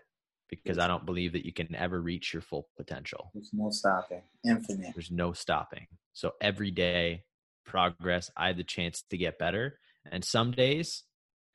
because 0.50 0.78
I 0.78 0.86
don't 0.86 1.06
believe 1.06 1.32
that 1.32 1.46
you 1.46 1.52
can 1.54 1.74
ever 1.74 1.98
reach 1.98 2.34
your 2.34 2.42
full 2.42 2.68
potential. 2.76 3.30
There's 3.32 3.48
no 3.54 3.70
stopping, 3.70 4.20
infinite. 4.46 4.92
There's 4.94 5.10
no 5.10 5.32
stopping. 5.32 5.86
So 6.12 6.32
every 6.42 6.72
day, 6.72 7.22
progress, 7.64 8.30
I 8.36 8.48
have 8.48 8.58
the 8.58 8.64
chance 8.64 9.02
to 9.08 9.16
get 9.16 9.38
better. 9.38 9.78
And 10.12 10.22
some 10.22 10.50
days, 10.50 11.04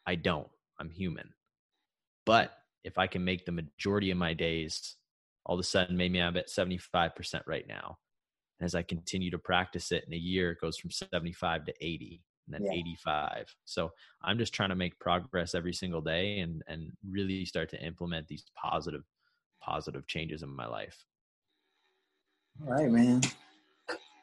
I 0.07 0.15
don't. 0.15 0.49
I'm 0.79 0.89
human. 0.89 1.29
But 2.25 2.51
if 2.83 2.97
I 2.97 3.05
can 3.05 3.23
make 3.23 3.45
the 3.45 3.51
majority 3.51 4.09
of 4.09 4.17
my 4.17 4.33
days, 4.33 4.95
all 5.49 5.55
of 5.55 5.59
a 5.59 5.63
sudden, 5.63 5.97
maybe 5.97 6.21
I'm 6.21 6.37
at 6.37 6.47
75% 6.47 7.41
right 7.47 7.67
now. 7.67 7.97
And 8.59 8.67
as 8.67 8.75
I 8.75 8.83
continue 8.83 9.31
to 9.31 9.39
practice 9.39 9.91
it 9.91 10.03
in 10.05 10.13
a 10.13 10.17
year, 10.17 10.51
it 10.51 10.61
goes 10.61 10.77
from 10.77 10.91
75 10.91 11.65
to 11.65 11.73
80 11.81 12.21
and 12.45 12.53
then 12.53 12.71
yeah. 12.71 12.79
85. 12.79 13.55
So 13.65 13.91
I'm 14.21 14.37
just 14.37 14.53
trying 14.53 14.69
to 14.69 14.75
make 14.75 14.99
progress 14.99 15.55
every 15.55 15.73
single 15.73 16.01
day 16.01 16.41
and 16.41 16.61
and 16.67 16.91
really 17.09 17.45
start 17.45 17.69
to 17.69 17.83
implement 17.83 18.27
these 18.27 18.45
positive 18.55 19.01
positive 19.59 20.05
changes 20.05 20.43
in 20.43 20.55
my 20.55 20.67
life. 20.67 21.03
All 22.67 22.73
right, 22.73 22.91
man. 22.91 23.21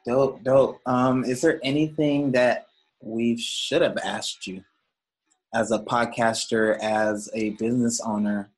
Dope, 0.05 0.41
dope. 0.43 0.79
Um, 0.85 1.25
is 1.25 1.41
there 1.41 1.59
anything 1.61 2.31
that 2.31 2.67
we 3.01 3.37
should 3.37 3.81
have 3.81 3.97
asked 3.97 4.47
you 4.47 4.63
as 5.53 5.71
a 5.71 5.79
podcaster, 5.79 6.79
as 6.79 7.29
a 7.33 7.49
business 7.51 7.99
owner, 7.99 8.49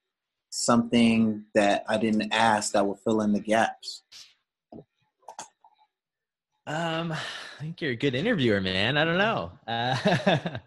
something 0.49 1.45
that 1.55 1.83
I 1.87 1.97
didn't 1.97 2.31
ask 2.31 2.73
that 2.73 2.85
will 2.85 2.95
fill 2.95 3.21
in 3.21 3.33
the 3.33 3.39
gaps? 3.39 4.03
Um, 6.69 7.11
I 7.11 7.61
think 7.61 7.81
you're 7.81 7.93
a 7.93 7.95
good 7.95 8.13
interviewer, 8.13 8.61
man. 8.61 8.95
I 8.95 9.03
don't 9.03 9.17
know. 9.17 9.51
Uh, 9.67 9.97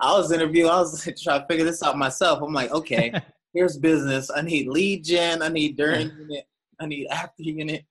I 0.00 0.16
was 0.16 0.32
interviewing. 0.32 0.70
I 0.70 0.80
was 0.80 1.06
trying 1.22 1.42
to 1.42 1.46
figure 1.46 1.66
this 1.66 1.82
out 1.82 1.98
myself. 1.98 2.42
I'm 2.42 2.54
like, 2.54 2.70
okay, 2.70 3.12
here's 3.52 3.76
business. 3.76 4.30
I 4.34 4.40
need 4.40 4.68
lead 4.68 5.04
gen. 5.04 5.42
I 5.42 5.48
need 5.48 5.76
during 5.76 6.10
unit. 6.18 6.46
I 6.80 6.86
need 6.86 7.08
after 7.08 7.42
unit 7.42 7.84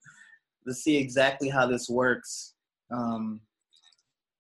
to 0.68 0.74
see 0.74 0.98
exactly 0.98 1.48
how 1.48 1.68
this 1.68 1.88
works. 1.88 2.56
Um, 2.90 3.42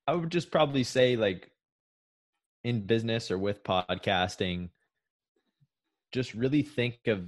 I 0.07 0.15
would 0.15 0.31
just 0.31 0.49
probably 0.49 0.83
say 0.83 1.15
like 1.15 1.51
in 2.63 2.81
business 2.81 3.29
or 3.29 3.37
with 3.37 3.63
podcasting, 3.63 4.69
just 6.11 6.33
really 6.33 6.61
think 6.61 6.99
of 7.07 7.25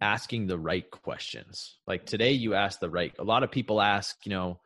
asking 0.00 0.46
the 0.46 0.58
right 0.58 0.88
questions. 0.90 1.78
Like 1.86 2.06
today, 2.06 2.32
you 2.32 2.54
asked 2.54 2.80
the 2.80 2.90
right. 2.90 3.14
A 3.18 3.24
lot 3.24 3.42
of 3.42 3.50
people 3.50 3.80
ask, 3.80 4.16
you 4.24 4.30
know, 4.30 4.60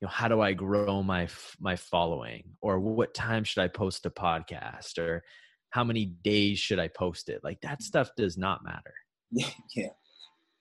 you 0.00 0.06
know, 0.06 0.10
how 0.10 0.28
do 0.28 0.40
I 0.40 0.52
grow 0.52 1.02
my 1.02 1.28
my 1.58 1.76
following, 1.76 2.44
or 2.60 2.78
what 2.78 3.14
time 3.14 3.44
should 3.44 3.62
I 3.62 3.68
post 3.68 4.06
a 4.06 4.10
podcast, 4.10 4.98
or 4.98 5.22
how 5.70 5.84
many 5.84 6.04
days 6.04 6.58
should 6.58 6.78
I 6.78 6.88
post 6.88 7.28
it? 7.28 7.40
Like 7.42 7.60
that 7.62 7.82
stuff 7.82 8.10
does 8.16 8.36
not 8.36 8.64
matter. 8.64 8.94
yeah, 9.74 9.88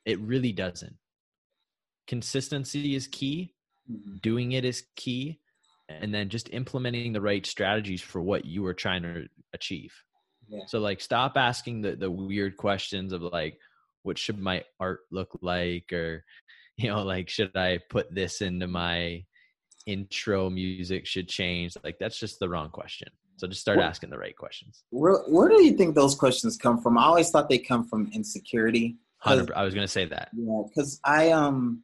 it 0.06 0.20
really 0.20 0.54
doesn't. 0.54 0.96
Consistency 2.08 2.96
is 2.96 3.08
key. 3.08 3.54
Mm-hmm. 3.92 4.16
Doing 4.22 4.52
it 4.54 4.64
is 4.64 4.84
key, 4.96 5.40
and 5.90 6.14
then 6.14 6.30
just 6.30 6.50
implementing 6.54 7.14
the 7.14 7.22
right 7.22 7.46
strategies 7.46 8.02
for 8.02 8.22
what 8.22 8.46
you 8.46 8.66
are 8.66 8.74
trying 8.74 9.04
to 9.04 9.28
achieve. 9.54 9.94
Yeah. 10.48 10.66
So 10.68 10.80
like 10.80 11.02
stop 11.02 11.34
asking 11.36 11.82
the 11.82 11.96
the 11.96 12.12
weird 12.12 12.58
questions 12.58 13.14
of 13.14 13.22
like 13.22 13.58
what 14.04 14.18
should 14.18 14.40
my 14.40 14.64
art 14.80 15.02
look 15.12 15.38
like? 15.42 15.92
Or 15.92 16.24
you 16.78 16.90
know 16.90 17.04
like 17.04 17.30
should 17.30 17.56
i 17.56 17.80
put 17.90 18.14
this 18.14 18.42
into 18.42 18.68
my 18.68 19.24
intro 19.86 20.50
music 20.50 21.06
should 21.06 21.30
change? 21.30 21.76
Like 21.84 21.98
that's 22.00 22.20
just 22.20 22.40
the 22.40 22.50
wrong 22.50 22.70
question. 22.70 23.10
So 23.38 23.48
just 23.48 23.62
start 23.62 23.80
asking 23.80 24.12
the 24.12 24.18
right 24.18 24.36
questions. 24.36 24.86
where, 24.92 25.18
where 25.28 25.50
do 25.50 25.62
you 25.62 25.74
think 25.74 25.94
those 25.94 26.16
questions 26.16 26.56
come 26.56 26.82
from? 26.82 26.98
I 26.98 27.04
always 27.04 27.30
thought 27.32 27.50
they 27.50 27.58
come 27.58 27.86
from 27.86 28.10
insecurity. 28.14 28.96
I 29.22 29.36
was 29.36 29.74
going 29.74 29.86
to 29.86 29.92
say 29.92 30.06
that. 30.06 30.30
Yeah 30.34 30.62
because 30.76 31.00
i 31.04 31.32
um 31.32 31.82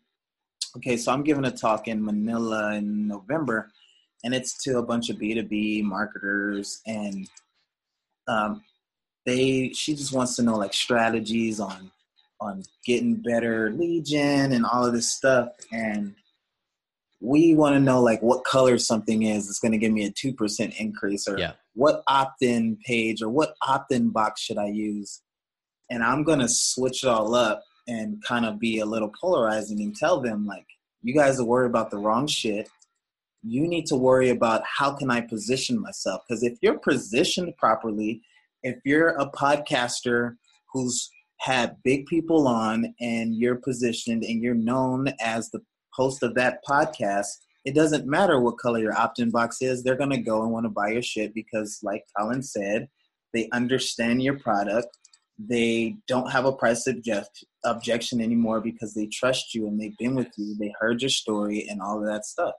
okay 0.76 0.97
so 0.97 1.12
i'm 1.12 1.24
giving 1.24 1.45
a 1.45 1.51
talk 1.51 1.88
in 1.88 2.03
manila 2.03 2.76
in 2.76 3.07
november 3.07 3.72
and 4.24 4.34
it's 4.34 4.62
to 4.64 4.78
a 4.78 4.84
bunch 4.84 5.09
of 5.09 5.18
b2b 5.18 5.84
marketers 5.84 6.82
and 6.86 7.28
um 8.32 8.63
they 9.25 9.71
she 9.73 9.93
just 9.93 10.13
wants 10.13 10.36
to 10.36 10.41
know 10.41 10.57
like 10.57 10.73
strategies 10.73 11.59
on 11.59 11.91
on 12.41 12.63
getting 12.86 13.15
better 13.15 13.71
gen 14.03 14.51
and 14.51 14.65
all 14.65 14.86
of 14.86 14.93
this 14.93 15.09
stuff. 15.09 15.49
And 15.71 16.15
we 17.21 17.53
want 17.53 17.75
to 17.75 17.79
know 17.79 18.01
like 18.01 18.21
what 18.21 18.43
color 18.43 18.79
something 18.79 19.23
is. 19.23 19.47
It's 19.47 19.59
going 19.59 19.73
to 19.73 19.77
give 19.77 19.93
me 19.93 20.05
a 20.05 20.11
2% 20.11 20.79
increase 20.79 21.27
or 21.27 21.38
yeah. 21.38 21.53
what 21.75 22.03
opt-in 22.07 22.77
page 22.84 23.21
or 23.21 23.29
what 23.29 23.53
opt-in 23.67 24.09
box 24.09 24.41
should 24.41 24.57
I 24.57 24.67
use? 24.67 25.21
And 25.91 26.03
I'm 26.03 26.23
going 26.23 26.39
to 26.39 26.49
switch 26.49 27.03
it 27.03 27.09
all 27.09 27.36
up 27.36 27.63
and 27.88 28.21
kind 28.23 28.45
of 28.45 28.59
be 28.59 28.79
a 28.79 28.86
little 28.86 29.11
polarizing 29.21 29.79
and 29.82 29.95
tell 29.95 30.19
them 30.19 30.47
like, 30.47 30.65
you 31.03 31.13
guys 31.13 31.39
are 31.39 31.45
worried 31.45 31.69
about 31.69 31.91
the 31.91 31.97
wrong 31.97 32.25
shit. 32.25 32.67
You 33.43 33.67
need 33.67 33.85
to 33.87 33.95
worry 33.95 34.29
about 34.29 34.61
how 34.65 34.93
can 34.93 35.09
I 35.09 35.21
position 35.21 35.79
myself? 35.79 36.21
Because 36.27 36.43
if 36.43 36.57
you're 36.61 36.77
positioned 36.79 37.55
properly, 37.57 38.21
if 38.63 38.77
you're 38.85 39.09
a 39.09 39.29
podcaster 39.31 40.35
who's 40.71 41.09
had 41.39 41.77
big 41.83 42.05
people 42.05 42.47
on 42.47 42.93
and 42.99 43.35
you're 43.35 43.55
positioned 43.55 44.23
and 44.23 44.43
you're 44.43 44.53
known 44.53 45.07
as 45.19 45.49
the 45.49 45.61
host 45.93 46.21
of 46.21 46.35
that 46.35 46.59
podcast, 46.67 47.27
it 47.65 47.73
doesn't 47.75 48.07
matter 48.07 48.39
what 48.39 48.59
color 48.59 48.79
your 48.79 48.97
opt-in 48.97 49.31
box 49.31 49.57
is. 49.61 49.83
They're 49.83 49.95
gonna 49.95 50.21
go 50.21 50.43
and 50.43 50.51
want 50.51 50.65
to 50.65 50.69
buy 50.69 50.89
your 50.89 51.01
shit 51.01 51.33
because, 51.33 51.79
like 51.83 52.03
Colin 52.17 52.43
said, 52.43 52.87
they 53.33 53.49
understand 53.51 54.21
your 54.21 54.37
product. 54.39 54.87
They 55.39 55.95
don't 56.07 56.31
have 56.31 56.45
a 56.45 56.51
price 56.51 56.87
object, 56.87 57.43
objection 57.65 58.21
anymore 58.21 58.61
because 58.61 58.93
they 58.93 59.07
trust 59.07 59.55
you 59.55 59.67
and 59.67 59.79
they've 59.79 59.97
been 59.97 60.15
with 60.15 60.29
you. 60.37 60.55
They 60.59 60.73
heard 60.79 61.01
your 61.01 61.09
story 61.09 61.67
and 61.69 61.81
all 61.81 61.99
of 61.99 62.05
that 62.05 62.25
stuff. 62.25 62.53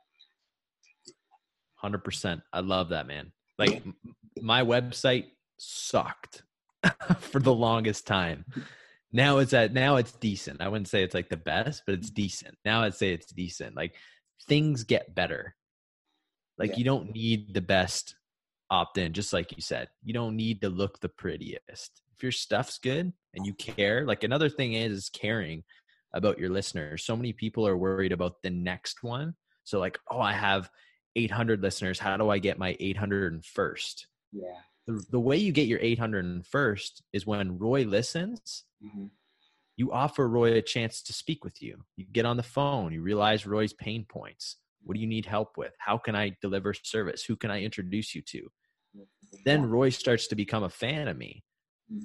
Hundred 1.83 2.05
percent. 2.05 2.43
I 2.53 2.61
love 2.61 2.91
that, 2.91 3.09
man. 3.09 3.33
Like 3.59 3.83
my 4.41 4.63
website 4.63 5.27
sucked 5.59 6.45
for 7.19 7.41
the 7.41 7.53
longest 7.53 8.07
time. 8.07 8.45
Now 9.13 9.39
it's 9.39 9.53
at 9.53 9.73
now 9.73 9.97
it's 9.97 10.13
decent. 10.13 10.61
I 10.61 10.69
wouldn't 10.69 10.89
say 10.89 11.03
it's 11.03 11.15
like 11.15 11.29
the 11.29 11.37
best, 11.37 11.83
but 11.85 11.95
it's 11.95 12.11
decent. 12.11 12.57
Now 12.65 12.83
I'd 12.83 12.95
say 12.95 13.13
it's 13.13 13.33
decent. 13.33 13.77
Like 13.77 13.95
things 14.47 14.85
get 14.85 15.15
better. 15.15 15.57
Like 16.57 16.71
yeah. 16.71 16.77
you 16.77 16.85
don't 16.85 17.13
need 17.13 17.53
the 17.53 17.61
best 17.61 18.15
opt 18.71 18.97
in, 18.99 19.13
just 19.13 19.33
like 19.33 19.51
you 19.55 19.61
said. 19.61 19.89
You 20.05 20.15
don't 20.15 20.37
need 20.37 20.61
to 20.63 20.69
look 20.69 21.01
the 21.01 21.09
prettiest. 21.09 22.01
If 22.17 22.23
your 22.23 22.33
stuff's 22.33 22.79
good 22.79 23.13
and 23.35 23.45
you 23.45 23.55
care, 23.55 24.07
like 24.07 24.23
another 24.25 24.49
thing 24.49 24.75
is, 24.75 24.93
is 24.93 25.11
caring 25.11 25.65
about 26.15 26.39
your 26.39 26.51
listeners. 26.51 27.05
So 27.05 27.17
many 27.17 27.33
people 27.33 27.67
are 27.67 27.77
worried 27.77 28.13
about 28.13 28.41
the 28.43 28.51
next 28.51 29.03
one. 29.03 29.35
So 29.65 29.79
like, 29.79 29.99
oh, 30.11 30.21
I 30.21 30.33
have 30.33 30.71
800 31.17 31.63
listeners. 31.63 31.99
How 31.99 32.17
do 32.17 32.31
I 32.31 32.39
get 32.39 32.59
my 32.59 32.75
801st? 32.75 34.07
Yeah 34.33 34.55
the, 34.87 35.05
the 35.11 35.21
way 35.21 35.37
you 35.37 35.53
get 35.53 35.69
your 35.69 35.79
801st 35.79 37.03
is 37.13 37.27
when 37.27 37.59
Roy 37.59 37.85
listens, 37.85 38.65
mm-hmm. 38.85 39.07
you 39.77 39.93
offer 39.93 40.29
Roy 40.29 40.55
a 40.55 40.63
chance 40.63 41.03
to 41.03 41.13
speak 41.13 41.45
with 41.45 41.63
you. 41.63 41.85
You 41.97 42.07
get 42.11 42.27
on 42.27 42.37
the 42.37 42.43
phone, 42.43 42.93
you 42.93 43.03
realize 43.03 43.47
Roy's 43.47 43.73
pain 43.73 44.05
points. 44.09 44.57
What 44.83 44.95
do 44.95 45.01
you 45.01 45.07
need 45.07 45.27
help 45.27 45.57
with? 45.57 45.73
How 45.79 45.97
can 45.99 46.17
I 46.17 46.37
deliver 46.41 46.75
service? 46.75 47.25
Who 47.25 47.37
can 47.37 47.51
I 47.51 47.63
introduce 47.63 48.15
you 48.15 48.23
to? 48.23 48.49
Then 49.45 49.65
Roy 49.65 49.91
starts 49.91 50.27
to 50.29 50.35
become 50.35 50.65
a 50.65 50.69
fan 50.69 51.09
of 51.09 51.17
me. 51.17 51.45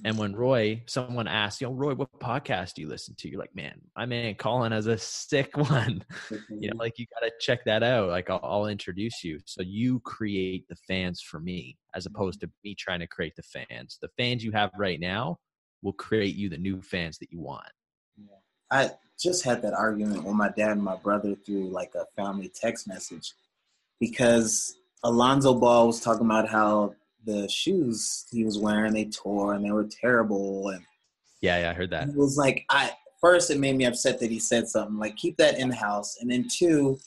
And 0.03 0.17
when 0.17 0.35
Roy, 0.35 0.81
someone 0.85 1.27
asks, 1.27 1.61
you 1.61 1.67
know, 1.67 1.73
Roy, 1.73 1.95
what 1.95 2.11
podcast 2.19 2.73
do 2.73 2.81
you 2.81 2.87
listen 2.87 3.15
to? 3.19 3.29
You're 3.29 3.39
like, 3.39 3.55
man, 3.55 3.79
my 3.95 4.05
man 4.05 4.35
Colin 4.35 4.71
has 4.71 4.87
a 4.87 4.97
sick 4.97 5.55
one. 5.69 6.03
you 6.49 6.69
know, 6.69 6.77
like 6.77 6.97
you 6.97 7.05
got 7.19 7.25
to 7.25 7.31
check 7.39 7.63
that 7.65 7.83
out. 7.83 8.09
Like 8.09 8.29
I'll, 8.29 8.39
I'll, 8.43 8.67
introduce 8.67 9.23
you. 9.23 9.39
So 9.45 9.61
you 9.61 9.99
create 10.01 10.67
the 10.67 10.75
fans 10.75 11.21
for 11.21 11.39
me 11.39 11.77
as 11.95 12.05
mm-hmm. 12.05 12.15
opposed 12.15 12.41
to 12.41 12.49
me 12.63 12.75
trying 12.75 12.99
to 12.99 13.07
create 13.07 13.35
the 13.35 13.43
fans. 13.43 13.97
The 14.01 14.09
fans 14.17 14.43
you 14.43 14.51
have 14.51 14.71
right 14.77 14.99
now 14.99 15.37
will 15.81 15.93
create 15.93 16.35
you 16.35 16.49
the 16.49 16.57
new 16.57 16.81
fans 16.81 17.17
that 17.19 17.31
you 17.31 17.39
want. 17.39 17.67
Yeah. 18.17 18.37
I 18.71 18.91
just 19.19 19.45
had 19.45 19.61
that 19.61 19.73
argument 19.73 20.23
with 20.23 20.35
my 20.35 20.49
dad 20.49 20.71
and 20.71 20.83
my 20.83 20.97
brother 20.97 21.35
through 21.45 21.69
like 21.69 21.93
a 21.95 22.05
family 22.15 22.51
text 22.53 22.87
message 22.87 23.33
because 23.99 24.77
Alonzo 25.03 25.53
Ball 25.53 25.87
was 25.87 26.01
talking 26.01 26.25
about 26.25 26.49
how 26.49 26.93
the 27.27 27.47
shoes 27.47 28.25
he 28.31 28.43
was 28.43 28.57
wearing 28.57 28.93
they 28.93 29.05
tore 29.05 29.53
and 29.53 29.63
they 29.63 29.71
were 29.71 29.87
terrible 30.01 30.69
and 30.69 30.83
yeah 31.41 31.59
yeah 31.59 31.69
i 31.69 31.73
heard 31.73 31.91
that. 31.91 32.09
it 32.09 32.15
was 32.15 32.37
like 32.37 32.65
i 32.69 32.91
first 33.19 33.49
it 33.49 33.59
made 33.59 33.75
me 33.75 33.85
upset 33.85 34.19
that 34.19 34.31
he 34.31 34.39
said 34.39 34.67
something 34.67 34.97
like 34.97 35.15
keep 35.15 35.37
that 35.37 35.59
in 35.59 35.71
house. 35.71 36.17
And 36.21 36.29
then 36.29 36.47
two 36.49 36.99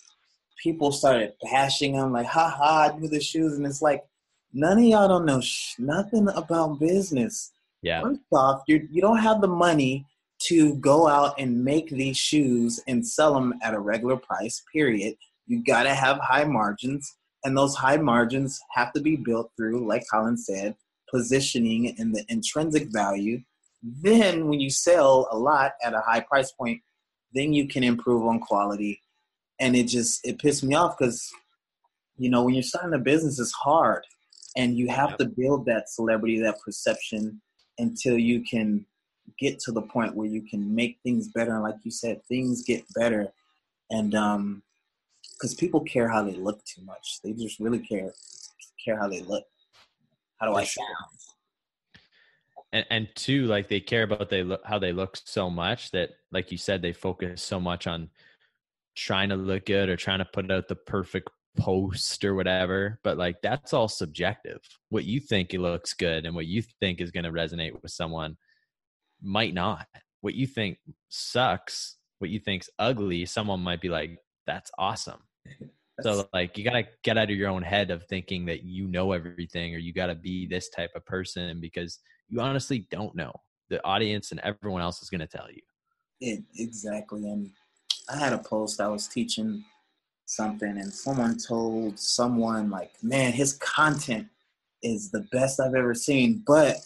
people 0.62 0.92
started 0.92 1.32
bashing 1.42 1.94
him 1.94 2.12
like 2.12 2.26
ha 2.26 2.48
ha 2.48 2.90
do 2.90 3.08
the 3.08 3.20
shoes. 3.20 3.56
And 3.56 3.66
it's 3.66 3.82
like 3.82 4.04
none 4.52 4.78
of 4.78 4.84
y'all 4.84 5.08
don't 5.08 5.24
know 5.26 5.40
sh- 5.40 5.74
nothing 5.78 6.28
about 6.34 6.78
business. 6.78 7.52
Yeah. 7.82 8.02
First 8.02 8.20
off 8.32 8.62
you 8.66 8.86
you 8.90 9.00
don't 9.00 9.18
have 9.18 9.40
the 9.40 9.48
money 9.48 10.06
to 10.44 10.74
go 10.76 11.06
out 11.06 11.34
and 11.38 11.64
make 11.64 11.90
these 11.90 12.16
shoes 12.16 12.80
and 12.86 13.06
sell 13.06 13.34
them 13.34 13.54
at 13.62 13.74
a 13.74 13.80
regular 13.80 14.16
price 14.16 14.62
period. 14.72 15.14
You 15.46 15.62
got 15.62 15.82
to 15.82 15.94
have 15.94 16.18
high 16.18 16.44
margins 16.44 17.16
and 17.44 17.56
those 17.56 17.74
high 17.74 17.96
margins 17.96 18.60
have 18.72 18.92
to 18.92 19.00
be 19.00 19.16
built 19.16 19.50
through, 19.56 19.86
like 19.86 20.04
Colin 20.12 20.36
said, 20.36 20.76
positioning 21.10 21.94
and 21.98 22.14
the 22.14 22.24
intrinsic 22.28 22.88
value. 22.92 23.42
Then, 23.82 24.48
when 24.48 24.60
you 24.60 24.70
sell 24.70 25.28
a 25.30 25.38
lot 25.38 25.72
at 25.82 25.94
a 25.94 26.00
high 26.00 26.20
price 26.20 26.52
point, 26.52 26.82
then 27.32 27.52
you 27.52 27.66
can 27.66 27.82
improve 27.82 28.26
on 28.26 28.40
quality. 28.40 29.00
And 29.58 29.74
it 29.74 29.84
just 29.84 30.26
it 30.26 30.38
pissed 30.38 30.64
me 30.64 30.74
off 30.74 30.96
because, 30.98 31.30
you 32.16 32.30
know, 32.30 32.44
when 32.44 32.54
you're 32.54 32.62
starting 32.62 32.94
a 32.94 32.98
business, 32.98 33.38
it's 33.38 33.52
hard, 33.52 34.04
and 34.56 34.76
you 34.76 34.88
have 34.88 35.10
yep. 35.10 35.18
to 35.18 35.24
build 35.26 35.64
that 35.66 35.88
celebrity, 35.88 36.40
that 36.40 36.60
perception, 36.64 37.40
until 37.78 38.18
you 38.18 38.42
can 38.42 38.84
get 39.38 39.58
to 39.60 39.72
the 39.72 39.82
point 39.82 40.14
where 40.14 40.28
you 40.28 40.42
can 40.42 40.74
make 40.74 40.98
things 41.02 41.28
better. 41.28 41.54
And 41.54 41.62
like 41.62 41.76
you 41.82 41.90
said, 41.90 42.22
things 42.26 42.64
get 42.64 42.84
better. 42.94 43.32
And 43.90 44.14
um, 44.14 44.62
because 45.40 45.54
people 45.54 45.80
care 45.80 46.08
how 46.08 46.22
they 46.22 46.34
look 46.34 46.62
too 46.64 46.84
much. 46.84 47.20
They 47.24 47.32
just 47.32 47.60
really 47.60 47.78
care 47.78 48.12
care 48.84 48.98
how 48.98 49.08
they 49.08 49.22
look. 49.22 49.44
How 50.38 50.46
do 50.46 50.54
I 50.54 50.64
sound? 50.64 50.86
And 52.72 52.86
and 52.90 53.08
two, 53.14 53.46
like 53.46 53.68
they 53.68 53.80
care 53.80 54.04
about 54.04 54.28
they 54.28 54.42
look 54.42 54.60
how 54.64 54.78
they 54.78 54.92
look 54.92 55.16
so 55.24 55.50
much 55.50 55.90
that, 55.92 56.10
like 56.30 56.52
you 56.52 56.58
said, 56.58 56.82
they 56.82 56.92
focus 56.92 57.42
so 57.42 57.58
much 57.58 57.86
on 57.86 58.10
trying 58.96 59.30
to 59.30 59.36
look 59.36 59.66
good 59.66 59.88
or 59.88 59.96
trying 59.96 60.18
to 60.18 60.24
put 60.24 60.50
out 60.50 60.68
the 60.68 60.76
perfect 60.76 61.30
post 61.58 62.24
or 62.24 62.34
whatever. 62.34 63.00
But 63.02 63.16
like 63.16 63.36
that's 63.42 63.72
all 63.72 63.88
subjective. 63.88 64.60
What 64.90 65.04
you 65.04 65.20
think 65.20 65.54
it 65.54 65.60
looks 65.60 65.94
good 65.94 66.26
and 66.26 66.34
what 66.34 66.46
you 66.46 66.62
think 66.80 67.00
is 67.00 67.10
going 67.10 67.24
to 67.24 67.32
resonate 67.32 67.80
with 67.82 67.92
someone 67.92 68.36
might 69.22 69.54
not. 69.54 69.86
What 70.20 70.34
you 70.34 70.46
think 70.46 70.78
sucks, 71.08 71.96
what 72.18 72.30
you 72.30 72.38
think's 72.38 72.68
ugly, 72.78 73.24
someone 73.24 73.60
might 73.60 73.80
be 73.80 73.88
like, 73.88 74.18
"That's 74.46 74.70
awesome." 74.78 75.22
So 76.00 76.28
like 76.32 76.56
you 76.56 76.64
gotta 76.64 76.84
get 77.02 77.18
out 77.18 77.30
of 77.30 77.36
your 77.36 77.50
own 77.50 77.62
head 77.62 77.90
of 77.90 78.04
thinking 78.06 78.46
that 78.46 78.62
you 78.62 78.86
know 78.86 79.12
everything 79.12 79.74
or 79.74 79.78
you 79.78 79.92
gotta 79.92 80.14
be 80.14 80.46
this 80.46 80.68
type 80.70 80.90
of 80.94 81.04
person 81.04 81.60
because 81.60 81.98
you 82.28 82.40
honestly 82.40 82.86
don't 82.90 83.14
know. 83.14 83.32
The 83.68 83.84
audience 83.84 84.30
and 84.30 84.40
everyone 84.40 84.82
else 84.82 85.02
is 85.02 85.10
gonna 85.10 85.26
tell 85.26 85.50
you. 85.50 85.62
It, 86.20 86.42
exactly. 86.56 87.28
And 87.28 87.50
I 88.08 88.16
had 88.16 88.32
a 88.32 88.38
post 88.38 88.80
I 88.80 88.88
was 88.88 89.08
teaching 89.08 89.64
something 90.26 90.78
and 90.78 90.92
someone 90.92 91.36
told 91.36 91.98
someone 91.98 92.70
like, 92.70 92.92
man, 93.02 93.32
his 93.32 93.54
content 93.54 94.28
is 94.82 95.10
the 95.10 95.26
best 95.32 95.60
I've 95.60 95.74
ever 95.74 95.94
seen, 95.94 96.42
but 96.46 96.76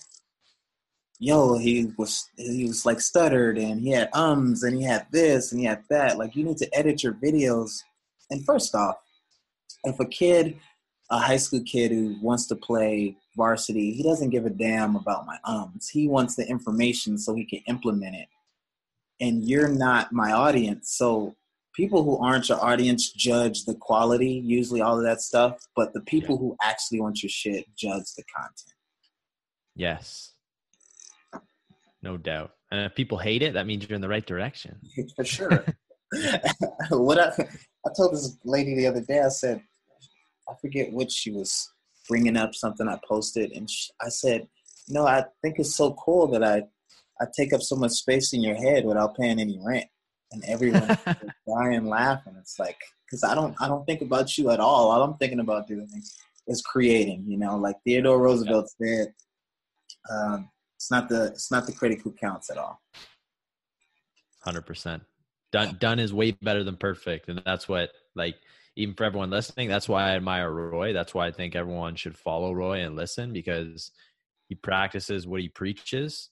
yo, 1.19 1.57
he 1.59 1.93
was 1.97 2.29
he 2.37 2.67
was 2.67 2.85
like 2.85 3.01
stuttered 3.01 3.59
and 3.59 3.81
he 3.81 3.91
had 3.91 4.11
ums 4.13 4.63
and 4.63 4.77
he 4.77 4.83
had 4.83 5.07
this 5.11 5.53
and 5.53 5.61
he 5.61 5.67
had 5.67 5.83
that. 5.91 6.19
Like 6.19 6.37
you 6.37 6.45
need 6.45 6.59
to 6.59 6.77
edit 6.77 7.03
your 7.03 7.15
videos. 7.15 7.83
And 8.31 8.45
first 8.45 8.75
off, 8.75 8.97
if 9.85 9.99
a 10.01 10.07
kid, 10.07 10.59
a 11.11 11.19
high 11.19 11.37
school 11.37 11.63
kid 11.65 11.91
who 11.91 12.17
wants 12.23 12.47
to 12.47 12.57
play 12.57 13.17
varsity, 13.37 13.93
he 13.93 14.03
doesn't 14.03 14.31
give 14.31 14.47
a 14.47 14.51
damn 14.51 14.97
about 14.97 15.27
my 15.27 15.39
ums. 15.45 15.89
He 15.89 16.09
wants 16.09 16.37
the 16.37 16.49
information 16.49 17.19
so 17.19 17.35
he 17.35 17.45
can 17.45 17.61
implement 17.69 18.17
it. 18.17 18.29
And 19.21 19.49
you're 19.49 19.69
not 19.69 20.13
my 20.13 20.33
audience. 20.33 20.93
So 20.93 21.37
people 21.75 22.03
who 22.03 22.19
aren't 22.19 22.49
your 22.49 22.65
audience 22.65 23.13
judge 23.13 23.65
the 23.65 23.75
quality, 23.75 24.43
usually 24.45 24.81
all 24.81 24.97
of 24.97 25.05
that 25.05 25.21
stuff, 25.21 25.59
but 25.77 25.93
the 25.93 26.01
people 26.01 26.37
yeah. 26.37 26.41
who 26.41 26.57
actually 26.63 27.01
want 27.01 27.23
your 27.23 27.31
shit 27.31 27.67
judge 27.77 28.15
the 28.17 28.25
content. 28.35 28.75
Yes. 29.77 30.33
No 32.03 32.17
doubt. 32.17 32.53
And 32.71 32.85
if 32.85 32.95
people 32.95 33.19
hate 33.19 33.43
it, 33.43 33.55
that 33.55 33.67
means 33.67 33.89
you're 33.89 33.95
in 33.95 34.01
the 34.01 34.09
right 34.09 34.27
direction. 34.27 34.79
For 35.17 35.25
sure. 35.25 35.65
What 36.91 37.19
I, 37.19 37.31
I 37.87 37.91
told 37.97 38.15
this 38.15 38.37
lady 38.45 38.75
the 38.75 38.87
other 38.87 39.01
day, 39.01 39.21
I 39.21 39.29
said, 39.29 39.63
I 40.49 40.53
forget 40.61 40.93
what 40.93 41.11
she 41.11 41.31
was 41.31 41.71
bringing 42.09 42.37
up 42.37 42.55
something 42.55 42.89
I 42.89 42.99
posted, 43.09 43.53
and 43.53 43.69
she, 43.69 43.91
I 44.01 44.09
said, 44.09 44.47
you 44.87 44.95
know, 44.95 45.07
I 45.07 45.25
think 45.43 45.59
it's 45.59 45.75
so 45.75 45.95
cool 45.95 46.27
that 46.29 46.45
I 46.45 46.65
I 47.21 47.27
take 47.35 47.53
up 47.53 47.63
so 47.63 47.77
much 47.77 47.93
space 47.93 48.33
in 48.33 48.43
your 48.43 48.57
head 48.57 48.85
without 48.85 49.17
paying 49.17 49.41
any 49.41 49.59
rent, 49.65 49.87
and 50.33 50.45
everyone 50.47 50.99
dying 51.49 51.87
laughing. 51.87 52.35
It's 52.39 52.59
like 52.59 52.77
because 53.07 53.25
I 53.25 53.35
don't 53.35 53.55
I 53.61 53.69
don't 53.69 53.87
think 53.87 54.03
about 54.03 54.37
you 54.37 54.51
at 54.51 54.61
all. 54.61 54.91
All 54.91 55.03
I'm 55.03 55.17
thinking 55.17 55.41
about 55.41 55.69
doing 55.69 55.89
is 56.47 56.63
creating. 56.63 57.25
You 57.27 57.39
know, 57.39 57.57
like 57.57 57.77
Theodore 57.85 58.21
Roosevelt 58.21 58.71
said, 58.71 59.15
um, 60.11 60.51
it's 60.77 60.91
not 60.91 61.09
the 61.09 61.27
it's 61.27 61.51
not 61.51 61.67
the 61.67 61.73
critic 61.73 62.03
who 62.03 62.13
counts 62.13 62.51
at 62.51 62.59
all. 62.59 62.81
Hundred 64.41 64.67
percent. 64.67 65.03
Done 65.55 65.77
done 65.79 66.01
is 66.01 66.13
way 66.13 66.33
better 66.33 66.65
than 66.65 66.77
perfect, 66.77 67.29
and 67.29 67.41
that's 67.47 67.69
what 67.69 67.91
like 68.17 68.35
even 68.75 68.95
for 68.97 69.05
everyone 69.05 69.31
listening. 69.31 69.69
That's 69.69 69.89
why 69.89 70.09
I 70.11 70.17
admire 70.17 70.51
Roy. 70.51 70.93
That's 70.93 71.15
why 71.15 71.29
I 71.29 71.31
think 71.31 71.55
everyone 71.55 71.95
should 71.95 72.19
follow 72.19 72.53
Roy 72.53 72.81
and 72.81 72.97
listen 72.97 73.33
because 73.33 73.93
he 74.49 74.57
practices 74.57 75.29
what 75.29 75.41
he 75.41 75.49
preaches. 75.49 76.31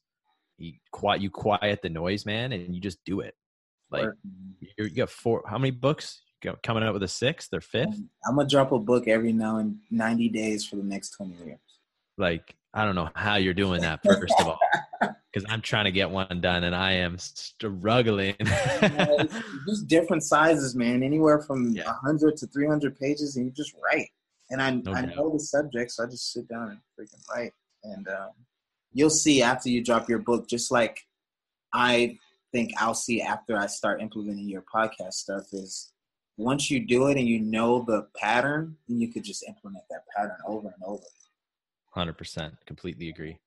He 0.59 0.81
quiet 0.91 1.23
you 1.23 1.31
quiet 1.31 1.83
the 1.83 1.89
noise, 1.89 2.27
man, 2.27 2.51
and 2.51 2.75
you 2.75 2.81
just 2.81 2.99
do 3.05 3.21
it. 3.21 3.37
Like 3.93 4.09
you 4.77 4.91
got 4.91 5.11
four. 5.11 5.45
How 5.47 5.57
many 5.57 5.71
books? 5.71 6.21
coming 6.65 6.83
out 6.83 6.93
with 6.93 7.05
a 7.05 7.09
sixth 7.09 7.55
or 7.55 7.61
fifth? 7.61 8.01
I'm 8.27 8.35
gonna 8.35 8.49
drop 8.49 8.73
a 8.73 8.79
book 8.81 9.07
every 9.07 9.33
now 9.33 9.59
and 9.59 9.79
90 9.93 10.29
days 10.31 10.67
for 10.67 10.75
the 10.75 10.83
next 10.83 11.11
20 11.11 11.35
years. 11.45 11.61
Like 12.19 12.57
I 12.75 12.85
don't 12.85 12.97
know 12.97 13.11
how 13.15 13.37
you're 13.37 13.55
doing 13.55 13.83
that, 13.83 14.03
first 14.03 14.35
of 14.41 14.49
all, 14.49 14.59
because 15.33 15.51
I'm 15.51 15.63
trying 15.63 15.85
to 15.85 15.93
get 15.93 16.11
one 16.11 16.41
done 16.41 16.65
and 16.65 16.75
I 16.75 16.93
am 16.93 17.17
struggling. 17.19 18.37
yeah, 18.41 19.25
just 19.67 19.89
different 19.89 20.23
sizes, 20.25 20.75
man. 20.75 21.03
Anywhere 21.03 21.41
from 21.41 21.73
yeah. 21.73 21.85
100 21.85 22.37
to 22.39 22.47
300 22.47 22.99
pages, 22.99 23.37
and 23.37 23.47
you 23.47 23.53
just 23.53 23.75
write. 23.83 24.09
And 24.51 24.61
I, 24.61 24.71
no 24.71 24.93
I 24.93 25.07
know 25.07 25.31
the 25.31 25.41
subject, 25.41 25.93
so 25.93 26.05
I 26.05 26.07
just 26.07 26.33
sit 26.33 26.49
down 26.49 26.69
and 26.69 26.79
freaking 26.99 27.23
write. 27.35 27.53
And 27.85 28.07
um, 28.09 28.31
you'll 28.93 29.11
see 29.11 29.43
after 29.43 29.71
you 29.71 29.83
drop 29.83 30.09
your 30.09 30.19
book, 30.19 30.49
just 30.49 30.71
like 30.71 31.01
I 31.73 32.19
think 32.53 32.73
I'll 32.79 32.95
see 32.95 33.23
after 33.23 33.57
I 33.57 33.67
start 33.67 34.03
implementing 34.03 34.49
your 34.49 34.65
podcast 34.75 35.15
stuff, 35.15 35.45
is 35.53 35.93
once 36.37 36.71
you 36.71 36.87
do 36.87 37.07
it 37.07 37.17
and 37.17 37.27
you 37.27 37.41
know 37.41 37.85
the 37.87 38.07
pattern, 38.17 38.77
then 38.89 39.01
you 39.01 39.09
could 39.09 39.25
just 39.25 39.45
implement 39.49 39.85
that 39.89 40.03
pattern 40.15 40.37
over 40.47 40.69
and 40.69 40.83
over. 40.85 41.03
100% 41.97 42.53
completely 42.67 43.09
agree 43.09 43.39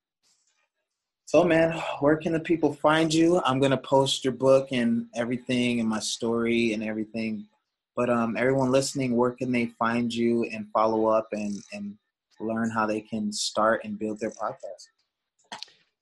so 1.25 1.43
man 1.43 1.71
where 1.99 2.15
can 2.17 2.33
the 2.33 2.39
people 2.39 2.73
find 2.73 3.13
you? 3.13 3.39
I'm 3.45 3.59
to 3.71 3.77
post 3.77 4.23
your 4.23 4.33
book 4.33 4.69
and 4.71 5.07
everything 5.15 5.79
and 5.79 5.89
my 5.89 5.99
story 5.99 6.73
and 6.73 6.83
everything. 6.83 7.47
But 7.95 8.09
um, 8.09 8.35
everyone 8.37 8.71
listening 8.71 9.15
where 9.15 9.31
can 9.31 9.51
they 9.51 9.67
find 9.79 10.13
you 10.13 10.43
and 10.45 10.67
follow 10.71 11.07
up 11.07 11.27
and 11.31 11.55
and 11.73 11.95
learn 12.39 12.69
how 12.69 12.85
they 12.85 13.01
can 13.01 13.31
start 13.31 13.81
and 13.83 13.97
build 13.97 14.19
their 14.19 14.29
podcast? 14.31 14.89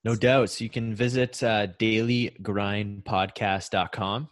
No 0.04 0.14
doubt 0.14 0.50
so 0.50 0.64
you 0.64 0.70
can 0.70 0.94
visit 0.94 1.42
uh, 1.42 1.68
dailygrindpodcast.com 1.78 4.28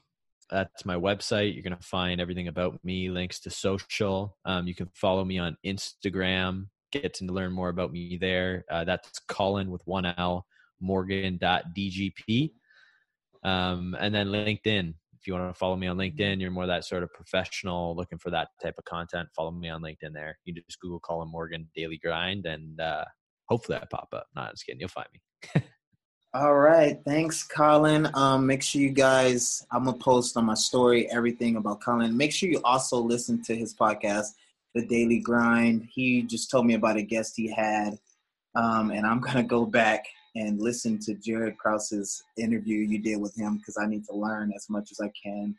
that's 0.51 0.85
my 0.85 0.97
website. 0.97 1.55
You're 1.55 1.63
going 1.63 1.75
to 1.75 1.83
find 1.83 2.21
everything 2.21 2.49
about 2.49 2.79
me 2.85 3.09
links 3.09 3.41
to 3.41 3.49
social. 3.49 4.37
Um, 4.45 4.67
you 4.67 4.75
can 4.75 4.91
follow 4.93 5.25
me 5.25 5.39
on 5.39 5.57
instagram 5.65 6.67
get 6.93 7.15
to 7.15 7.25
learn 7.25 7.53
more 7.53 7.71
about 7.71 7.91
me 7.91 8.17
there. 8.21 8.65
Uh, 8.71 8.85
that's 8.85 9.19
Colin 9.27 9.71
with 9.71 9.83
one 9.87 10.07
L, 10.07 10.47
morgan.dgp. 10.83 12.53
Um, 13.45 13.97
and 13.99 14.15
then 14.15 14.29
LinkedIn. 14.29 14.95
If 15.19 15.29
you 15.29 15.35
want 15.35 15.55
to 15.55 15.59
follow 15.59 15.77
me 15.77 15.87
on 15.87 15.97
LinkedIn, 15.97 16.41
you're 16.41 16.51
more 16.51 16.67
that 16.67 16.85
sort 16.85 17.05
of 17.05 17.13
professional 17.13 17.95
looking 17.95 18.19
for 18.19 18.31
that 18.31 18.49
type 18.61 18.75
of 18.77 18.85
content. 18.85 19.29
Follow 19.37 19.53
me 19.53 19.69
on 19.69 19.81
LinkedIn 19.81 20.13
there. 20.13 20.39
You 20.45 20.55
just 20.55 20.81
Google 20.81 20.99
Colin 20.99 21.31
Morgan 21.31 21.69
Daily 21.77 21.97
Grind 21.97 22.45
and 22.47 22.81
uh, 22.81 23.05
hopefully 23.47 23.79
I 23.81 23.85
pop 23.89 24.09
up. 24.13 24.27
Not 24.35 24.51
just 24.51 24.67
kidding. 24.67 24.81
You'll 24.81 24.89
find 24.89 25.07
me. 25.13 25.63
All 26.35 26.55
right. 26.55 26.99
Thanks, 27.05 27.45
Colin. 27.45 28.09
Um, 28.15 28.47
make 28.47 28.63
sure 28.63 28.81
you 28.81 28.91
guys, 28.91 29.65
I'm 29.71 29.85
going 29.85 29.99
to 29.99 30.03
post 30.03 30.37
on 30.37 30.47
my 30.47 30.55
story 30.55 31.09
everything 31.11 31.57
about 31.57 31.83
Colin. 31.83 32.17
Make 32.17 32.33
sure 32.33 32.49
you 32.49 32.61
also 32.65 32.97
listen 32.97 33.43
to 33.45 33.55
his 33.55 33.75
podcast 33.75 34.29
the 34.75 34.87
daily 34.87 35.19
grind. 35.19 35.89
He 35.93 36.23
just 36.23 36.51
told 36.51 36.67
me 36.67 36.75
about 36.75 36.97
a 36.97 37.03
guest 37.03 37.35
he 37.37 37.51
had, 37.51 37.99
um, 38.55 38.91
and 38.91 39.07
I'm 39.07 39.21
gonna 39.21 39.43
go 39.43 39.65
back 39.65 40.07
and 40.35 40.61
listen 40.61 40.99
to 41.01 41.15
Jared 41.15 41.59
Krause's 41.59 42.23
interview 42.39 42.79
you 42.79 42.99
did 42.99 43.21
with 43.21 43.35
him 43.37 43.59
because 43.59 43.77
I 43.77 43.87
need 43.87 44.05
to 44.07 44.15
learn 44.15 44.53
as 44.55 44.69
much 44.71 44.91
as 44.91 45.01
I 45.01 45.11
can 45.23 45.55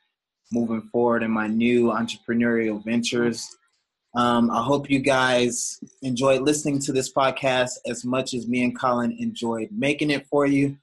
moving 0.52 0.82
forward 0.92 1.24
in 1.24 1.32
my 1.32 1.48
new 1.48 1.86
entrepreneurial 1.86 2.84
ventures. 2.84 3.56
Um, 4.16 4.52
I 4.52 4.62
hope 4.62 4.90
you 4.90 5.00
guys 5.00 5.80
enjoyed 6.04 6.42
listening 6.42 6.80
to 6.80 6.92
this 6.92 7.12
podcast 7.12 7.80
as 7.88 8.06
much 8.06 8.34
as 8.34 8.48
me 8.48 8.64
and 8.64 8.78
Colin 8.78 9.16
enjoyed 9.20 9.70
making 9.72 10.12
it 10.12 10.28
for 10.28 10.46
you. 10.46 10.78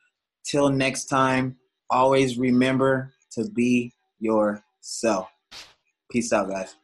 Till 0.45 0.69
next 0.71 1.05
time, 1.05 1.57
always 1.91 2.39
remember 2.39 3.13
to 3.33 3.49
be 3.51 3.93
yourself. 4.19 5.29
Peace 6.11 6.33
out, 6.33 6.49
guys. 6.49 6.75